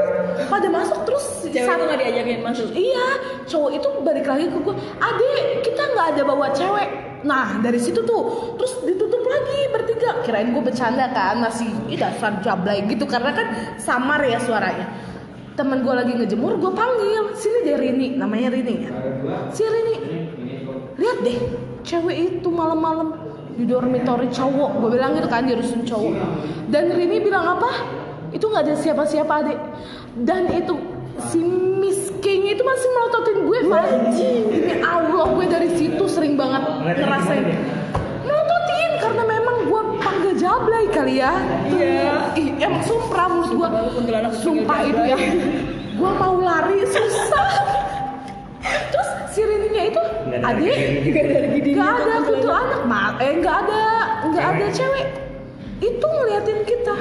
pada 0.46 0.68
masuk 0.68 0.98
terus 1.04 1.24
Cewek 1.48 1.64
satu- 1.64 1.80
itu 1.80 1.92
gak 1.94 2.00
diajakin 2.04 2.40
masuk. 2.44 2.68
Iya, 2.76 3.06
cowok 3.48 3.70
itu 3.72 3.88
balik 4.04 4.26
lagi 4.26 4.44
ke 4.46 4.58
gue. 4.60 4.74
Adek, 5.00 5.42
kita 5.64 5.82
nggak 5.94 6.06
ada 6.12 6.22
bawa 6.22 6.46
cewek. 6.52 6.88
Nah, 7.24 7.56
dari 7.58 7.80
situ 7.80 8.04
tuh, 8.04 8.52
terus 8.60 8.84
ditutup 8.84 9.24
lagi 9.24 9.72
bertiga. 9.72 10.20
Kirain 10.20 10.52
gue 10.52 10.60
bercanda 10.60 11.08
kan, 11.08 11.40
masih 11.40 11.72
ih 11.88 11.96
dasar 11.96 12.36
jablay 12.44 12.84
gitu 12.84 13.08
karena 13.08 13.32
kan 13.32 13.46
samar 13.80 14.20
ya 14.22 14.36
suaranya. 14.36 14.84
Temen 15.56 15.80
gue 15.80 15.94
lagi 15.96 16.12
ngejemur, 16.12 16.60
gue 16.60 16.72
panggil, 16.76 17.32
sini 17.32 17.58
deh 17.64 17.76
Rini, 17.80 18.08
namanya 18.14 18.52
Rini 18.52 18.74
ya. 18.84 18.90
Si 19.48 19.64
Rini, 19.64 19.96
lihat 20.94 21.18
deh, 21.24 21.38
cewek 21.80 22.16
itu 22.36 22.48
malam-malam 22.52 23.25
di 23.56 23.64
dormitory 23.64 24.28
cowok. 24.28 24.70
Gue 24.84 24.90
bilang 25.00 25.16
gitu 25.16 25.28
kan, 25.28 25.48
di 25.48 25.56
rusun 25.56 25.82
cowok. 25.82 26.14
Dan 26.68 26.92
Rini 26.92 27.24
bilang 27.24 27.56
apa? 27.56 27.70
Itu 28.30 28.52
nggak 28.52 28.68
ada 28.68 28.74
siapa-siapa 28.76 29.32
adek. 29.42 29.58
Dan 30.22 30.48
itu 30.52 30.76
si 31.32 31.40
Miss 31.80 32.12
King 32.20 32.52
itu 32.52 32.60
masih 32.60 32.88
melototin 32.92 33.38
gue 33.48 33.58
Pak 33.72 33.84
Demi 33.88 34.76
Allah 34.84 35.24
gue 35.32 35.46
dari 35.48 35.70
situ 35.72 36.04
sering 36.04 36.36
banget 36.36 36.60
ngerasain 36.84 37.44
Melototin 38.20 38.90
karena 39.00 39.22
memang 39.24 39.56
gue 39.64 39.82
panggil 40.00 40.32
jablay 40.36 40.84
kali 40.92 41.24
ya 41.24 41.32
Iya. 41.72 42.36
Emang 42.60 42.84
sumpah 42.84 43.26
menurut 43.32 43.52
gue 43.52 43.68
Sumpah 44.44 44.78
itu 44.84 45.02
ya 45.08 45.16
Gue 45.96 46.10
mau 46.20 46.36
lari 46.36 46.84
susah 46.84 47.75
si 49.36 49.44
Rininya 49.44 49.82
itu? 49.84 50.02
Nggak 50.32 50.40
ada 50.40 50.48
Adik? 50.56 50.72
lagi. 50.72 51.10
Gak 51.12 51.24
ada 51.28 51.36
lagi 51.44 51.60
di 51.60 51.70
Gak 51.76 51.92
ada 51.92 52.14
kutu 52.24 52.48
anak 52.48 52.82
mal 52.88 53.12
eh 53.20 53.32
nggak 53.36 53.56
ada 53.68 53.82
nggak 54.32 54.46
ada 54.48 54.66
cewek. 54.72 55.08
itu 55.76 56.06
ngeliatin 56.08 56.60
kita. 56.64 56.96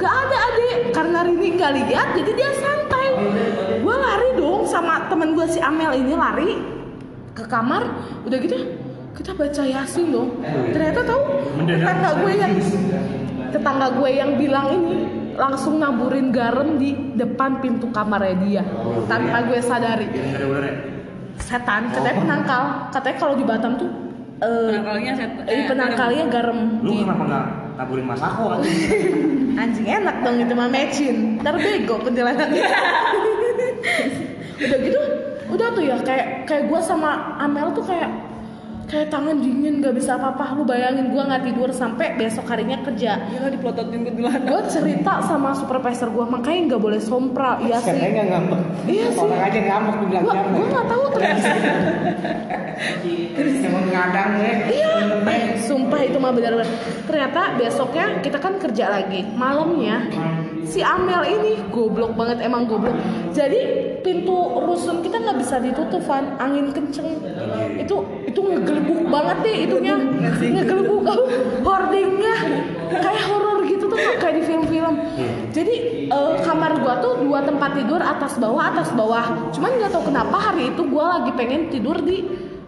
Gak 0.00 0.14
ada 0.16 0.36
adik. 0.48 0.76
Karena 0.96 1.18
Rini 1.28 1.48
nggak 1.60 1.72
lihat 1.76 2.08
jadi 2.16 2.32
dia 2.32 2.50
santai. 2.56 3.06
Gue 3.84 3.92
lari 3.92 4.32
dong 4.40 4.64
sama 4.64 5.12
temen 5.12 5.36
gue 5.36 5.44
si 5.44 5.60
Amel 5.60 6.00
ini 6.00 6.16
lari 6.16 6.56
ke 7.36 7.44
kamar. 7.44 7.84
Udah 8.24 8.38
gitu 8.40 8.56
kita 9.12 9.36
baca 9.36 9.62
yasin 9.68 10.08
dong. 10.08 10.40
Ternyata 10.72 11.04
tahu 11.04 11.22
tetangga 11.68 12.10
gue 12.24 12.32
yang 12.32 12.52
tetangga 13.52 13.86
gue 14.00 14.10
yang 14.16 14.30
bilang 14.40 14.66
ini 14.72 14.94
langsung 15.36 15.76
naburin 15.76 16.32
garam 16.32 16.80
di 16.80 17.12
depan 17.12 17.60
pintu 17.60 17.92
kamarnya 17.92 18.36
dia. 18.40 18.62
Tanpa 19.04 19.44
gue 19.52 19.60
sadari 19.60 20.08
Setan. 21.38 21.88
Katanya 21.88 22.16
penangkal. 22.18 22.62
Katanya 22.90 23.16
kalau 23.16 23.34
di 23.34 23.44
Batam 23.44 23.72
tuh 23.76 23.90
eh, 24.38 24.68
Penangkalnya 24.72 25.12
set. 25.14 25.30
eh, 25.44 25.64
penangkalnya 25.66 26.24
garam. 26.28 26.58
Lu 26.80 26.92
kenapa 26.98 27.22
nggak 27.24 27.46
taburin 27.74 28.06
masako 28.06 28.44
aja? 28.52 28.66
anjing 29.62 29.86
enak 29.86 30.16
dong 30.20 30.36
itu 30.38 30.52
mah 30.52 30.68
mecin. 30.68 31.16
Ntar 31.38 31.54
bego 31.56 31.94
kuntilanaknya 32.00 32.64
udah 34.58 34.78
gitu 34.78 34.98
udah 35.50 35.68
tuh 35.74 35.82
ya 35.82 35.96
kayak 36.00 36.46
kayak 36.46 36.64
gue 36.66 36.80
sama 36.80 37.36
Amel 37.36 37.74
tuh 37.74 37.84
kayak 37.84 38.08
kayak 38.92 39.08
tangan 39.08 39.40
dingin 39.40 39.80
gak 39.80 39.96
bisa 39.96 40.20
apa-apa 40.20 40.52
lu 40.52 40.68
bayangin 40.68 41.08
gue 41.08 41.22
nggak 41.24 41.48
tidur 41.48 41.72
sampai 41.72 42.12
besok 42.20 42.44
harinya 42.52 42.76
kerja 42.84 43.24
Gila 43.24 43.48
dipelototin 43.48 44.04
kuntilanak. 44.04 44.44
gue 44.44 44.60
cerita 44.68 45.24
sama 45.24 45.56
supervisor 45.56 46.12
gue 46.12 46.26
makanya 46.28 46.76
nggak 46.76 46.82
boleh 46.84 47.00
sompra 47.00 47.56
iya 47.64 47.80
sih 47.80 47.88
Katanya 47.88 48.08
nggak 48.12 48.26
ngambek. 48.28 48.62
Iya 48.84 49.06
sih. 49.08 49.20
Orang 49.24 49.40
aja 49.40 49.58
ngambek 49.64 49.96
dibilang 49.96 50.24
gue 50.28 50.34
ngambek. 50.36 50.52
gue 50.52 50.66
nggak 50.68 50.86
tahu 50.92 51.04
ternyata 51.16 51.48
Emang 53.42 53.86
ngadang 53.88 54.30
ya. 54.42 54.54
Iya, 54.68 54.92
eh, 55.22 55.44
sumpah 55.62 56.02
itu 56.02 56.18
mah 56.18 56.34
benar-benar. 56.34 56.68
Ternyata 57.06 57.54
besoknya 57.54 58.18
kita 58.20 58.42
kan 58.42 58.58
kerja 58.58 58.90
lagi. 58.90 59.22
Malamnya 59.32 60.10
si 60.66 60.80
Amel 60.82 61.22
ini 61.26 61.52
goblok 61.70 62.14
banget 62.14 62.44
emang 62.44 62.66
goblok. 62.66 62.94
Jadi 63.34 63.60
pintu 64.02 64.34
rusun 64.62 65.00
kita 65.02 65.18
nggak 65.22 65.38
bisa 65.38 65.58
ditutup, 65.62 66.02
Van. 66.06 66.36
Angin 66.38 66.70
kenceng. 66.70 67.18
Itu 67.78 68.04
itu 68.26 68.40
ngegelebuk 68.40 69.08
banget 69.08 69.36
deh 69.42 69.56
itunya. 69.68 69.94
Ngegelebuk 70.38 71.02
hordingnya 71.66 72.34
kayak 72.92 73.24
horor 73.30 73.64
gitu 73.64 73.88
tuh 73.88 73.98
kayak 74.20 74.34
di 74.38 74.42
film-film. 74.44 74.94
Jadi 75.50 75.74
eh, 76.10 76.34
kamar 76.44 76.78
gua 76.82 77.00
tuh 77.00 77.22
dua 77.24 77.42
tempat 77.42 77.78
tidur 77.78 78.00
atas 78.02 78.36
bawah 78.38 78.64
atas 78.72 78.88
bawah. 78.92 79.50
Cuman 79.54 79.70
nggak 79.80 79.90
tahu 79.94 80.12
kenapa 80.12 80.36
hari 80.38 80.74
itu 80.74 80.82
gua 80.86 81.20
lagi 81.20 81.32
pengen 81.34 81.72
tidur 81.72 81.98
di 82.02 82.24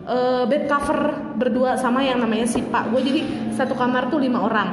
eh, 0.09 0.45
bed 0.49 0.65
cover 0.71 1.35
berdua 1.37 1.77
sama 1.77 2.01
yang 2.05 2.23
namanya 2.23 2.47
si 2.47 2.63
Pak. 2.63 2.95
Gue 2.95 3.03
jadi 3.03 3.21
satu 3.53 3.75
kamar 3.75 4.09
tuh 4.09 4.23
lima 4.23 4.45
orang. 4.47 4.69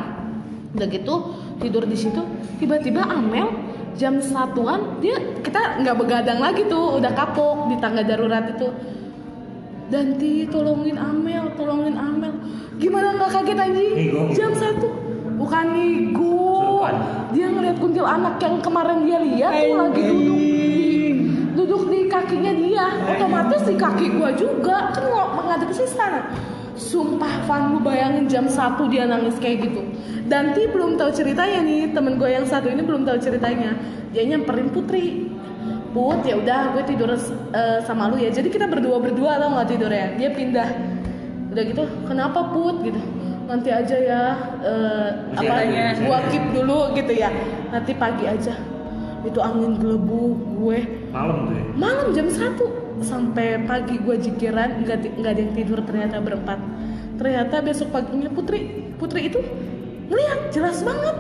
Udah 0.71 0.87
gitu 0.87 1.15
tidur 1.61 1.85
di 1.85 1.93
situ. 1.93 2.25
Tiba-tiba 2.57 3.05
Amel 3.05 3.47
jam 3.93 4.17
satuan 4.17 4.97
dia 4.97 5.19
kita 5.45 5.85
nggak 5.85 5.95
begadang 5.95 6.41
lagi 6.41 6.65
tuh 6.65 6.97
udah 6.97 7.13
kapok 7.13 7.69
di 7.69 7.77
tangga 7.77 8.01
darurat 8.01 8.49
itu. 8.49 8.67
Danti 9.93 10.49
tolongin 10.49 10.97
Amel 10.97 11.53
tolongin 11.53 11.95
Amel. 11.95 12.33
Gimana 12.81 13.13
nggak 13.13 13.29
kaget 13.29 13.57
anjing? 13.61 13.93
Jam 14.33 14.51
satu. 14.57 14.89
Bukan 15.37 15.65
nigo 15.73 16.85
dia 17.33 17.49
ngeliat 17.49 17.77
kuntil 17.77 18.05
anak 18.05 18.41
yang 18.41 18.57
kemarin 18.61 19.05
dia 19.05 19.17
lihat 19.21 19.53
tuh 19.53 19.73
lagi 19.77 20.01
duduk 20.05 20.37
di 20.37 20.61
duduk 21.53 21.81
di 21.89 21.99
kakinya 22.09 22.53
dia. 22.57 22.85
Otomatis 23.05 23.61
di 23.65 23.75
kaki 23.77 24.17
gua 24.17 24.33
juga 24.33 24.89
kan 24.93 25.05
mau 25.09 25.25
menghadap 25.41 25.69
ke 25.69 25.85
sana 25.85 26.25
sumpah 26.81 27.45
Van 27.45 27.77
lu 27.77 27.79
bayangin 27.85 28.25
jam 28.25 28.45
1 28.49 28.81
dia 28.89 29.05
nangis 29.05 29.37
kayak 29.37 29.69
gitu. 29.69 29.85
Danti 30.25 30.65
belum 30.65 30.97
tahu 30.97 31.13
ceritanya 31.13 31.61
nih 31.61 31.93
temen 31.93 32.17
gue 32.17 32.29
yang 32.33 32.47
satu 32.49 32.73
ini 32.73 32.81
belum 32.81 33.05
tahu 33.05 33.21
ceritanya. 33.21 33.77
Dia 34.09 34.25
nyamperin 34.25 34.73
Putri. 34.73 35.29
Put 35.91 36.23
ya 36.23 36.39
udah 36.39 36.71
gue 36.71 36.83
tidur 36.87 37.11
eh, 37.13 37.79
sama 37.85 38.09
lu 38.09 38.17
ya. 38.17 38.33
Jadi 38.33 38.49
kita 38.49 38.65
berdua 38.65 38.97
berdua 38.97 39.37
tau 39.37 39.53
nggak 39.53 39.67
tidurnya? 39.69 40.07
Dia 40.17 40.29
pindah. 40.33 40.69
Udah 41.53 41.63
gitu 41.67 41.83
kenapa 42.09 42.49
Put? 42.49 42.81
Gitu. 42.81 43.01
Nanti 43.45 43.69
aja 43.69 43.97
ya 43.99 44.21
eh, 44.63 45.09
apa 45.37 45.55
gua 46.07 46.17
keep 46.33 46.45
dulu 46.55 46.95
gitu 46.97 47.13
ya. 47.13 47.29
Nanti 47.69 47.91
pagi 47.93 48.25
aja. 48.25 48.55
Itu 49.21 49.37
angin 49.37 49.77
gelebuk 49.77 50.39
gue. 50.57 50.79
Malam 51.13 51.45
tuh 51.45 51.55
ya. 51.59 51.65
malam 51.77 52.07
jam 52.15 52.27
1 52.31 52.80
sampai 53.01 53.61
pagi 53.61 53.97
gue 53.97 54.15
jikiran 54.15 54.81
nggak 54.81 54.97
nggak 55.17 55.31
ada 55.31 55.41
yang 55.41 55.53
tidur 55.53 55.79
ternyata 55.81 56.17
berempat. 56.17 56.59
Ternyata 57.15 57.61
besok 57.61 57.91
paginya 57.91 58.29
Putri 58.29 58.59
Putri 58.95 59.27
itu 59.27 59.39
ngeliat 60.07 60.49
jelas 60.49 60.81
banget. 60.81 61.15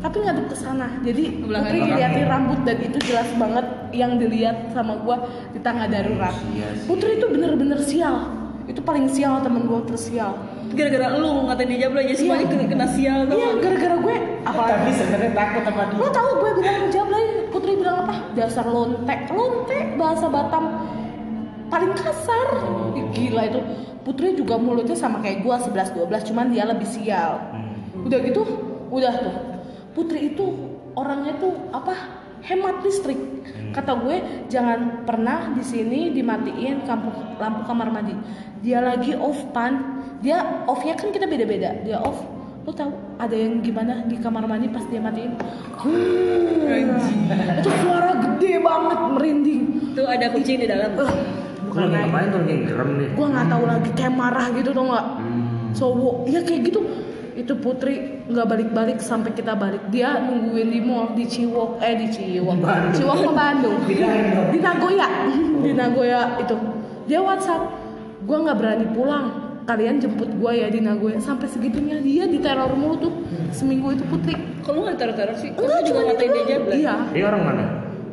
Tapi 0.00 0.16
ngadep 0.18 0.48
ke 0.48 0.56
sana. 0.56 0.88
Jadi 1.00 1.44
Belakang- 1.44 1.66
Putri 1.66 1.78
ngeliatin 1.84 2.24
rambut 2.24 2.60
dan 2.64 2.76
itu 2.78 2.98
jelas 3.04 3.28
banget 3.34 3.66
yang 3.92 4.16
dilihat 4.16 4.72
sama 4.72 4.96
gue 4.96 5.16
di 5.52 5.58
tangga 5.60 5.84
darurat. 5.86 6.32
Iya 6.50 6.68
sih. 6.74 6.86
Putri 6.88 7.16
itu 7.16 7.26
bener-bener 7.28 7.76
sial. 7.78 8.16
Itu 8.64 8.80
paling 8.80 9.06
sial 9.06 9.42
temen 9.42 9.66
gue 9.66 9.80
tersial. 9.84 10.40
Gara-gara 10.70 11.18
lu 11.18 11.44
ngatain 11.44 11.66
dia 11.66 11.78
jabla 11.84 12.00
aja 12.00 12.14
semuanya 12.14 12.40
Iya. 12.40 12.52
kena, 12.54 12.64
kena 12.64 12.86
sial 12.88 13.20
iya 13.26 13.48
gara-gara 13.58 13.96
gue 13.98 14.16
apa? 14.40 14.62
Tapi 14.70 14.90
sebenarnya 14.94 15.30
takut 15.34 15.62
sama 15.66 15.82
dia. 15.84 15.98
Lo 15.98 16.08
tau 16.08 16.30
gue 16.38 16.50
bilang 16.54 16.80
jablay, 16.88 17.24
Putri 17.50 17.72
bilang 17.74 17.96
apa? 18.00 18.14
Dasar 18.32 18.64
lonte, 18.64 19.14
lonte 19.28 19.78
bahasa 19.98 20.26
Batam 20.30 20.64
paling 21.70 21.94
kasar. 21.94 22.48
Gila 23.14 23.42
itu. 23.46 23.60
Putri 24.02 24.34
juga 24.34 24.58
mulutnya 24.58 24.96
sama 24.98 25.22
kayak 25.22 25.44
gue 25.46 25.54
11 25.54 25.94
12 25.94 26.28
cuman 26.32 26.46
dia 26.50 26.64
lebih 26.66 26.88
sial. 26.88 27.38
Udah 28.02 28.18
gitu, 28.26 28.42
udah 28.90 29.12
tuh. 29.22 29.36
Putri 29.94 30.34
itu 30.34 30.44
orangnya 30.98 31.38
tuh 31.38 31.54
apa? 31.70 31.94
Hemat 32.40 32.80
listrik. 32.80 33.20
Kata 33.76 34.00
gue 34.00 34.16
jangan 34.48 35.04
pernah 35.04 35.52
di 35.52 35.60
sini 35.60 36.08
dimatiin 36.10 36.88
lampu 36.88 37.12
lampu 37.36 37.60
kamar 37.68 37.92
mandi. 37.92 38.16
Dia 38.64 38.80
lagi 38.80 39.12
off 39.14 39.38
pan. 39.52 40.02
Dia 40.24 40.64
offnya 40.64 40.96
kan 40.96 41.12
kita 41.12 41.28
beda-beda. 41.28 41.84
Dia 41.84 42.00
off 42.00 42.40
lo 42.60 42.76
tahu 42.76 42.92
ada 43.16 43.32
yang 43.32 43.64
gimana 43.64 44.04
di 44.04 44.20
kamar 44.20 44.44
mandi 44.44 44.68
pas 44.68 44.84
dia 44.92 45.00
matiin 45.00 45.32
Hmm. 45.80 46.92
itu 47.56 47.70
suara 47.80 48.20
gede 48.20 48.60
banget 48.60 48.98
merinding 49.16 49.64
Tuh 49.96 50.04
ada 50.04 50.28
kucing 50.28 50.60
di 50.60 50.68
dalam. 50.68 50.92
Eh, 50.92 51.10
Bukan 51.70 51.86
lagi 51.86 52.02
ngapain 52.02 52.26
tuh 52.34 52.40
lagi 52.42 52.56
gerem 52.66 52.90
nih. 52.98 53.08
gue 53.14 53.26
nggak 53.30 53.46
tahu 53.46 53.64
lagi 53.70 53.90
kayak 53.94 54.14
marah 54.18 54.46
gitu 54.50 54.70
tau 54.74 54.84
nggak? 54.90 55.06
Hmm. 55.06 55.70
cowok. 55.70 56.16
Ya 56.26 56.40
kayak 56.42 56.60
gitu. 56.66 56.80
Itu 57.38 57.52
putri 57.62 57.94
nggak 58.26 58.46
balik-balik 58.50 58.98
sampai 58.98 59.30
kita 59.38 59.54
balik. 59.54 59.86
Dia 59.94 60.18
nungguin 60.18 60.68
di 60.74 60.80
mall 60.82 61.14
di 61.14 61.24
Ciwok. 61.30 61.78
Eh 61.78 61.94
di 61.94 62.06
Ciwok. 62.10 62.58
Bandung. 62.58 62.94
Ciwok 62.98 63.16
ke 63.22 63.30
Bandung. 63.30 63.76
Di 64.52 64.58
Nagoya. 64.58 65.08
Di 65.62 65.70
Nagoya 65.70 66.20
itu. 66.42 66.58
Dia 67.06 67.22
WhatsApp 67.22 67.70
gue 68.26 68.36
nggak 68.36 68.56
berani 68.58 68.86
pulang. 68.90 69.26
Kalian 69.70 70.02
jemput 70.02 70.26
gue 70.26 70.52
ya 70.58 70.66
di 70.66 70.82
Nagoya. 70.82 71.22
Sampai 71.22 71.46
segitunya 71.46 72.02
dia 72.02 72.26
diteror 72.26 72.74
mulu 72.74 72.96
tuh. 72.98 73.14
Seminggu 73.54 73.94
itu 73.94 74.02
putri. 74.10 74.34
Kalau 74.66 74.82
nggak 74.82 74.98
teror-teror 74.98 75.38
sih, 75.38 75.54
enggak 75.54 75.82
juga 75.86 76.00
ngatain 76.10 76.30
dia 76.46 76.58
iya. 76.74 76.94
Dia 77.14 77.24
orang 77.30 77.42
mana? 77.42 77.64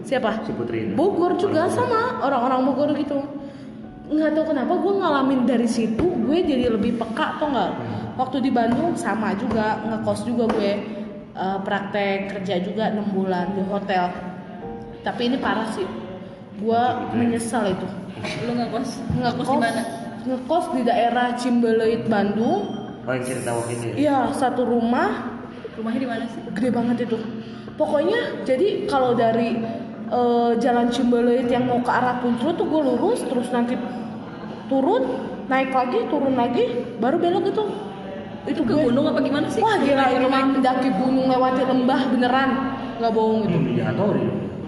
siapa? 0.08 0.40
Si 0.48 0.56
Putri 0.56 0.88
ini. 0.88 0.94
Bogor 0.96 1.36
juga 1.36 1.68
sama 1.68 2.24
orang-orang 2.24 2.60
Bogor 2.64 2.90
gitu 2.96 3.20
nggak 4.08 4.32
tahu 4.40 4.46
kenapa 4.56 4.74
gue 4.80 4.94
ngalamin 5.04 5.42
dari 5.44 5.68
situ 5.68 6.06
gue 6.06 6.38
jadi 6.40 6.72
lebih 6.72 6.96
peka 6.96 7.38
atau 7.38 7.52
nggak? 7.52 7.72
Waktu 8.18 8.38
di 8.48 8.52
Bandung 8.52 8.98
sama 8.98 9.36
juga 9.38 9.84
ngekos 9.84 10.26
juga 10.26 10.50
gue 10.56 10.72
eh, 11.36 11.58
praktek 11.62 12.34
kerja 12.34 12.56
juga 12.64 12.90
enam 12.90 13.08
bulan 13.12 13.54
di 13.54 13.64
hotel. 13.68 14.10
Tapi 15.04 15.22
ini 15.32 15.38
parah 15.38 15.68
sih 15.76 15.86
gue 16.58 16.82
menyesal 17.14 17.70
itu. 17.70 17.88
Lu 18.48 18.52
nggak 18.58 18.70
kos? 18.74 18.90
ngekos 19.14 19.48
di 19.48 19.60
mana? 19.60 19.82
ngekos 20.28 20.66
di 20.76 20.82
daerah 20.84 21.28
Cimbeleit 21.38 22.04
Bandung. 22.10 22.62
Oh 23.08 23.12
yang 23.16 23.24
cerita 23.24 23.56
waktu 23.56 23.72
ini. 23.80 23.88
Iya 24.04 24.34
satu 24.36 24.68
rumah. 24.68 25.40
Rumahnya 25.78 26.00
di 26.02 26.10
mana 26.10 26.24
sih? 26.28 26.42
gede 26.58 26.70
banget 26.74 26.98
itu. 27.06 27.18
Pokoknya 27.78 28.42
jadi 28.42 28.90
kalau 28.90 29.14
dari 29.14 29.62
eh, 30.10 30.52
jalan 30.58 30.88
Cimbeleit 30.88 31.48
yang 31.48 31.64
mau 31.64 31.80
ke 31.80 31.90
arah 31.90 32.18
Puncro 32.18 32.52
tuh 32.52 32.66
gue 32.66 32.82
lurus 32.84 33.22
terus 33.22 33.48
nanti 33.50 33.76
turun 34.68 35.04
naik 35.46 35.72
lagi 35.72 36.08
turun 36.08 36.34
lagi 36.34 36.64
baru 36.98 37.18
belok 37.18 37.46
itu 37.48 37.64
itu 38.46 38.62
Ke 38.62 38.68
gue 38.70 38.80
gunung 38.86 39.06
apa 39.06 39.20
gimana 39.20 39.48
sih? 39.48 39.60
wah 39.60 39.76
gila 39.78 40.06
ini 40.10 40.26
mah 40.26 40.44
mendaki 40.50 40.90
gunung 40.94 41.28
lewati 41.28 41.64
lembah 41.64 42.02
beneran 42.08 42.50
nggak 42.98 43.12
bohong 43.12 43.42
itu 43.46 43.58
Hmm, 43.78 43.94
dong. 43.94 44.18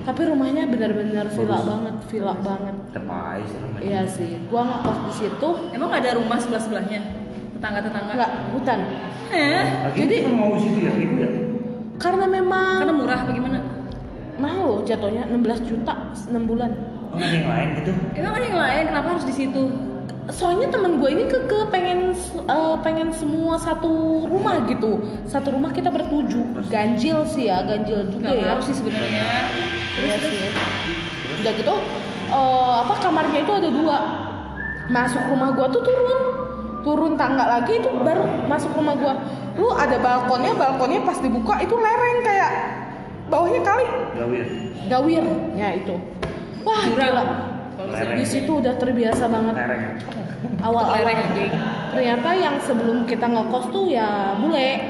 tapi 0.01 0.21
rumahnya 0.25 0.63
bener-bener 0.65 1.25
villa 1.27 1.59
banget 1.59 1.95
villa 2.07 2.33
banget 2.37 2.75
Tepai 2.89 3.39
sih 3.43 3.57
namanya. 3.57 3.81
iya 3.81 4.01
sih 4.05 4.29
gua 4.47 4.63
ngekos 4.65 4.97
di 5.01 5.13
situ 5.15 5.49
Emang 5.69 5.89
ada 5.89 6.09
rumah 6.13 6.37
sebelah 6.37 6.59
sebelahnya? 6.59 6.99
Tetangga-tetangga? 7.53 8.13
nggak 8.13 8.31
hutan 8.51 8.79
Eh, 9.29 9.61
Lagi 9.85 9.99
Jadi- 10.01 10.25
mau 10.27 10.57
situ 10.57 10.79
ya, 10.81 10.91
ibu 10.91 11.15
ya. 11.15 11.29
karena 11.95 12.25
memang 12.25 12.81
karena 12.81 12.95
murah 12.95 13.19
apa 13.21 13.31
mahal 14.39 14.81
jatuhnya 14.83 15.27
16 15.27 15.69
juta 15.69 15.93
6 16.15 16.49
bulan 16.49 16.71
Oh, 17.09 17.17
ada 17.17 17.33
yang 17.33 17.49
lain 17.49 17.69
gitu. 17.81 17.91
Emang 18.13 18.37
ada 18.37 18.45
yang 18.45 18.59
lain? 18.61 18.83
Kenapa 18.93 19.07
harus 19.17 19.25
di 19.25 19.33
situ? 19.33 19.63
soalnya 20.29 20.69
temen 20.69 21.01
gue 21.01 21.09
ini 21.09 21.25
ke, 21.25 21.41
ke 21.49 21.57
pengen 21.73 22.13
eh, 22.45 22.75
pengen 22.85 23.09
semua 23.09 23.57
satu 23.57 23.89
rumah 24.29 24.61
gitu 24.69 25.01
satu 25.25 25.57
rumah 25.57 25.73
kita 25.73 25.89
bertujuh 25.89 26.69
ganjil 26.69 27.25
sih 27.25 27.49
ya 27.49 27.65
ganjil 27.65 28.05
juga 28.13 28.29
Gak 28.29 28.37
ya 28.37 28.47
harus 28.53 28.65
sih 28.69 28.77
sebenarnya. 28.77 29.25
Iya 29.97 30.15
sih. 30.21 30.37
udah 31.41 31.51
gitu 31.57 31.75
eh, 32.29 32.73
apa 32.85 32.93
kamarnya 33.01 33.39
itu 33.41 33.53
ada 33.57 33.69
dua 33.73 33.97
masuk 34.93 35.23
rumah 35.33 35.49
gua 35.49 35.65
tuh 35.69 35.81
turun 35.81 36.21
turun 36.85 37.13
tangga 37.17 37.49
lagi 37.49 37.81
itu 37.81 37.89
baru 37.89 38.21
masuk 38.45 38.69
rumah 38.77 38.93
gua 39.01 39.13
lu 39.57 39.73
ada 39.73 39.97
balkonnya 39.97 40.53
balkonnya 40.53 41.01
pas 41.03 41.17
dibuka 41.17 41.57
itu 41.57 41.73
lereng 41.73 42.19
kayak 42.21 42.51
bawahnya 43.29 43.61
kali? 43.61 43.85
Gawir. 44.17 44.45
gawir. 44.89 45.23
Ya 45.55 45.69
itu. 45.77 45.95
Wah 46.65 46.83
Jurang. 46.83 47.13
gila. 47.13 47.23
Di 48.19 48.25
situ 48.27 48.51
udah 48.59 48.75
terbiasa 48.75 49.29
banget. 49.29 49.55
Lereng. 49.55 49.83
Lereng. 50.59 51.17
anjing. 51.23 51.53
ternyata 51.89 52.29
yang 52.35 52.55
sebelum 52.61 53.07
kita 53.07 53.25
ngekos 53.29 53.65
tuh 53.71 53.85
ya 53.87 54.35
bule. 54.41 54.81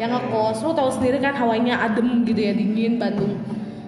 Yang 0.00 0.10
ngekos. 0.18 0.56
Lu 0.64 0.72
tahu 0.72 0.90
sendiri 0.94 1.18
kan 1.20 1.34
hawanya 1.36 1.84
adem 1.84 2.24
gitu 2.24 2.40
ya 2.40 2.52
dingin 2.56 2.96
Bandung. 2.96 3.36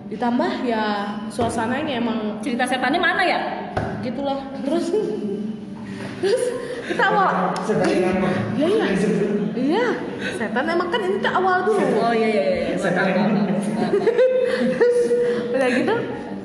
Ditambah 0.07 0.63
ya 0.63 1.17
suasananya 1.33 1.99
emang 1.99 2.39
cerita 2.45 2.69
setannya 2.69 3.01
mana 3.01 3.23
ya? 3.27 3.41
Gitulah. 4.05 4.39
Terus? 4.63 4.95
Terus 6.23 6.43
kita 6.87 7.03
awal 7.11 7.53
iya 8.55 8.67
iya. 8.71 8.87
Iya. 9.57 9.87
Setan 10.37 10.69
emang 10.71 10.89
kan 10.93 11.01
ini 11.03 11.19
tuh 11.19 11.33
awal 11.33 11.67
dulu. 11.67 11.83
Oh 11.99 12.15
iya 12.15 12.29
iya 12.29 12.43
iya 12.47 12.77
Terus 14.71 14.99
udah 15.51 15.69
gitu 15.75 15.95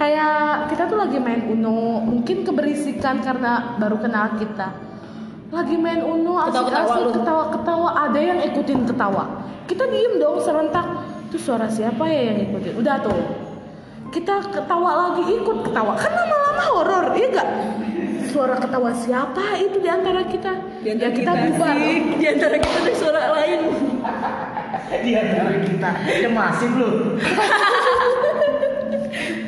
kayak 0.01 0.35
kita 0.73 0.83
tuh 0.89 0.97
lagi 0.97 1.17
main 1.21 1.45
Uno. 1.45 2.01
Mungkin 2.01 2.41
keberisikan 2.47 3.21
karena 3.21 3.77
baru 3.77 4.01
kenal 4.01 4.39
kita. 4.41 4.73
Lagi 5.51 5.75
main 5.77 6.01
Uno 6.01 6.39
asik-asik 6.49 7.21
ketawa-ketawa 7.21 7.89
ada 8.09 8.19
yang 8.19 8.39
ikutin 8.41 8.87
ketawa. 8.87 9.45
Kita 9.69 9.85
diem 9.85 10.17
dong 10.17 10.41
serentak. 10.41 10.87
Itu 11.29 11.37
suara 11.39 11.69
siapa 11.69 12.09
ya 12.09 12.33
yang 12.33 12.49
ikutin 12.49 12.73
udah 12.79 12.95
tuh. 13.05 13.19
Kita 14.11 14.43
ketawa 14.51 15.11
lagi 15.11 15.23
ikut 15.29 15.57
ketawa. 15.67 15.93
Kan 15.95 16.11
lama-lama 16.11 16.63
horor 16.73 17.05
iya 17.15 17.27
gak 17.31 17.49
suara 18.31 18.55
ketawa 18.57 18.91
siapa 18.95 19.43
itu 19.59 19.77
di 19.83 19.89
antara 19.91 20.23
kita? 20.23 20.51
Di 20.79 20.89
antara 20.95 21.11
ya 21.11 21.17
kita 21.19 21.31
bubar 21.35 21.75
sih. 21.75 21.99
di 22.15 22.25
antara 22.31 22.55
kita 22.57 22.77
ada 22.79 22.93
suara 22.95 23.21
lain. 23.35 23.59
Di 25.03 25.11
antara 25.19 25.51
kita. 25.59 25.89
Cemasin 26.23 26.71
lu. 26.79 26.91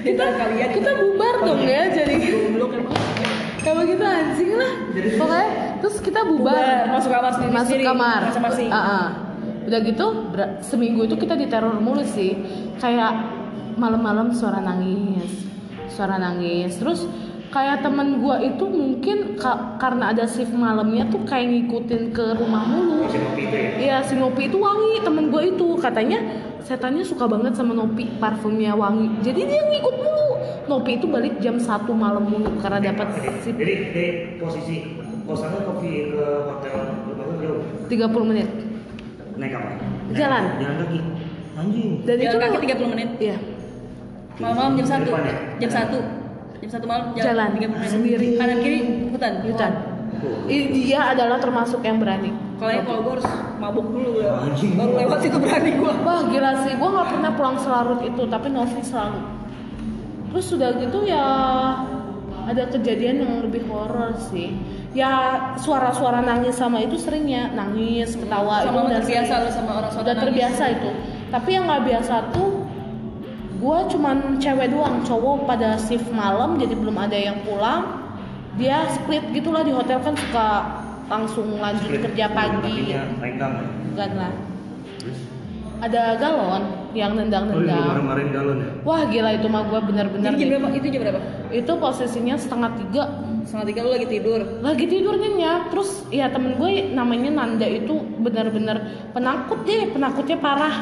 di 0.04 0.08
antara 0.12 0.32
kalian 0.36 0.70
kita 0.76 0.92
bubar 1.00 1.36
dong 1.48 1.64
ya 1.64 1.82
jadi. 1.96 2.16
kayak 3.64 3.76
begitu 3.80 4.04
anjing 4.04 4.52
lah. 4.60 4.74
Pokoknya 5.16 5.48
terus 5.80 5.96
kita 6.04 6.22
bubar, 6.28 6.52
Bubar, 6.52 7.00
masuk 7.00 7.12
kamar 7.16 7.32
sendiri 7.32 7.52
masuk 7.56 7.78
kamar. 7.80 8.20
masing-masing 8.28 8.68
Ah, 8.68 8.84
ah. 8.84 9.08
udah 9.64 9.80
gitu 9.80 10.08
seminggu 10.60 11.08
itu 11.08 11.16
kita 11.16 11.40
diteror 11.40 11.80
mulu 11.80 12.04
sih. 12.04 12.36
Kayak 12.84 13.16
malam-malam 13.80 14.36
suara 14.36 14.60
nangis 14.60 15.44
suara 15.94 16.18
nangis. 16.20 16.76
Terus 16.76 17.08
kayak 17.54 17.80
temen 17.80 18.18
gua 18.18 18.42
itu 18.42 18.66
mungkin 18.66 19.38
ka- 19.38 19.78
karena 19.78 20.10
ada 20.10 20.26
shift 20.26 20.50
malamnya 20.52 21.06
tuh 21.06 21.22
kayak 21.22 21.54
ngikutin 21.54 22.10
ke 22.10 22.34
rumah 22.34 22.66
mulu 22.66 23.06
Iya 23.78 24.02
si 24.02 24.18
Nopi 24.18 24.50
itu 24.50 24.58
wangi 24.58 25.00
temen 25.00 25.30
gue 25.30 25.44
itu 25.48 25.78
katanya 25.78 26.18
setannya 26.60 27.06
suka 27.06 27.30
banget 27.30 27.54
sama 27.54 27.72
Nopi 27.72 28.10
parfumnya 28.18 28.74
wangi 28.74 29.06
jadi 29.22 29.42
dia 29.44 29.62
ngikut 29.64 29.96
mulu 29.96 30.30
Nopi 30.66 30.98
itu 30.98 31.06
balik 31.06 31.38
jam 31.38 31.56
1 31.56 31.70
malam 31.94 32.26
mulu 32.26 32.58
karena 32.58 32.82
dapat 32.84 33.08
shift 33.38 33.54
Jadi 33.54 33.74
dari 33.86 34.06
posisi 34.36 34.76
kosannya 35.24 35.62
kopi 35.62 36.10
ke 36.10 36.26
hotel 36.44 36.74
rumah 37.06 37.38
jauh. 37.38 37.62
30 37.86 38.02
menit 38.26 38.50
Naik 39.34 39.54
apa? 39.54 39.70
Jalan. 40.12 40.44
Jalan 40.58 40.76
kaki. 40.80 41.00
Anjing. 41.54 41.92
dan 42.02 42.16
itu 42.18 42.34
jalan 42.34 42.50
kaki 42.52 42.66
30 42.68 42.94
menit 42.98 43.10
iya 43.20 43.38
malam-malam 44.34 44.74
jam 44.76 44.88
satu 44.90 45.10
ya? 45.14 45.34
jam 45.60 45.70
satu 45.72 46.00
jam 46.64 46.80
satu 46.80 46.86
malam 46.88 47.12
Jalan, 47.20 47.50
30 47.60 47.76
menit. 47.76 47.92
sendiri. 47.92 48.28
kanan 48.40 48.58
kiri 48.64 48.80
hutan. 49.12 49.34
Hutan. 49.44 49.74
Oh. 50.24 50.48
Dia 50.48 51.12
adalah 51.12 51.38
termasuk 51.44 51.84
yang 51.84 52.00
berani. 52.00 52.32
Kalau 52.56 52.72
yang 52.72 52.88
kalau 52.88 53.00
gue 53.04 53.14
harus 53.20 53.30
mabuk 53.60 53.88
dulu 53.92 54.24
Anjing. 54.24 54.80
baru 54.80 54.96
lewat 55.04 55.20
situ 55.20 55.36
berani 55.36 55.76
gue 55.76 55.92
wah 56.08 56.22
gila 56.32 56.52
sih. 56.64 56.74
Gue 56.80 56.90
nggak 56.96 57.08
pernah 57.12 57.32
pulang 57.36 57.58
selarut 57.60 58.00
itu 58.08 58.24
tapi 58.32 58.48
Novi 58.48 58.80
selalu. 58.80 59.20
Terus 60.32 60.46
sudah 60.48 60.70
gitu 60.80 61.04
ya 61.04 61.26
ada 62.44 62.64
kejadian 62.72 63.28
yang 63.28 63.34
lebih 63.44 63.68
horor 63.68 64.16
sih. 64.32 64.56
Ya 64.96 65.12
suara-suara 65.60 66.24
nangis 66.24 66.56
sama 66.56 66.80
itu 66.80 66.96
seringnya 66.96 67.52
nangis 67.52 68.16
ketawa 68.16 68.64
sama 68.64 68.72
itu 68.72 68.80
udah 68.88 69.02
terbiasa 69.04 69.34
sering. 69.36 69.52
sama 69.52 69.72
orang 69.84 69.92
sudah 69.92 70.14
saudara 70.16 70.24
terbiasa 70.24 70.64
itu. 70.72 70.90
Tapi 71.34 71.50
yang 71.52 71.64
nggak 71.68 71.84
biasa 71.84 72.16
tuh 72.32 72.63
gue 73.64 73.78
cuman 73.96 74.44
cewek 74.44 74.76
doang 74.76 75.00
cowok 75.08 75.48
pada 75.48 75.80
shift 75.80 76.12
malam 76.12 76.60
jadi 76.60 76.76
belum 76.76 77.00
ada 77.00 77.16
yang 77.16 77.40
pulang 77.48 78.04
dia 78.60 78.84
split 78.92 79.24
gitulah 79.32 79.64
di 79.64 79.72
hotel 79.72 80.04
kan 80.04 80.14
suka 80.20 80.48
langsung 81.08 81.48
lanjut 81.58 81.88
kerja 81.96 82.28
pagi 82.28 82.92
ya? 82.92 83.08
enggak 83.24 84.10
lah 84.20 84.32
Terus? 85.00 85.20
ada 85.80 86.16
galon 86.20 86.64
yang 86.94 87.16
Oh, 87.16 87.24
nendang-nendang 87.24 87.80
kemarin-kemarin 88.04 88.28
galon 88.36 88.58
ya? 88.60 88.70
wah 88.84 89.02
gila 89.08 89.30
itu 89.32 89.48
mah 89.48 89.64
gue 89.64 89.80
bener-bener 89.80 90.32
jam 90.36 90.40
deh. 90.44 90.48
berapa? 90.60 90.68
Itu 90.76 90.88
jam 90.92 91.02
berapa? 91.08 91.20
itu 91.56 91.72
posisinya 91.80 92.36
setengah 92.36 92.72
tiga 92.84 93.04
Setengah 93.44 93.68
tiga 93.76 93.80
lu 93.84 93.92
lagi 93.92 94.08
tidur. 94.08 94.40
lagi 94.64 94.86
tidur 94.88 95.20
nyenyak 95.20 95.68
terus 95.68 96.08
ya 96.08 96.32
temen 96.32 96.56
gue 96.56 96.96
namanya 96.96 97.28
Nanda 97.28 97.68
itu 97.68 98.00
benar-benar 98.24 98.88
penakut 99.12 99.68
deh 99.68 99.92
penakutnya 99.92 100.40
parah 100.40 100.76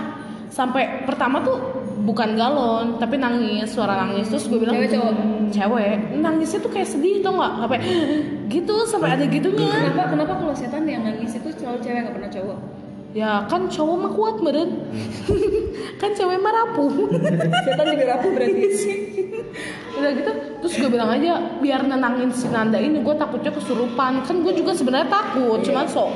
sampai 0.53 1.09
pertama 1.09 1.41
tuh 1.41 1.80
bukan 2.01 2.33
galon 2.35 2.97
tapi 2.97 3.15
nangis 3.21 3.71
suara 3.71 4.05
nangis. 4.05 4.27
Terus 4.29 4.45
gue 4.49 4.59
bilang 4.61 4.75
Cewek, 4.77 4.89
cowok? 4.97 5.13
cewek. 5.53 5.95
Nangisnya 6.17 6.59
tuh 6.59 6.71
kayak 6.73 6.89
sedih 6.89 7.21
tau 7.21 7.37
nggak? 7.37 7.53
Sampai 7.61 7.79
gitu 8.53 8.75
sampai 8.89 9.09
ada 9.15 9.25
gitunya. 9.29 9.69
Kenapa? 9.69 10.03
Kenapa 10.09 10.33
kalau 10.41 10.53
setan 10.53 10.83
yang 10.89 11.05
nangis 11.05 11.37
itu 11.37 11.49
selalu 11.55 11.79
cewek 11.79 11.99
nggak 12.05 12.15
pernah 12.17 12.31
cowok? 12.31 12.59
ya 13.11 13.43
kan 13.51 13.67
cowok 13.67 13.95
mah 14.07 14.11
kuat 14.15 14.35
meren 14.39 14.87
kan 16.01 16.11
cewek 16.15 16.39
mah 16.39 16.53
rapuh. 16.55 17.11
Setan 17.67 17.85
juga 17.91 18.05
rapuh 18.15 18.29
berarti. 18.31 18.63
udah 19.99 20.11
gitu 20.15 20.31
terus 20.63 20.73
gue 20.79 20.89
bilang 20.89 21.11
aja 21.11 21.59
biar 21.59 21.83
nenangin 21.83 22.31
si 22.31 22.47
Nanda 22.47 22.79
ini 22.79 23.03
gue 23.03 23.15
takutnya 23.19 23.51
kesurupan. 23.51 24.23
Kan 24.23 24.47
gue 24.47 24.53
juga 24.55 24.71
sebenarnya 24.71 25.11
takut 25.11 25.59
cuman 25.59 25.85
sok 25.91 26.09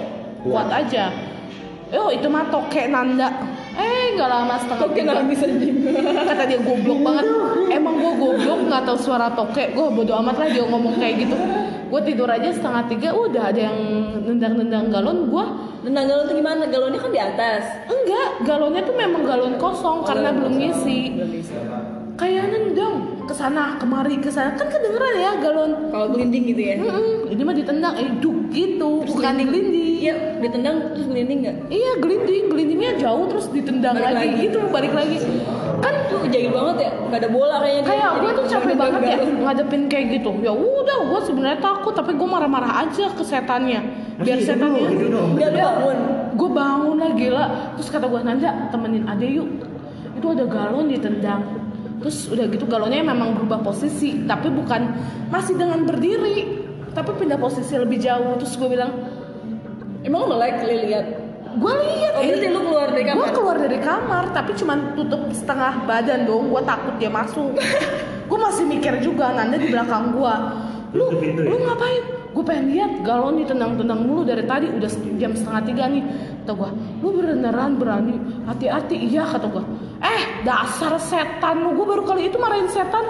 kuat. 0.47 0.71
aja. 0.71 1.11
Oh 1.93 2.09
itu 2.09 2.31
mah 2.31 2.47
tokek 2.47 2.87
Nanda 2.87 3.27
eh 3.75 4.05
nggak 4.15 4.29
lama 4.31 4.55
setengah 4.55 4.85
Oke 4.87 5.01
tiga. 5.03 5.13
nangis 5.19 5.41
anjing. 5.43 5.75
kata 6.15 6.43
dia 6.47 6.59
goblok 6.63 6.99
banget. 7.03 7.25
Emang 7.71 7.95
gue 7.99 8.13
goblok 8.15 8.59
nggak 8.71 8.83
tahu 8.87 8.97
suara 8.97 9.27
tokek 9.35 9.75
gue 9.75 9.85
bodo 9.91 10.13
amat 10.23 10.35
lah 10.39 10.47
dia 10.49 10.63
ngomong 10.63 10.95
kayak 10.95 11.27
gitu. 11.27 11.35
Gue 11.91 12.01
tidur 12.01 12.27
aja 12.31 12.49
setengah 12.49 12.83
tiga 12.87 13.09
udah 13.13 13.43
ada 13.51 13.59
yang 13.71 13.77
nendang-nendang 14.23 14.89
galon. 14.89 15.27
Gue 15.27 15.45
Nendang 15.85 16.09
galon 16.09 16.25
tuh 16.25 16.35
gimana? 16.41 16.65
Galonnya 16.65 16.97
kan 16.97 17.11
di 17.13 17.21
atas. 17.21 17.63
enggak 17.85 18.29
galonnya 18.41 18.81
tuh 18.81 18.95
memang 18.97 19.21
galon 19.21 19.53
kosong 19.61 20.01
karena 20.01 20.33
belum 20.33 20.57
ngisi 20.57 21.01
Belum 22.15 22.31
ngisi. 22.31 22.39
kayak 22.39 22.45
nendang 22.47 22.95
ke 23.25 23.33
sana 23.33 23.75
kemari 23.75 24.15
ke 24.17 24.29
sana 24.29 24.53
kan 24.53 24.67
kedengeran 24.67 25.13
ya 25.15 25.31
galon 25.37 25.71
Kalau 25.89 26.07
gelinding 26.09 26.43
gitu 26.47 26.61
ya? 26.61 26.75
Mm-mm, 26.77 27.27
ini 27.27 27.41
mah 27.41 27.53
ditendang, 27.53 27.93
eh 27.95 28.07
duk 28.17 28.37
gitu, 28.49 29.03
bukan 29.03 29.33
gelinding. 29.35 29.83
Iya, 29.97 30.15
ditendang 30.37 30.93
terus 30.93 31.07
gelinding 31.07 31.39
nggak? 31.41 31.55
Iya 31.67 31.91
gelinding, 31.97 32.43
gelindingnya 32.47 32.91
jauh 32.95 33.25
terus 33.25 33.49
ditendang 33.49 33.97
Balik 33.97 34.05
lagi, 34.07 34.27
lagi. 34.29 34.43
gitu, 34.43 34.59
balik 34.69 34.93
lagi. 34.93 35.17
Kan 35.81 35.93
Tuh 36.05 36.21
jahil 36.29 36.53
banget 36.53 36.85
ya, 36.85 36.91
nggak 37.01 37.19
ada 37.19 37.29
bola 37.29 37.55
kayaknya. 37.59 37.81
dia. 37.81 37.89
kayak 37.91 38.11
gue 38.15 38.31
tuh 38.31 38.45
capek 38.47 38.75
banget 38.77 39.01
ya 39.01 39.17
ngadepin 39.17 39.81
kayak 39.89 40.05
gitu. 40.13 40.31
Ya 40.39 40.53
udah, 40.53 40.97
gue 41.03 41.19
sebenarnya 41.25 41.59
takut, 41.59 41.93
tapi 41.97 42.13
gue 42.13 42.27
marah-marah 42.29 42.85
aja 42.85 43.09
ke 43.09 43.23
setannya. 43.25 43.81
Biar 44.21 44.37
Masih 44.37 44.47
setannya. 44.47 44.85
dong, 44.85 45.09
dong. 45.09 45.29
Lu 45.33 45.49
bangun. 45.49 45.97
Gue 46.37 46.49
bangun 46.53 46.95
lah 47.01 47.11
gila. 47.17 47.45
Terus 47.75 47.89
kata 47.89 48.05
gue 48.05 48.21
Nanda 48.21 48.69
temenin 48.69 49.03
ade 49.09 49.27
yuk. 49.27 49.49
Itu 50.13 50.25
ada 50.29 50.45
galon 50.45 50.87
ditendang. 50.87 51.41
Terus 52.05 52.29
udah 52.29 52.45
gitu 52.53 52.69
galonnya 52.69 53.01
memang 53.01 53.33
berubah 53.33 53.65
posisi, 53.65 54.13
tapi 54.29 54.53
bukan 54.53 54.93
masih 55.33 55.57
dengan 55.57 55.89
berdiri, 55.89 56.61
tapi 56.93 57.17
pindah 57.17 57.41
posisi 57.41 57.73
lebih 57.73 57.97
jauh. 57.97 58.37
Terus 58.37 58.53
gue 58.61 58.69
bilang, 58.69 58.93
Emang 60.05 60.29
lu 60.29 60.37
melek 60.37 60.61
li 60.69 60.85
lihat? 60.85 61.25
gue 61.55 61.73
lihat 61.87 62.13
Oh, 62.19 62.23
berarti 62.23 62.47
lu 62.51 62.59
keluar 62.67 62.87
dari 62.91 63.03
kamar? 63.07 63.15
gue 63.15 63.29
keluar 63.31 63.57
dari 63.59 63.79
kamar 63.79 64.23
tapi 64.35 64.51
cuman 64.59 64.77
tutup 64.99 65.21
setengah 65.31 65.73
badan 65.87 66.27
dong 66.27 66.51
gue 66.51 66.61
takut 66.67 66.95
dia 66.99 67.07
masuk 67.07 67.55
gue 68.29 68.39
masih 68.39 68.63
mikir 68.67 68.99
juga 68.99 69.31
Nanda 69.31 69.55
di 69.55 69.71
belakang 69.71 70.11
gue 70.11 70.33
lu 70.95 71.15
pintu 71.19 71.41
ya? 71.43 71.49
lu 71.51 71.57
ngapain 71.63 72.03
gue 72.35 72.43
pengen 72.43 72.65
lihat 72.75 72.91
galon 73.07 73.39
ditendang-tendang 73.39 74.03
mulu 74.03 74.27
dari 74.27 74.43
tadi 74.43 74.67
udah 74.67 74.91
jam 75.15 75.31
setengah 75.31 75.61
tiga 75.63 75.83
nih. 75.87 76.03
Kata 76.43 76.51
gue 76.51 76.69
lu 76.99 77.09
beneran 77.15 77.79
berani? 77.79 78.19
Hati-hati. 78.43 79.07
Iya 79.07 79.23
kata 79.23 79.47
gue 79.47 79.63
eh 80.03 80.21
dasar 80.43 80.99
setan 80.99 81.63
lu 81.63 81.79
gue 81.79 81.87
baru 81.87 82.03
kali 82.03 82.27
itu 82.27 82.35
marahin 82.35 82.67
setan? 82.67 83.07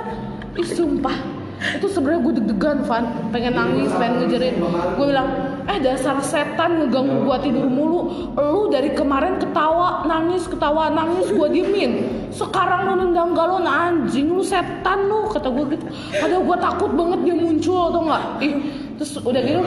Ih 0.55 0.69
sumpah. 0.69 1.17
Itu 1.55 1.88
sebenarnya 1.89 2.21
gue 2.21 2.34
deg-degan 2.38 2.78
Van. 2.86 3.03
Pengen 3.34 3.57
nangis 3.57 3.89
pengen 3.97 4.23
ngejerit. 4.23 4.55
Gue 4.95 5.05
bilang 5.09 5.28
eh 5.65 5.82
dasar 5.82 6.21
setan 6.21 6.86
ngeganggu 6.86 7.26
gue 7.26 7.38
tidur 7.49 7.65
mulu. 7.65 8.30
Lu 8.38 8.69
dari 8.69 8.93
kemarin 8.93 9.41
ketawa 9.41 10.05
nangis 10.05 10.45
ketawa 10.45 10.93
nangis 10.93 11.34
gue 11.34 11.47
diemin. 11.49 11.91
Sekarang 12.30 12.88
lu 12.88 12.93
nendang 13.01 13.34
galon 13.34 13.65
anjing 13.65 14.30
lu 14.30 14.45
setan 14.45 15.09
lu. 15.09 15.28
Kata 15.34 15.49
gue 15.49 15.65
gitu. 15.73 15.86
Ada 16.21 16.38
gue 16.39 16.57
takut 16.61 16.91
banget 16.93 17.19
dia 17.26 17.36
muncul 17.36 17.89
atau 17.89 18.01
nggak? 18.05 18.23
Ih 18.45 18.53
terus 18.96 19.20
udah 19.20 19.41
gitu 19.43 19.60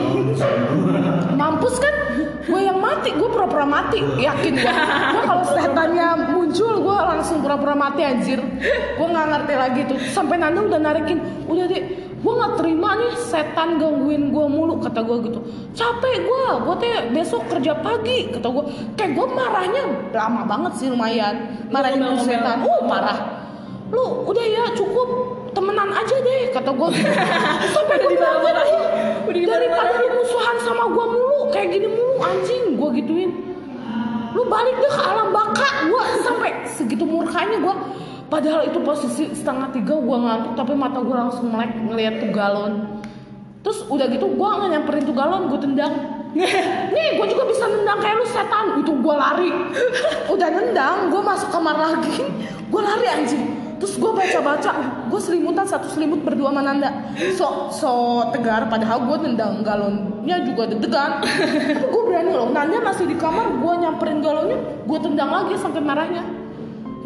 mampus 1.37 1.75
kan? 1.77 1.93
Gue 2.49 2.65
yang 2.65 2.81
mati 2.81 3.13
gue 3.13 3.29
pura-pura 3.29 3.61
mati. 3.61 4.01
Yakin 4.01 4.53
gue 4.57 4.73
gue 5.13 5.23
kalau 5.23 5.45
setannya 5.45 6.33
muncul 6.33 6.81
gue 6.81 6.97
langsung 6.97 7.45
pura-pura 7.45 7.77
mati 7.77 8.01
anjir. 8.01 8.41
Gue 8.97 9.07
nggak 9.07 9.27
ngerti 9.29 9.53
lagi 9.53 9.81
tuh. 9.85 9.97
Sampai 10.09 10.41
Nanda 10.41 10.65
udah 10.65 10.81
narikin 10.81 11.21
udah 11.45 11.65
deh 11.69 11.83
gue 12.19 12.33
nggak 12.35 12.53
terima 12.59 12.99
nih 12.99 13.13
setan 13.15 13.79
gangguin 13.79 14.33
gue 14.33 14.45
mulu 14.49 14.81
kata 14.81 14.99
gue 15.05 15.17
gitu. 15.29 15.39
Capek 15.77 16.15
gue 16.25 16.43
gue 16.65 16.75
teh 16.81 16.93
besok 17.13 17.45
kerja 17.53 17.77
pagi 17.79 18.33
kata 18.33 18.49
gue 18.49 18.63
kayak 18.97 19.11
gue 19.13 19.27
marahnya 19.29 19.83
lama 20.11 20.41
banget 20.49 20.73
sih 20.81 20.87
lumayan. 20.89 21.69
Marahin 21.69 22.01
setan. 22.25 22.65
Uh 22.65 22.81
marah. 22.83 23.45
Lu 23.93 24.25
udah 24.25 24.45
ya 24.45 24.65
cukup 24.73 25.38
temenan 25.59 25.91
aja 25.91 26.15
deh 26.23 26.41
kata 26.55 26.71
gue 26.71 26.87
gitu. 26.95 27.11
sampai 27.75 27.95
gue 27.99 28.11
bilang. 28.15 28.39
Udah 29.27 29.43
daripada 29.43 29.91
lu 29.99 30.07
musuhan 30.23 30.55
sama 30.63 30.83
gue 30.87 31.05
mulu 31.11 31.39
kayak 31.51 31.67
gini 31.75 31.87
mulu 31.91 32.15
anjing 32.23 32.63
gue 32.79 32.89
gituin. 33.03 33.31
Lu 34.31 34.47
balik 34.47 34.79
deh 34.79 34.87
ke 34.87 35.01
alam 35.03 35.35
baka 35.35 35.67
gue 35.91 36.03
sampai 36.23 36.51
segitu 36.63 37.03
murkanya 37.03 37.59
gue 37.59 37.75
padahal 38.29 38.61
itu 38.63 38.79
posisi 38.79 39.25
setengah 39.35 39.73
tiga 39.75 39.99
gue 39.99 40.17
ngantuk 40.21 40.53
tapi 40.55 40.73
mata 40.77 41.03
gue 41.03 41.15
langsung 41.17 41.51
melek 41.51 41.75
ngeliat 41.75 42.23
tuh 42.23 42.31
galon. 42.31 43.03
Terus 43.59 43.83
udah 43.91 44.07
gitu 44.07 44.31
gue 44.31 44.47
nggak 44.47 44.69
nyamperin 44.79 45.03
tuh 45.03 45.15
galon 45.17 45.51
gue 45.51 45.59
tendang. 45.59 45.93
Nih 46.95 47.07
gue 47.19 47.27
juga 47.27 47.43
bisa 47.51 47.67
nendang 47.67 47.99
kayak 47.99 48.15
lu 48.15 48.25
setan 48.31 48.79
itu 48.79 48.91
gue 48.95 49.15
lari. 49.17 49.51
Udah 50.33 50.47
nendang 50.53 51.09
gue 51.09 51.21
masuk 51.25 51.49
kamar 51.49 51.73
lagi 51.73 52.21
gue 52.69 52.81
lari 52.85 53.07
anjing 53.09 53.58
terus 53.79 53.95
gue 53.95 54.11
baca-baca 54.11 54.71
gue 55.07 55.21
selimutan 55.23 55.63
satu 55.63 55.87
selimut 55.87 56.21
berdua 56.21 56.51
sama 56.51 56.61
Nanda. 56.61 56.89
So 57.39 57.71
so 57.71 57.89
tegar 58.35 58.67
padahal 58.67 59.07
gue 59.07 59.17
nendang 59.23 59.63
galonnya 59.63 60.43
juga 60.43 60.67
deg-degan. 60.67 61.23
Tapi 61.79 61.87
gue 61.87 62.03
berani 62.03 62.31
loh 62.35 62.51
Nanda 62.51 62.83
masih 62.83 63.07
di 63.07 63.15
kamar 63.15 63.55
gue 63.55 63.73
nyamperin 63.79 64.19
galonnya 64.19 64.59
gue 64.83 64.99
tendang 64.99 65.31
lagi 65.31 65.55
sampai 65.55 65.81
marahnya. 65.81 66.23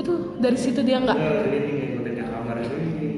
Itu 0.02 0.34
dari 0.42 0.58
situ 0.58 0.82
dia 0.82 0.98
nggak 0.98 1.18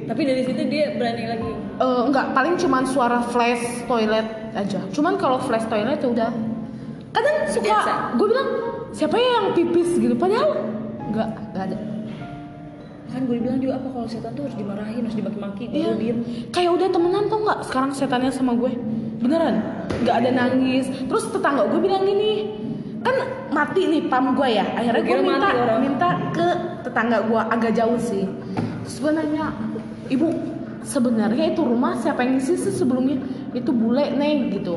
Tapi 0.06 0.22
dari 0.22 0.46
situ 0.46 0.62
dia 0.70 0.94
berani 0.94 1.24
lagi. 1.26 1.52
Eh, 1.82 2.02
enggak 2.06 2.36
paling 2.38 2.60
cuman 2.62 2.84
suara 2.86 3.24
flash 3.32 3.88
toilet 3.90 4.28
aja. 4.54 4.84
Cuman 4.94 5.18
kalau 5.18 5.42
flash 5.42 5.66
toilet 5.66 5.98
ya 5.98 6.08
udah. 6.12 6.32
Kadang 7.16 7.38
suka 7.48 7.78
gue 8.20 8.28
bilang 8.28 8.50
siapa 8.92 9.16
ya 9.16 9.30
yang 9.40 9.48
pipis 9.56 9.96
gitu? 9.96 10.14
Padahal 10.14 10.60
enggak 11.10 11.30
enggak 11.56 11.64
ada 11.72 11.95
Kan 13.16 13.32
gue 13.32 13.40
bilang 13.40 13.64
juga 13.64 13.80
apa 13.80 13.88
kalau 13.96 14.08
setan 14.12 14.36
tuh 14.36 14.44
harus 14.44 14.60
dimarahin, 14.60 15.08
harus 15.08 15.16
dimaki-maki, 15.16 15.72
gue 15.72 15.80
Iya. 15.80 15.92
diem. 15.96 16.18
kayak 16.52 16.72
udah 16.76 16.88
temenan 16.92 17.24
tau 17.32 17.40
nggak 17.48 17.60
sekarang 17.64 17.92
setannya 17.96 18.28
sama 18.28 18.52
gue? 18.60 18.76
Beneran? 19.24 19.56
Nggak 20.04 20.16
ada 20.20 20.30
nangis. 20.36 20.92
Terus 21.08 21.24
tetangga 21.32 21.64
gue 21.72 21.80
bilang 21.80 22.04
gini 22.04 22.52
kan 23.00 23.16
mati 23.56 23.88
nih 23.88 24.12
pam 24.12 24.36
gue 24.36 24.50
ya. 24.52 24.68
Akhirnya 24.76 25.04
Gue 25.08 25.20
minta 25.24 25.50
minta 25.80 26.10
ke 26.36 26.48
tetangga 26.84 27.24
gue 27.24 27.40
agak 27.40 27.72
jauh 27.72 27.96
sih. 27.96 28.28
Terus 28.84 28.98
gue 29.00 29.12
nanya 29.16 29.56
ibu 30.12 30.36
sebenarnya 30.84 31.56
itu 31.56 31.64
rumah 31.64 31.96
siapa 31.96 32.20
yang 32.20 32.36
ngisi 32.36 32.60
sih 32.60 32.76
sebelumnya? 32.76 33.16
Itu 33.56 33.72
bule 33.72 34.12
neng 34.12 34.52
gitu. 34.52 34.76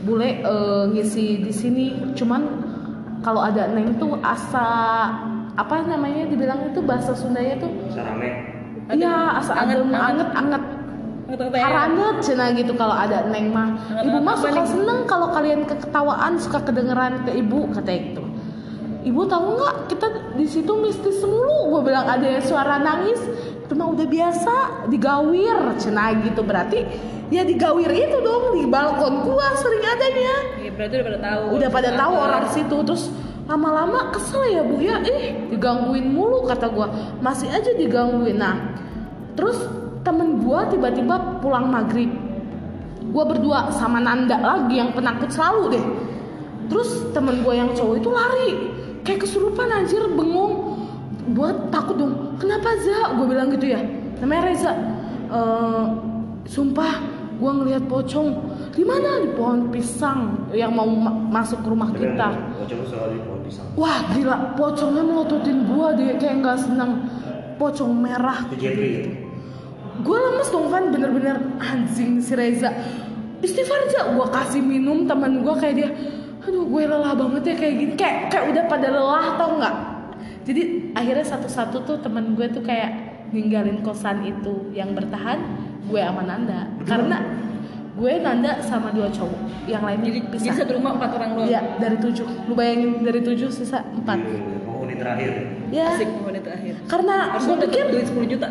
Bule 0.00 0.40
eh, 0.40 0.84
ngisi 0.96 1.44
di 1.44 1.52
sini. 1.52 1.86
Cuman 2.16 2.40
kalau 3.20 3.44
ada 3.44 3.68
neng 3.68 4.00
tuh 4.00 4.16
asa 4.24 4.64
apa 5.56 5.82
namanya 5.82 6.28
dibilang 6.28 6.68
itu 6.68 6.80
bahasa 6.84 7.16
Sundanya 7.16 7.56
tuh 7.56 7.70
Sarame. 7.90 8.28
Iya, 8.86 9.42
asa 9.42 9.52
Anget, 9.56 9.82
adem, 9.82 9.90
anget. 9.90 10.28
anget, 10.30 10.62
ya. 11.50 11.58
haranget 11.66 12.16
cina 12.22 12.54
gitu 12.54 12.70
kalau 12.78 12.94
ada 12.94 13.26
neng 13.26 13.50
mah. 13.50 13.74
Ibu 13.98 14.18
mah 14.22 14.36
suka 14.38 14.62
seneng 14.62 15.10
kalau 15.10 15.34
kalian 15.34 15.66
keketawaan 15.66 16.38
suka 16.38 16.62
kedengeran 16.62 17.26
ke 17.26 17.34
ibu 17.34 17.66
kata 17.74 17.90
itu. 17.90 18.22
Ibu 19.02 19.20
tahu 19.26 19.58
nggak 19.58 19.74
kita 19.90 20.06
di 20.38 20.46
situ 20.46 20.70
mistis 20.78 21.18
mulu. 21.26 21.74
Gue 21.74 21.90
bilang 21.90 22.06
ada 22.06 22.22
yang 22.22 22.44
suara 22.46 22.78
nangis, 22.78 23.18
itu 23.58 23.74
mah 23.74 23.90
udah 23.90 24.06
biasa 24.06 24.54
digawir 24.86 25.58
cina 25.82 26.14
gitu 26.22 26.46
berarti 26.46 26.86
ya 27.26 27.42
digawir 27.42 27.90
itu 27.90 28.22
dong 28.22 28.54
di 28.54 28.62
balkon 28.70 29.26
gua 29.26 29.50
sering 29.58 29.82
adanya 29.82 30.34
Iya, 30.62 30.70
berarti 30.78 30.94
udah 30.94 31.06
pada 31.10 31.18
tahu. 31.18 31.42
udah 31.58 31.68
pada 31.74 31.90
tahu 31.90 32.12
orang 32.14 32.44
situ 32.54 32.76
terus 32.86 33.04
lama-lama 33.46 34.10
kesel 34.10 34.42
ya 34.50 34.62
bu. 34.66 34.82
Ya 34.82 34.98
ih 35.06 35.50
digangguin 35.50 36.10
mulu 36.10 36.44
kata 36.46 36.70
gua. 36.70 36.90
Masih 37.22 37.46
aja 37.50 37.72
digangguin. 37.74 38.38
Nah 38.38 38.74
terus 39.38 39.56
temen 40.02 40.42
gua 40.42 40.66
tiba-tiba 40.70 41.38
pulang 41.40 41.70
maghrib. 41.70 42.10
Gua 43.14 43.24
berdua 43.24 43.70
sama 43.72 44.02
Nanda 44.02 44.36
lagi 44.42 44.76
yang 44.76 44.92
penakut 44.92 45.30
selalu 45.30 45.78
deh. 45.78 45.84
Terus 46.66 47.14
temen 47.14 47.46
gua 47.46 47.54
yang 47.54 47.70
cowok 47.72 47.94
itu 48.02 48.10
lari. 48.10 48.50
Kayak 49.06 49.24
kesurupan 49.24 49.70
anjir 49.70 50.02
bengong. 50.10 50.82
Gua 51.34 51.54
takut 51.70 51.98
dong 51.98 52.38
kenapa 52.38 52.74
Za? 52.82 53.14
Gua 53.14 53.26
bilang 53.30 53.50
gitu 53.54 53.70
ya. 53.70 53.80
Namanya 54.22 54.42
Reza. 54.50 54.72
"Eh, 55.30 55.84
sumpah 56.46 57.02
gua 57.38 57.50
ngelihat 57.62 57.86
pocong 57.90 58.55
di 58.76 58.84
mana 58.84 59.24
di 59.24 59.32
pohon 59.32 59.72
pisang 59.72 60.52
yang 60.52 60.76
mau 60.76 60.84
ma- 60.84 61.16
masuk 61.32 61.64
ke 61.64 61.68
rumah 61.72 61.88
kita? 61.96 62.28
Coba 62.68 62.84
soal 62.84 63.08
di 63.16 63.20
pohon 63.24 63.40
pisang. 63.40 63.66
wah 63.72 64.04
gila. 64.12 64.52
Pocongnya 64.52 65.00
melototin 65.00 65.64
gua 65.64 65.96
dia 65.96 66.12
kayak 66.20 66.44
nggak 66.44 66.58
senang 66.60 67.08
pocong 67.56 67.92
merah. 67.96 68.44
Gitu. 68.52 69.24
gue 69.96 70.12
lemes 70.12 70.52
dong 70.52 70.68
kan 70.68 70.92
bener-bener 70.92 71.56
anjing 71.56 72.20
si 72.20 72.36
Reza. 72.36 72.68
Istighfar 73.40 73.88
aja. 73.88 74.12
Gue 74.12 74.28
kasih 74.28 74.60
minum 74.60 75.08
teman 75.08 75.40
gue 75.40 75.54
kayak 75.56 75.74
dia 75.74 75.90
aduh 76.46 76.62
gue 76.62 76.82
lelah 76.84 77.16
banget 77.16 77.42
ya 77.48 77.54
kayak 77.56 77.74
gini. 77.80 77.92
Kayak 77.96 78.16
kayak 78.28 78.44
udah 78.52 78.64
pada 78.68 78.92
lelah 78.92 79.26
tau 79.40 79.56
nggak? 79.56 79.76
Jadi 80.44 80.62
akhirnya 80.92 81.24
satu-satu 81.24 81.76
tuh 81.88 81.96
teman 82.04 82.36
gue 82.36 82.44
tuh 82.52 82.60
kayak 82.60 82.92
ninggalin 83.32 83.80
kosan 83.80 84.20
itu. 84.20 84.68
Yang 84.76 85.00
bertahan 85.00 85.40
gue 85.88 85.96
sama 85.96 86.22
Nanda. 86.28 86.68
Karena 86.84 87.24
gue 87.96 88.12
Nanda 88.20 88.60
sama 88.60 88.92
dua 88.92 89.08
cowok 89.08 89.40
yang 89.64 89.80
lainnya 89.80 90.04
Jadi, 90.06 90.20
bisa 90.28 90.44
jadi 90.46 90.58
satu 90.62 90.72
rumah 90.76 90.92
empat 90.94 91.10
orang 91.12 91.30
doang. 91.32 91.48
Iya 91.48 91.60
dari 91.76 91.96
tujuh 91.96 92.26
lu 92.44 92.52
bayangin 92.52 93.00
dari 93.00 93.20
tujuh 93.20 93.48
sisa 93.48 93.80
empat 93.82 94.20
Di 94.20 94.36
penghuni 94.62 94.94
terakhir. 94.94 95.30
ya 95.68 95.86
Asik 95.90 96.08
penghuni 96.10 96.40
terakhir. 96.40 96.74
karena 96.84 97.14
Harus 97.30 97.44
gue 97.46 97.56
pikir 97.62 97.82
duit 97.88 98.06
10 98.06 98.28
juta. 98.28 98.48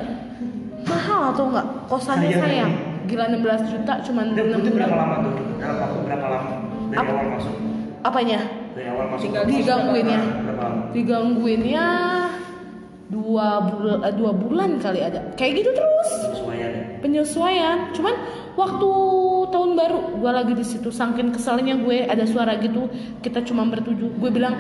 mahal 0.84 1.32
atau 1.32 1.50
enggak 1.50 1.66
kosannya 1.86 2.30
Sayang. 2.30 2.42
sayang 2.42 2.72
gila 3.06 3.26
16 3.32 3.42
juta 3.72 3.94
cuman 4.02 4.26
6 4.34 4.38
itu 4.38 4.70
bulan 4.72 4.74
berapa 4.84 4.96
lama 4.96 5.16
tuh? 5.20 5.34
Dalam 5.56 5.76
waktu 5.80 5.98
berapa 6.04 6.28
lama? 6.28 6.52
Dari 6.86 6.98
Apa? 6.98 7.12
awal 7.12 7.28
masuk. 7.34 7.56
apanya 8.02 8.40
Dari 8.74 8.88
awal 8.88 9.06
masuk. 9.08 9.24
Tinggal 9.24 9.44
digangguin 9.46 10.08
ya 10.08 10.20
digangguinnya 10.92 11.86
dua 13.06 13.62
bulan 13.70 14.00
dua 14.18 14.32
bulan 14.34 14.70
kali 14.82 15.06
ada 15.06 15.30
kayak 15.38 15.62
gitu 15.62 15.70
terus 15.78 16.10
Sesuaian 16.34 16.72
ya. 16.74 16.84
penyesuaian 17.06 17.78
cuman 17.94 18.16
waktu 18.58 18.90
tahun 19.54 19.72
baru 19.78 20.00
gue 20.18 20.32
lagi 20.34 20.54
di 20.58 20.66
situ 20.66 20.90
sangkin 20.90 21.30
keselnya 21.30 21.78
gue 21.86 22.10
ada 22.10 22.26
suara 22.26 22.58
gitu 22.58 22.90
kita 23.22 23.46
cuma 23.46 23.70
bertujuh 23.70 24.10
gue 24.18 24.32
bilang 24.34 24.58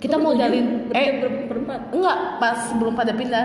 kita 0.00 0.16
mau 0.16 0.32
jalin 0.32 0.88
eh 0.92 1.00
eh 1.00 1.12
ber- 1.20 1.44
berempat. 1.52 1.80
enggak 1.92 2.18
pas 2.40 2.60
belum 2.80 2.94
pada 2.96 3.12
pindah 3.12 3.44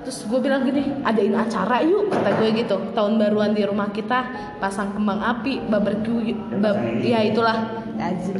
Terus 0.00 0.24
gue 0.32 0.40
bilang 0.40 0.64
gini, 0.64 0.80
adain 1.04 1.36
acara 1.36 1.84
yuk 1.84 2.08
kata 2.08 2.40
gue 2.40 2.64
gitu. 2.64 2.76
Tahun 2.96 3.20
baruan 3.20 3.52
di 3.52 3.60
rumah 3.68 3.92
kita, 3.92 4.24
pasang 4.56 4.96
kembang 4.96 5.20
api, 5.20 5.60
barbecue, 5.68 6.32
bab, 6.56 6.80
ya 7.04 7.20
itulah. 7.20 7.79
Anjir. 8.00 8.36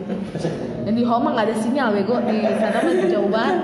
Dan 0.82 0.92
di 0.96 1.04
Homa 1.04 1.36
nggak 1.36 1.46
ada 1.52 1.56
sinyal 1.60 1.88
bego 1.92 2.16
di 2.24 2.40
sana 2.56 2.78
mah 2.80 2.94
jauh 3.06 3.30
banget, 3.30 3.58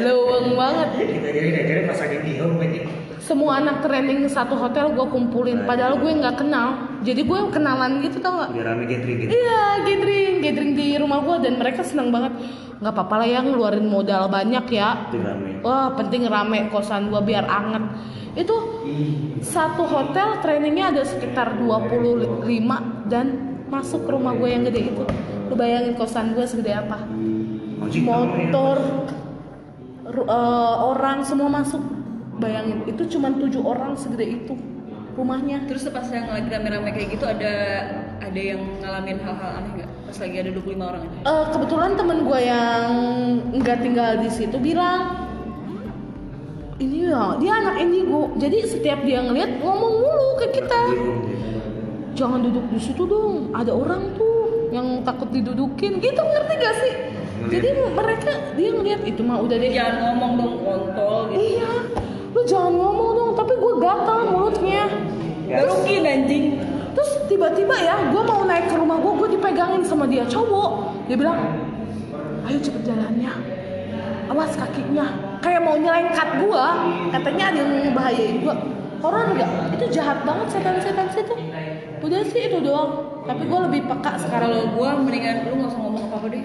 leweng 0.00 0.48
banget. 0.54 0.88
Kita 0.96 1.28
jadi 1.34 1.48
dari 1.66 1.82
pasangin 1.84 2.20
di 2.22 2.32
home 2.38 2.62
aja. 2.62 2.80
Semua 3.20 3.62
anak 3.62 3.86
training 3.86 4.26
satu 4.26 4.58
hotel 4.58 4.90
gue 4.90 5.06
kumpulin, 5.06 5.62
padahal 5.62 6.00
gue 6.02 6.10
nggak 6.10 6.40
kenal. 6.40 6.98
Jadi 7.06 7.20
gue 7.22 7.40
kenalan 7.54 8.02
gitu 8.02 8.18
tau 8.18 8.42
nggak? 8.42 8.50
Biar 8.56 8.66
rame 8.74 8.84
gathering 8.90 9.18
gitu. 9.22 9.30
Iya, 9.30 9.62
gathering, 9.86 10.34
gathering 10.42 10.72
di 10.74 10.88
rumah 10.98 11.22
gue 11.22 11.36
dan 11.46 11.54
mereka 11.60 11.86
senang 11.86 12.10
banget. 12.10 12.32
Nggak 12.80 12.94
apa-apa 12.96 13.14
lah 13.20 13.28
ya 13.28 13.40
ngeluarin 13.44 13.86
modal 13.86 14.32
banyak 14.32 14.66
ya. 14.72 15.12
Rame. 15.12 15.60
Wah 15.60 15.92
penting 15.94 16.24
rame 16.24 16.72
kosan 16.72 17.12
gua 17.12 17.20
biar 17.20 17.44
anget 17.44 17.84
Itu 18.32 18.56
satu 19.44 19.84
hotel 19.84 20.40
trainingnya 20.40 20.94
ada 20.94 21.02
sekitar 21.04 21.60
25 21.60 22.46
dan 23.10 23.26
masuk 23.70 24.06
ke 24.06 24.10
rumah 24.10 24.34
gue 24.34 24.48
yang 24.50 24.62
gede 24.66 24.90
itu 24.90 25.04
Lu 25.50 25.58
bayangin 25.58 25.92
kosan 25.92 26.32
gue 26.32 26.46
segede 26.46 26.70
apa? 26.70 27.02
Motor 27.80 28.76
ru- 30.06 30.28
eh, 30.28 30.74
Orang 30.80 31.20
semua 31.20 31.50
masuk. 31.50 31.82
Bayangin 32.38 32.86
itu 32.86 33.02
cuma 33.10 33.28
tujuh 33.32 33.60
orang 33.60 33.92
segede 33.92 34.24
itu 34.24 34.54
rumahnya. 35.12 35.66
Terus 35.66 35.90
pas 35.90 36.06
yang 36.06 36.30
lagi 36.30 36.46
rame-rame 36.46 36.88
kayak 36.88 37.08
gitu 37.12 37.26
ada 37.26 37.52
ada 38.20 38.40
yang 38.40 38.62
ngalamin 38.78 39.18
hal-hal 39.18 39.50
aneh 39.58 39.70
nggak? 39.76 39.90
Pas 40.06 40.16
lagi 40.16 40.36
ada 40.38 40.50
25 40.50 40.80
orang 40.80 41.02
aja. 41.02 41.18
Eh, 41.20 41.44
kebetulan 41.50 41.90
temen 41.94 42.18
gue 42.22 42.40
yang 42.40 42.86
nggak 43.52 43.78
tinggal 43.80 44.10
di 44.16 44.30
situ 44.30 44.56
bilang 44.56 45.26
ini 46.80 47.04
ya 47.04 47.36
dia 47.36 47.52
anak 47.52 47.76
indigo 47.76 48.32
jadi 48.40 48.64
setiap 48.64 49.04
dia 49.04 49.20
ngeliat 49.20 49.60
ngomong 49.60 49.94
mulu 50.00 50.28
ke 50.38 50.46
kita. 50.54 50.80
Jangan 52.14 52.40
duduk 52.40 52.70
di 52.70 52.80
situ 52.80 53.04
dong 53.04 53.52
ada 53.52 53.68
orang 53.70 54.14
tuh 54.14 54.29
yang 54.70 54.86
takut 55.02 55.28
didudukin 55.34 55.98
gitu 55.98 56.20
ngerti 56.22 56.54
gak 56.58 56.74
sih 56.82 56.94
jadi 57.50 57.68
mereka 57.94 58.32
dia 58.54 58.68
ngeliat 58.70 59.02
itu 59.02 59.20
mah 59.24 59.38
udah 59.42 59.56
deh 59.56 59.70
Jangan 59.72 59.96
ngomong 59.98 60.32
dong 60.38 60.54
kontol 60.62 61.16
gitu. 61.32 61.40
iya 61.40 61.72
lu 62.30 62.40
jangan 62.46 62.72
ngomong 62.78 63.10
dong 63.16 63.32
tapi 63.34 63.52
gue 63.58 63.72
gatal 63.82 64.18
mulutnya 64.30 64.86
mungkin 65.50 66.02
anjing. 66.06 66.44
Terus 66.94 67.10
tiba-tiba 67.26 67.74
ya, 67.78 67.94
gue 68.10 68.22
mau 68.22 68.42
naik 68.46 68.70
ke 68.70 68.76
rumah 68.78 68.98
gue, 68.98 69.12
gue 69.18 69.28
dipegangin 69.38 69.82
sama 69.82 70.06
dia 70.06 70.26
cowok. 70.26 70.70
Dia 71.06 71.16
bilang, 71.18 71.38
ayo 72.46 72.58
cepet 72.58 72.82
jalannya, 72.86 73.32
awas 74.30 74.52
kakinya. 74.54 75.06
Kayak 75.40 75.62
mau 75.64 75.74
nyelengkat 75.78 76.28
gue, 76.44 76.64
katanya 77.14 77.44
ada 77.50 77.58
yang 77.62 77.70
ngebahayain 77.90 78.36
gue. 78.42 78.54
Horor 79.00 79.32
gak? 79.32 79.50
Itu 79.80 79.84
jahat 79.96 80.18
banget 80.28 80.46
setan-setan 80.52 81.08
situ. 81.08 81.34
Udah 82.00 82.20
sih 82.32 82.42
itu 82.48 82.58
doang. 82.64 83.22
Tapi 83.28 83.44
gue 83.44 83.60
lebih 83.68 83.80
peka 83.84 84.16
sekarang. 84.16 84.48
Kalau 84.48 84.62
gue 84.72 84.88
mendingan 85.04 85.36
lu 85.46 85.60
nggak 85.60 85.70
usah 85.70 85.80
ngomong 85.80 86.02
apa-apa 86.08 86.26
deh. 86.32 86.42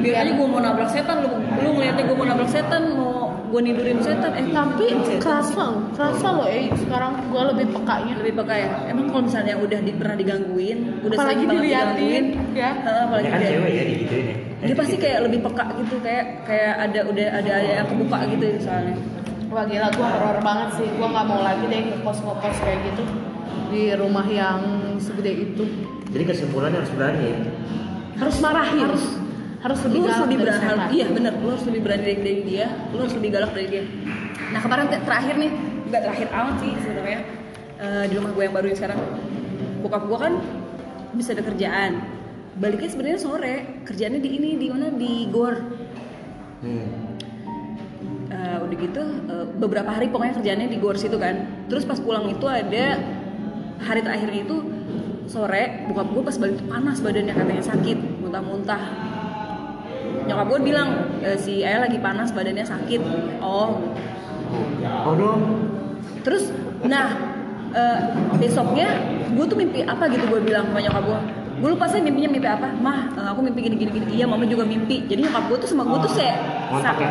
Biar 0.00 0.24
aja 0.24 0.32
gue 0.32 0.46
mau 0.48 0.64
nabrak 0.64 0.88
setan, 0.88 1.20
lu, 1.20 1.28
lu 1.60 1.76
ngeliatnya 1.76 2.08
gue 2.08 2.16
mau 2.16 2.24
nabrak 2.24 2.48
setan, 2.48 2.96
mau 2.96 3.28
gue 3.52 3.60
nidurin 3.60 4.00
setan. 4.00 4.32
Eh, 4.32 4.48
Tapi 4.48 4.86
kerasa 5.20 5.60
loh, 5.60 5.92
kerasa 5.92 6.28
loh 6.32 6.48
eh 6.48 6.72
sekarang 6.72 7.20
gue 7.28 7.42
lebih 7.52 7.66
pekanya. 7.76 8.14
lebih 8.24 8.32
peka 8.40 8.54
ya. 8.56 8.68
Emang 8.88 9.12
kalau 9.12 9.28
misalnya 9.28 9.60
udah 9.60 9.76
di, 9.84 9.92
pernah 9.92 10.16
digangguin, 10.16 11.04
udah 11.04 11.16
Apalagi 11.20 11.44
sering 11.44 11.48
banget 11.52 11.64
diliatin, 11.68 12.24
digangguin, 12.32 12.56
ya. 12.56 12.70
Apalagi 12.80 13.26
Ya 13.28 13.32
kan 13.36 13.40
dia, 13.44 13.50
cewek 13.52 13.70
ya 13.76 13.82
digituin 13.84 14.24
ya. 14.24 14.36
dia 14.64 14.74
pasti 14.80 14.96
kayak 14.96 15.18
lebih 15.28 15.38
peka 15.44 15.64
gitu, 15.84 15.96
kayak 16.00 16.24
kayak 16.48 16.74
ada 16.80 17.00
udah 17.04 17.28
ada 17.36 17.52
ada 17.60 17.70
yang 17.84 17.86
kebuka 17.92 18.18
gitu 18.32 18.44
soalnya. 18.64 18.96
Wah 19.52 19.64
gila, 19.68 19.88
gue 19.92 20.06
horor 20.08 20.38
banget 20.40 20.68
sih. 20.80 20.88
Gue 20.96 21.08
nggak 21.12 21.26
mau 21.28 21.40
lagi 21.44 21.64
deh 21.68 21.80
ngekos-ngekos 21.92 22.56
kayak 22.64 22.80
gitu 22.88 23.04
di 23.68 23.94
rumah 23.94 24.26
yang 24.26 24.60
segede 24.98 25.32
itu. 25.50 25.64
Jadi 26.10 26.24
kesimpulannya 26.26 26.82
harus 26.82 26.92
berani. 26.92 27.30
Harus 28.16 28.36
marahin. 28.38 28.86
Harus 28.86 29.04
harus 29.60 29.76
lebih 29.84 29.98
lu 30.00 30.04
harus 30.08 30.16
galak 30.16 30.24
lebih 30.24 30.38
berani 30.40 30.64
setan. 30.64 30.88
iya 30.88 31.06
bener 31.12 31.32
lu 31.36 31.48
harus 31.52 31.64
lebih 31.68 31.80
berani 31.84 32.00
dari, 32.00 32.16
dari 32.24 32.40
dia 32.48 32.66
lu 32.88 33.04
harus 33.04 33.12
lebih 33.12 33.28
galak 33.28 33.52
dari 33.52 33.66
dia 33.68 33.82
nah 34.56 34.60
kemarin 34.64 34.84
te- 34.88 35.04
terakhir 35.04 35.34
nih 35.36 35.50
nggak 35.84 36.00
terakhir 36.08 36.28
amat 36.32 36.54
sih 36.64 36.72
sebenarnya 36.80 37.20
Eh, 37.76 38.04
di 38.08 38.14
rumah 38.16 38.32
gue 38.32 38.44
yang 38.44 38.52
baru 38.52 38.66
yang 38.68 38.78
sekarang 38.80 39.00
bokap 39.80 40.04
gue 40.04 40.18
kan 40.20 40.32
bisa 41.12 41.32
ada 41.36 41.44
kerjaan 41.44 41.92
baliknya 42.56 42.88
sebenarnya 42.88 43.20
sore 43.20 43.56
kerjaannya 43.84 44.20
di 44.20 44.30
ini 44.32 44.50
di 44.56 44.66
mana 44.72 44.88
di 44.92 45.28
gor 45.28 45.60
Hmm. 46.60 46.88
Eh, 48.30 48.56
udah 48.64 48.76
gitu 48.80 49.02
eh, 49.28 49.46
beberapa 49.56 49.92
hari 49.92 50.08
pokoknya 50.08 50.40
kerjaannya 50.40 50.68
di 50.68 50.78
gor 50.78 50.96
situ 50.96 51.16
kan 51.16 51.36
terus 51.68 51.84
pas 51.84 52.00
pulang 52.00 52.32
itu 52.32 52.48
ada 52.48 52.96
hari 53.80 54.00
terakhirnya 54.04 54.40
itu 54.44 54.56
sore 55.30 55.86
bokap 55.86 56.10
gue 56.10 56.22
pas 56.26 56.36
balik 56.42 56.58
panas 56.66 56.98
badannya 56.98 57.34
katanya 57.34 57.64
sakit 57.64 57.98
muntah-muntah. 58.20 58.82
Nyokap 60.26 60.46
gue 60.50 60.60
bilang 60.66 60.88
"Eh, 61.22 61.38
si 61.38 61.62
ayah 61.62 61.86
lagi 61.86 61.98
panas 62.02 62.34
badannya 62.34 62.66
sakit. 62.66 63.00
Oh. 63.40 63.78
Oh 65.06 65.14
dong. 65.14 65.42
terus 66.20 66.52
nah 66.84 67.16
eh, 67.72 67.98
besoknya 68.36 68.92
gue 69.32 69.44
tuh 69.46 69.56
mimpi 69.56 69.80
apa 69.86 70.10
gitu 70.10 70.26
gue 70.28 70.40
bilang 70.42 70.68
sama 70.68 70.82
nyokap 70.82 71.04
gue 71.06 71.20
gue 71.60 71.68
lupa 71.76 71.86
saya 71.88 72.02
mimpinya 72.02 72.28
mimpi 72.34 72.48
apa. 72.50 72.68
Mah 72.82 73.14
eh, 73.14 73.26
aku 73.30 73.40
mimpi 73.46 73.60
gini 73.70 73.76
gini. 73.78 73.90
Gini 73.94 74.06
iya 74.20 74.26
mama 74.26 74.44
juga 74.44 74.66
mimpi. 74.66 75.06
Jadi 75.06 75.30
nyokap 75.30 75.44
gue 75.48 75.58
tuh 75.62 75.68
sama 75.70 75.86
gue 75.86 75.98
tuh 76.04 76.12
Ngontak 76.70 76.96
ya? 76.98 77.10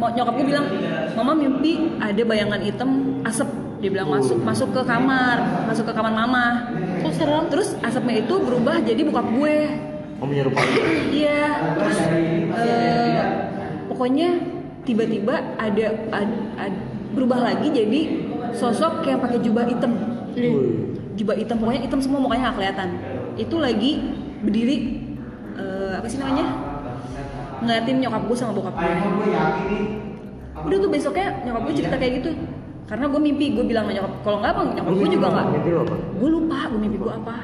mau 0.00 0.08
nyokap 0.08 0.32
gue 0.32 0.46
bilang 0.48 0.64
mama 1.12 1.36
mimpi 1.36 1.92
ada 2.00 2.22
bayangan 2.24 2.60
hitam 2.64 3.20
asap 3.20 3.48
dia 3.80 3.88
bilang 3.88 4.12
masuk 4.12 4.36
masuk 4.40 4.68
ke 4.70 4.82
kamar 4.84 5.36
masuk 5.64 5.88
ke 5.88 5.92
kamar 5.92 6.12
mama 6.12 6.46
Kok 7.00 7.12
serem? 7.16 7.44
terus 7.48 7.72
asapnya 7.80 8.20
itu 8.20 8.34
berubah 8.36 8.76
jadi 8.80 9.00
bokap 9.02 9.26
gue 9.32 9.56
Mau 10.20 10.28
menyerupai. 10.28 10.68
Iya, 11.16 11.48
terus 11.80 11.98
eh, 12.52 13.20
pokoknya 13.88 14.36
tiba-tiba 14.84 15.56
ada, 15.56 15.86
ad- 16.12 16.44
ad- 16.60 16.82
berubah 17.16 17.40
lagi 17.40 17.72
jadi 17.72 18.00
sosok 18.52 19.00
kayak 19.00 19.24
pakai 19.24 19.40
jubah 19.40 19.64
hitam. 19.64 19.96
Wih. 20.36 20.92
Jubah 21.16 21.40
hitam 21.40 21.56
pokoknya 21.56 21.88
hitam 21.88 22.04
semua 22.04 22.20
mukanya 22.20 22.52
nggak 22.52 22.56
kelihatan. 22.60 22.88
Itu 23.40 23.64
lagi 23.64 24.12
berdiri 24.44 24.76
eh, 25.56 25.96
apa 25.96 26.04
sih 26.04 26.20
namanya? 26.20 26.52
Ngeliatin 27.64 27.96
nyokap 28.04 28.22
gue 28.28 28.36
sama 28.36 28.52
bokap 28.52 28.76
gue. 28.76 28.92
Udah 30.68 30.76
tuh 30.84 30.90
besoknya 30.92 31.32
nyokap 31.48 31.62
gue 31.64 31.74
cerita 31.80 31.96
kayak 31.96 32.12
gitu. 32.20 32.30
Karena 32.90 33.06
gue 33.06 33.20
mimpi, 33.22 33.54
gue 33.54 33.62
bilang 33.62 33.86
sama 33.86 33.94
nyokap, 33.94 34.12
kalau 34.26 34.36
nggak 34.42 34.50
apa 34.50 34.62
nyokap 34.74 34.94
gue 34.98 35.08
juga 35.14 35.26
nggak. 35.30 35.46
Mimpi 35.54 35.70
lo 35.70 35.80
apa? 35.86 35.96
Gue 36.10 36.30
lupa, 36.34 36.58
gue 36.66 36.80
mimpi 36.82 36.98
gue 36.98 37.12
apa. 37.14 37.36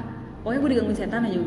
Pokoknya 0.42 0.59
gue 0.59 0.70
digangguin 0.74 0.99
setan 0.99 1.22
aja. 1.22 1.38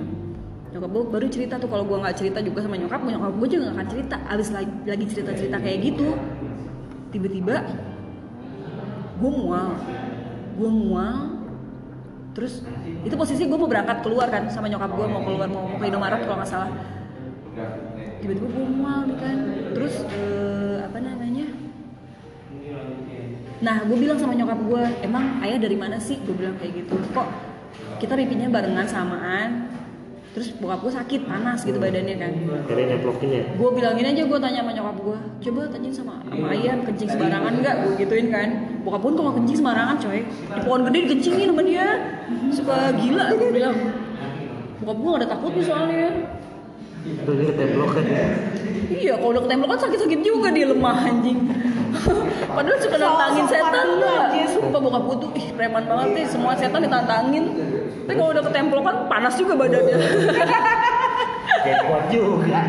Nyokap 0.71 0.89
gue 0.95 1.03
baru 1.11 1.27
cerita 1.27 1.53
tuh 1.59 1.67
kalau 1.67 1.83
gue 1.83 1.97
nggak 1.99 2.15
cerita 2.15 2.39
juga 2.39 2.59
sama 2.63 2.79
nyokap, 2.79 3.01
nyokap 3.03 3.33
gue 3.35 3.47
juga 3.51 3.61
nggak 3.67 3.75
akan 3.75 3.87
cerita. 3.91 4.15
Abis 4.31 4.47
lagi, 4.55 4.71
lagi 4.87 5.03
cerita-cerita 5.03 5.57
kayak 5.59 5.79
gitu, 5.83 6.07
tiba-tiba 7.11 7.55
gue 9.19 9.31
mual, 9.35 9.69
gue 10.55 10.71
mual. 10.71 11.17
Terus 12.39 12.63
itu 13.03 13.15
posisi 13.19 13.51
gue 13.51 13.57
mau 13.59 13.67
berangkat 13.67 13.99
keluar 13.99 14.31
kan 14.31 14.47
sama 14.47 14.71
nyokap 14.71 14.95
gue 14.95 15.05
mau 15.11 15.27
keluar 15.27 15.51
mau, 15.51 15.67
mau 15.67 15.75
ke 15.75 15.85
Indomaret 15.91 16.23
kalau 16.23 16.39
nggak 16.39 16.47
salah. 16.47 16.71
Tiba-tiba 18.23 18.47
gue 18.47 18.65
mual 18.79 19.11
kan. 19.19 19.37
Terus 19.75 19.95
namanya? 20.07 20.68
Nah, 23.59 23.83
gue 23.83 23.97
bilang 23.99 24.15
sama 24.15 24.31
nyokap 24.39 24.59
gue, 24.63 24.83
emang 25.03 25.43
ayah 25.43 25.59
dari 25.59 25.75
mana 25.75 25.99
sih? 25.99 26.15
Gue 26.23 26.31
bilang 26.31 26.55
kayak 26.55 26.79
gitu. 26.79 26.95
Kok 27.11 27.27
kita 27.99 28.15
mimpinya 28.15 28.47
barengan 28.47 28.87
samaan? 28.87 29.67
Terus 30.29 30.55
bokap 30.55 30.79
gue 30.85 30.93
sakit, 30.93 31.21
panas 31.27 31.67
gitu 31.67 31.75
badannya 31.81 32.15
kan. 32.15 32.31
Kalian 32.69 32.87
neplokin 32.95 33.29
ya? 33.33 33.43
Gue 33.59 33.69
bilangin 33.75 34.05
aja 34.07 34.21
gue 34.29 34.39
tanya 34.39 34.59
sama 34.63 34.71
nyokap 34.71 34.97
gue, 35.01 35.17
coba 35.43 35.61
tanyain 35.73 35.91
sama, 35.91 36.15
sama 36.23 36.47
ayah 36.55 36.75
kencing 36.85 37.09
sembarangan 37.09 37.53
nggak? 37.59 37.75
Gue 37.83 37.93
gituin 37.99 38.27
kan. 38.31 38.49
Bokap 38.87 39.01
pun 39.03 39.13
kalau 39.19 39.31
kencing 39.35 39.57
sembarangan 39.59 39.95
coy, 39.99 40.19
di 40.29 40.59
pohon 40.63 40.81
gede 40.87 40.97
dikencingin 41.03 41.47
sama 41.51 41.63
dia. 41.65 41.87
Suka 42.55 42.75
gila, 42.95 43.25
gue 43.35 43.49
bilang. 43.51 43.75
Bokap 44.79 44.97
gue 45.03 45.09
gak 45.11 45.19
ada 45.19 45.29
takutnya 45.35 45.63
soalnya. 45.67 46.07
Dia 47.05 47.45
ketemplok 47.55 47.89
kan. 47.95 48.05
Iya, 48.89 49.13
kalau 49.15 49.31
udah 49.31 49.43
ketembak 49.47 49.67
kan 49.71 49.79
sakit-sakit 49.87 50.19
juga 50.25 50.47
dia 50.51 50.65
lemah 50.67 50.97
anjing. 51.07 51.39
Padahal 52.55 52.77
suka 52.81 52.97
nantangin 52.97 53.45
setan 53.47 53.87
aja. 54.01 54.43
Sumpah 54.49 54.79
bokap 54.81 55.03
gue 55.05 55.15
tuh, 55.23 55.29
ih 55.39 55.47
preman 55.55 55.83
banget 55.85 56.09
nih. 56.17 56.25
Semua 56.27 56.53
setan 56.57 56.81
ditantangin. 56.83 57.45
Tapi 58.05 58.17
kalau 58.17 58.31
udah 58.33 58.43
ketemplokan 58.43 58.95
panas 59.07 59.33
juga 59.37 59.53
badannya. 59.55 59.95
Kayak 61.65 61.79
kuat 61.91 62.05
juga. 62.09 62.61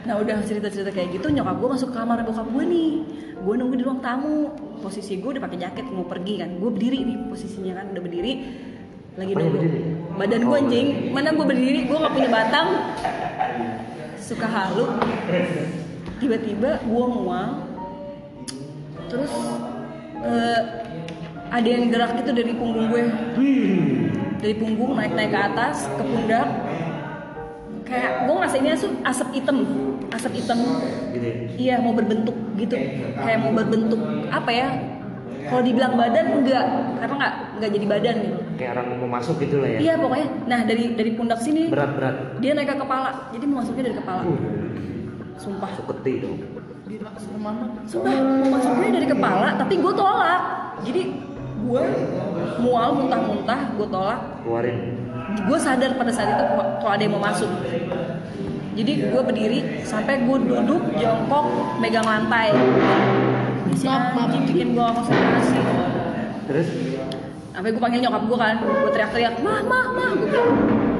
nah 0.00 0.16
udah 0.16 0.42
cerita-cerita 0.42 0.90
kayak 0.90 1.20
gitu, 1.20 1.28
nyokap 1.28 1.60
gue 1.60 1.68
masuk 1.76 1.88
ke 1.92 1.96
kamar 1.98 2.24
bokap 2.24 2.46
gue 2.48 2.64
nih. 2.66 2.92
Gue 3.42 3.54
nunggu 3.58 3.74
di 3.78 3.84
ruang 3.84 4.00
tamu. 4.00 4.50
Posisi 4.80 5.20
gue 5.20 5.36
udah 5.36 5.42
pakai 5.44 5.60
jaket 5.60 5.86
mau 5.92 6.08
pergi 6.08 6.40
kan. 6.40 6.50
Gue 6.56 6.70
berdiri 6.72 7.04
nih 7.04 7.16
posisinya 7.28 7.78
kan 7.78 7.86
udah 7.94 8.02
berdiri. 8.02 8.32
Lagi 9.20 9.32
nunggu. 9.36 9.54
berdiri? 9.54 9.80
Badan 10.16 10.42
gue 10.48 10.56
anjing. 10.56 10.88
Mana 11.12 11.28
gue 11.36 11.46
berdiri, 11.46 11.80
gue 11.84 11.98
gak 12.00 12.12
punya 12.16 12.30
batang. 12.32 12.68
Suka 14.30 14.46
halu. 14.46 14.94
Tiba-tiba 16.22 16.78
gue 16.86 17.04
mual. 17.10 17.66
Terus 19.10 19.32
eh, 20.22 20.60
ada 21.50 21.66
yang 21.66 21.90
gerak 21.90 22.14
gitu 22.22 22.30
dari 22.30 22.54
punggung 22.54 22.86
gue 22.94 23.02
dari 24.38 24.54
punggung 24.54 24.94
naik 24.94 25.18
naik 25.18 25.34
ke 25.34 25.40
atas 25.50 25.90
ke 25.98 26.02
pundak 26.06 26.46
kayak 27.82 28.30
gue 28.30 28.34
ngerasainnya 28.38 28.74
asap 29.02 29.28
hitam 29.34 29.58
asap 30.14 30.32
hitam 30.38 30.58
Gitu 31.10 31.26
ya? 31.26 31.34
iya 31.58 31.74
mau 31.82 31.90
berbentuk 31.90 32.38
gitu 32.54 32.78
kayak 33.18 33.38
mau 33.42 33.50
berbentuk 33.50 33.98
apa 34.30 34.50
ya 34.54 34.68
kalau 35.46 35.62
dibilang 35.62 35.94
badan 35.94 36.26
enggak 36.36 36.64
karena 36.98 37.14
nggak 37.16 37.32
nggak 37.56 37.70
jadi 37.70 37.86
badan 37.86 38.14
gitu 38.18 38.38
Kayak 38.56 38.70
orang 38.74 38.86
mau 38.92 39.10
masuk 39.10 39.36
gitu 39.40 39.56
lah 39.58 39.68
ya? 39.70 39.78
iya 39.80 39.94
pokoknya 39.96 40.28
nah 40.44 40.60
dari 40.62 40.84
dari 40.92 41.10
pundak 41.14 41.40
sini 41.40 41.62
Berat-berat. 41.68 42.36
dia 42.38 42.52
naik 42.52 42.68
ke 42.68 42.76
kepala 42.76 43.10
jadi 43.30 43.44
mau 43.46 43.56
masuknya 43.58 43.84
dari 43.88 43.96
kepala 43.96 44.20
Uh, 44.20 44.36
sumpah 45.40 45.70
suketi 45.72 46.20
dong. 46.20 46.36
Sumpah, 47.16 47.54
mau 48.12 48.50
masuknya 48.50 48.92
dari 48.92 49.08
kepala, 49.08 49.56
tapi 49.56 49.78
gue 49.78 49.92
tolak. 49.94 50.42
Jadi 50.84 51.02
gue 51.64 51.82
mual 52.58 52.92
muntah-muntah, 52.92 53.72
gue 53.72 53.88
tolak. 53.88 54.20
Keluarin. 54.44 55.00
Gue 55.46 55.56
sadar 55.56 55.96
pada 55.96 56.12
saat 56.12 56.28
itu 56.28 56.44
kalau 56.76 56.92
ada 56.92 57.00
yang 57.00 57.14
mau 57.16 57.24
masuk. 57.24 57.48
Jadi 58.76 58.92
gue 59.06 59.22
berdiri 59.22 59.80
sampai 59.80 60.28
gue 60.28 60.36
duduk 60.44 60.82
jongkok 60.98 61.44
megang 61.80 62.04
lantai. 62.04 62.52
Maaf, 63.80 64.04
maaf. 64.12 64.30
bikin 64.44 64.68
gue 64.76 64.84
konsentrasi. 64.84 65.58
Terus 66.50 66.68
Sampai 67.50 67.76
gue 67.76 67.82
panggil 67.82 68.00
nyokap 68.00 68.22
gue 68.24 68.38
kan, 68.40 68.56
gue 68.62 68.90
teriak-teriak, 68.94 69.34
mah, 69.44 69.60
mah, 69.68 69.86
mah, 69.92 70.08
gue 70.16 70.28
bilang, 70.32 70.48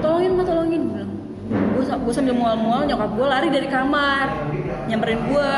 tolongin, 0.05 0.33
mah, 0.37 0.45
tolongin, 0.45 0.81
gue 0.85 0.93
bilang. 0.93 1.13
Gue, 1.73 1.83
gue 1.89 2.13
sambil 2.13 2.35
mual-mual, 2.37 2.85
nyokap 2.85 3.11
gue 3.17 3.27
lari 3.27 3.49
dari 3.49 3.65
kamar, 3.65 4.29
nyamperin 4.85 5.25
gue, 5.25 5.51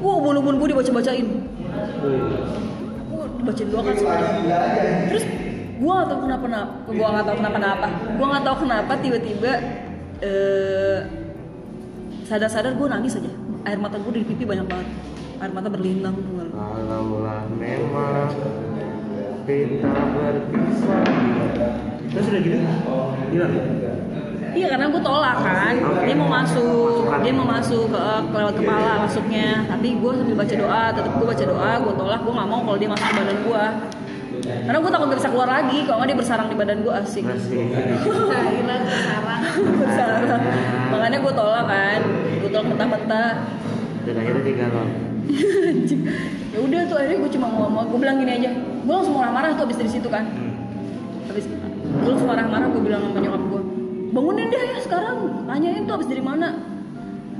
gue 0.00 0.12
ubun-ubun 0.16 0.56
gue 0.56 0.68
dibaca-bacain, 0.72 1.28
gue 3.04 3.24
dibacain 3.36 3.68
doang 3.68 3.84
kan 3.84 3.94
semuanya. 4.00 4.28
Terus 5.12 5.24
gue 5.76 5.92
gak 5.92 6.08
tau 6.08 6.18
kenapa 6.24 6.44
kenapa, 6.48 6.72
gue 6.88 7.04
gak 7.04 7.24
tau 7.28 7.36
kenapa 7.36 7.56
kenapa, 7.60 7.86
gue 8.16 8.26
gak 8.30 8.44
tau 8.46 8.56
kenapa 8.64 8.92
tiba-tiba 9.04 9.52
eh, 10.24 10.98
sadar-sadar 12.24 12.72
gue 12.80 12.86
nangis 12.88 13.18
aja, 13.20 13.32
air 13.68 13.76
mata 13.76 14.00
gue 14.00 14.12
di 14.14 14.24
pipi 14.24 14.48
banyak 14.48 14.64
banget, 14.64 14.88
air 15.40 15.52
mata 15.56 15.68
berlinang 15.72 16.14
tuh 16.20 16.34
kalau 16.52 17.24
lah 17.24 17.48
memang 17.56 18.28
kita 19.48 19.88
berpisah. 19.88 21.04
Terus 22.12 22.26
udah 22.28 22.40
gitu? 22.44 22.58
Bilang 23.32 23.52
Iya 24.50 24.66
karena 24.66 24.90
gue 24.90 24.98
tolak 24.98 25.36
kan, 25.46 25.74
dia 25.78 26.14
mau 26.18 26.26
masuk, 26.26 27.06
dia 27.22 27.30
mau 27.30 27.46
masuk 27.46 27.86
ke 27.86 28.34
lewat 28.34 28.54
kepala 28.58 29.06
masuknya, 29.06 29.62
tapi 29.70 29.94
gue 29.94 30.10
sambil 30.10 30.36
baca 30.42 30.54
doa, 30.58 30.82
tetap 30.90 31.12
gue 31.14 31.26
baca 31.30 31.44
doa, 31.46 31.72
gue 31.78 31.94
tolak, 31.94 32.20
gue 32.26 32.34
nggak 32.34 32.50
mau 32.50 32.60
kalau 32.66 32.74
dia 32.82 32.90
masuk 32.90 33.06
ke 33.06 33.14
badan 33.14 33.38
gue, 33.46 33.64
karena 34.66 34.78
gue 34.82 34.90
takut 34.90 35.06
gak 35.06 35.20
bisa 35.22 35.30
keluar 35.30 35.48
lagi, 35.54 35.78
kalau 35.86 35.96
nggak 36.02 36.08
dia 36.10 36.18
bersarang 36.18 36.48
di 36.50 36.56
badan 36.58 36.78
gue 36.82 36.92
asik, 36.98 37.24
masih. 37.30 37.62
Kehilangan 38.10 38.98
sarang. 39.06 39.42
bersarang, 39.54 40.42
makanya 40.98 41.18
gue 41.22 41.32
tolak 41.38 41.66
kan, 41.70 42.00
gue 42.42 42.50
tolak 42.50 42.66
mentah-mentah, 42.74 43.30
dan 44.02 44.14
akhirnya 44.18 44.42
digalau 44.42 44.82
Anjing. 44.82 45.09
Ya 46.50 46.58
udah 46.58 46.80
tuh 46.90 46.96
akhirnya 46.98 47.18
gue 47.22 47.30
cuma 47.38 47.46
ngomong, 47.50 47.84
gue 47.94 47.98
bilang 48.02 48.16
gini 48.18 48.32
aja, 48.42 48.50
gue 48.58 48.94
langsung 48.94 49.14
marah-marah 49.14 49.54
tuh 49.54 49.64
abis 49.70 49.78
dari 49.78 49.90
situ 49.90 50.08
kan, 50.10 50.26
habis 51.30 51.46
gue 51.46 52.10
langsung 52.10 52.28
marah-marah 52.28 52.66
gue 52.70 52.82
bilang 52.82 53.02
sama 53.06 53.18
nyokap 53.22 53.42
gue 53.46 53.62
bangunin 54.10 54.50
deh 54.50 54.62
ya 54.74 54.78
sekarang 54.82 55.46
tanyain 55.46 55.86
tuh 55.86 55.94
abis 55.94 56.10
dari 56.10 56.22
mana. 56.22 56.48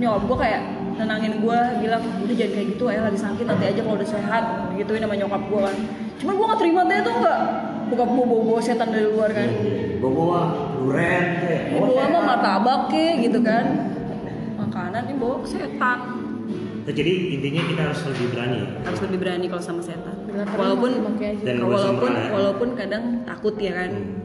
Nyokap 0.01 0.23
gue 0.23 0.37
kayak 0.39 0.63
nenangin 0.97 1.43
gue 1.43 1.59
bilang 1.83 2.03
udah 2.25 2.35
jangan 2.39 2.53
kayak 2.55 2.67
gitu 2.73 2.85
ayah 2.89 3.03
lagi 3.11 3.19
sakit 3.21 3.45
nanti 3.45 3.65
aja 3.69 3.81
kalau 3.83 3.97
udah 3.99 4.09
sehat 4.09 4.45
gituin 4.79 5.03
sama 5.03 5.19
nyokap 5.19 5.43
gue 5.51 5.61
kan. 5.61 5.77
Cuman 6.23 6.33
gue 6.39 6.47
gak 6.47 6.61
terima 6.63 6.81
deh 6.87 6.99
tuh 7.03 7.15
nggak? 7.21 7.41
Buka 7.91 8.05
bawa 8.07 8.25
bawa 8.47 8.61
setan 8.63 8.89
dari 8.95 9.07
luar 9.11 9.35
kan. 9.35 9.51
Bawa 9.99 10.13
bawa 10.15 10.41
duren 10.79 11.25
bawa 11.75 12.05
mah 12.07 12.23
martabak 12.23 12.81
ke 12.95 13.07
gitu 13.27 13.39
kan. 13.43 13.65
Makanan 14.57 15.03
ini 15.11 15.15
bawa 15.19 15.43
setan 15.43 15.99
jadi 16.93 17.13
intinya 17.33 17.63
kita 17.65 17.81
harus 17.83 18.01
lebih 18.07 18.27
berani 18.31 18.61
harus 18.81 19.01
lebih 19.01 19.19
berani 19.19 19.47
kalau 19.47 19.61
sama 19.61 19.81
setan 19.81 20.15
walaupun 20.51 20.91
maki-maki 20.93 21.25
aja. 21.29 21.43
Dan 21.43 21.57
walaupun 21.63 22.11
walaupun 22.29 22.69
kadang 22.75 23.05
takut 23.25 23.55
ya 23.57 23.73
kan 23.75 23.91
Hmm. 23.91 24.17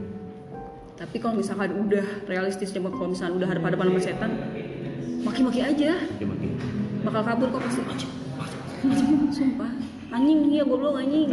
tapi 0.96 1.16
kalau 1.18 1.34
misalkan 1.34 1.76
udah 1.78 2.06
realistis 2.24 2.70
coba 2.70 2.88
kalau 2.90 3.10
misalkan 3.10 3.36
udah 3.36 3.48
hadapan 3.48 3.86
sama 3.86 4.00
setan 4.00 4.30
maki-maki 5.20 5.60
aja 5.60 5.92
makin 6.16 6.50
bakal 7.02 7.22
kabur 7.22 7.48
kok 7.50 7.60
pasti 7.62 7.82
sumpah 9.30 9.70
anjing 10.08 10.40
iya 10.48 10.62
goblok 10.62 10.96
anjing 10.96 11.28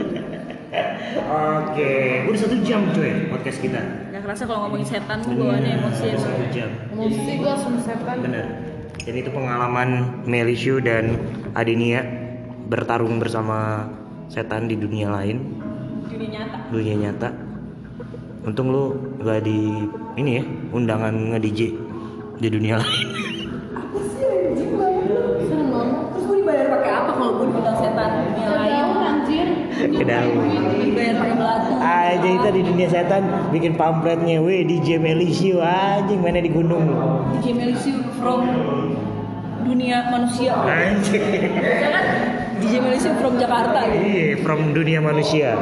Oke, 1.23 1.93
udah 2.25 2.39
satu 2.39 2.57
jam 2.65 2.89
coy 2.89 3.29
podcast 3.29 3.61
kita. 3.61 3.77
nggak 4.09 4.25
kerasa 4.25 4.43
kalau 4.43 4.65
ngomongin 4.65 4.89
setan 4.89 5.21
tuh 5.21 5.38
bawaannya 5.38 5.71
emosi 5.77 6.03
ya 6.03 6.17
Satu 6.17 6.45
jam. 6.49 6.69
Emosi 6.89 7.31
gue 7.38 7.53
sama 7.53 7.77
setan. 7.77 8.17
Benar. 8.19 8.45
Dan 9.04 9.20
itu 9.20 9.30
pengalaman 9.36 10.24
Melishu 10.24 10.80
dan 10.80 11.20
Adenia 11.51 12.04
bertarung 12.72 13.20
bersama 13.20 13.91
setan 14.32 14.72
di 14.72 14.80
dunia 14.80 15.12
lain, 15.12 15.60
dunia 16.08 16.39
nyata 16.39 16.58
dunia 16.72 16.95
nyata. 16.95 17.30
Untung 18.47 18.72
lu 18.72 18.95
gak 19.20 19.43
di 19.43 19.88
ini 20.16 20.39
ya 20.39 20.43
undangan 20.72 21.36
nge 21.36 21.39
DJ 21.43 21.60
di 22.39 22.47
dunia 22.47 22.80
lain. 22.80 23.08
Serem 25.43 25.68
banget. 25.76 25.97
terus 26.16 26.24
gue 26.24 26.38
dibayar 26.39 26.68
pakai 26.72 26.91
apa 27.04 27.12
kalau 27.20 27.32
gue 27.43 27.45
dibilang 27.51 27.78
setan 27.78 28.10
dunia 28.32 28.49
lain 28.56 28.74
Kedaun 29.34 29.72
pakai 29.91 31.36
belatu 31.36 31.71
Aja 31.84 32.29
itu 32.29 32.49
di 32.55 32.61
dunia 32.63 32.88
setan 32.88 33.23
bikin 33.51 33.75
pamfletnya, 33.75 34.39
weh 34.39 34.63
DJ 34.63 35.01
Melishu 35.01 35.59
anjing 35.59 36.23
mana 36.23 36.39
di 36.39 36.51
gunung. 36.51 36.86
DJ 37.39 37.45
Melisiu 37.57 37.99
from 38.15 38.43
dunia 39.63 40.11
manusia 40.11 40.51
Anjing. 40.53 41.23
ya 41.55 41.89
kan 41.91 42.05
DJ 42.59 42.73
from 43.19 43.34
Jakarta 43.39 43.79
gitu 43.91 44.03
Iya, 44.03 44.25
from 44.43 44.71
dunia 44.71 44.99
manusia. 45.03 45.55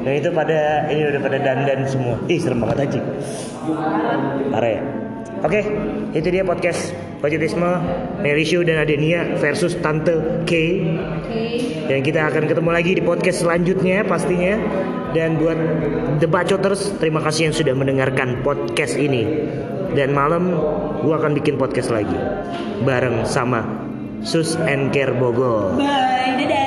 Dan 0.00 0.12
itu 0.16 0.30
pada 0.32 0.88
ini 0.90 1.02
udah 1.06 1.20
pada 1.22 1.38
dandan 1.38 1.80
semua. 1.86 2.16
Ih, 2.26 2.38
serem 2.40 2.62
banget 2.64 2.88
anjing. 2.88 3.06
Parah 4.50 4.70
ya. 4.70 4.82
Oke, 5.40 5.60
itu 6.12 6.28
dia 6.28 6.44
podcast 6.44 6.92
Pajotisme 7.24 7.80
Melishu 8.20 8.60
dan 8.60 8.82
Adenia 8.82 9.40
versus 9.40 9.72
Tante 9.80 10.44
K. 10.44 10.52
Dan 11.88 12.04
kita 12.04 12.28
akan 12.28 12.44
ketemu 12.44 12.70
lagi 12.70 12.92
di 12.98 13.02
podcast 13.02 13.46
selanjutnya 13.46 14.04
pastinya. 14.04 14.60
Dan 15.10 15.42
buat 15.42 15.58
The 16.22 16.28
Bacoters, 16.30 16.94
terima 17.02 17.18
kasih 17.24 17.50
yang 17.50 17.56
sudah 17.56 17.74
mendengarkan 17.74 18.46
podcast 18.46 18.94
ini. 18.94 19.26
Dan 19.96 20.14
malam 20.14 20.54
gua 21.02 21.18
akan 21.18 21.34
bikin 21.34 21.58
podcast 21.58 21.90
lagi 21.90 22.14
bareng 22.86 23.26
sama 23.26 23.66
Sus 24.22 24.54
and 24.54 24.92
Care 24.94 25.16
Bogor. 25.16 25.74
bye 25.80 26.36
dadah 26.38 26.59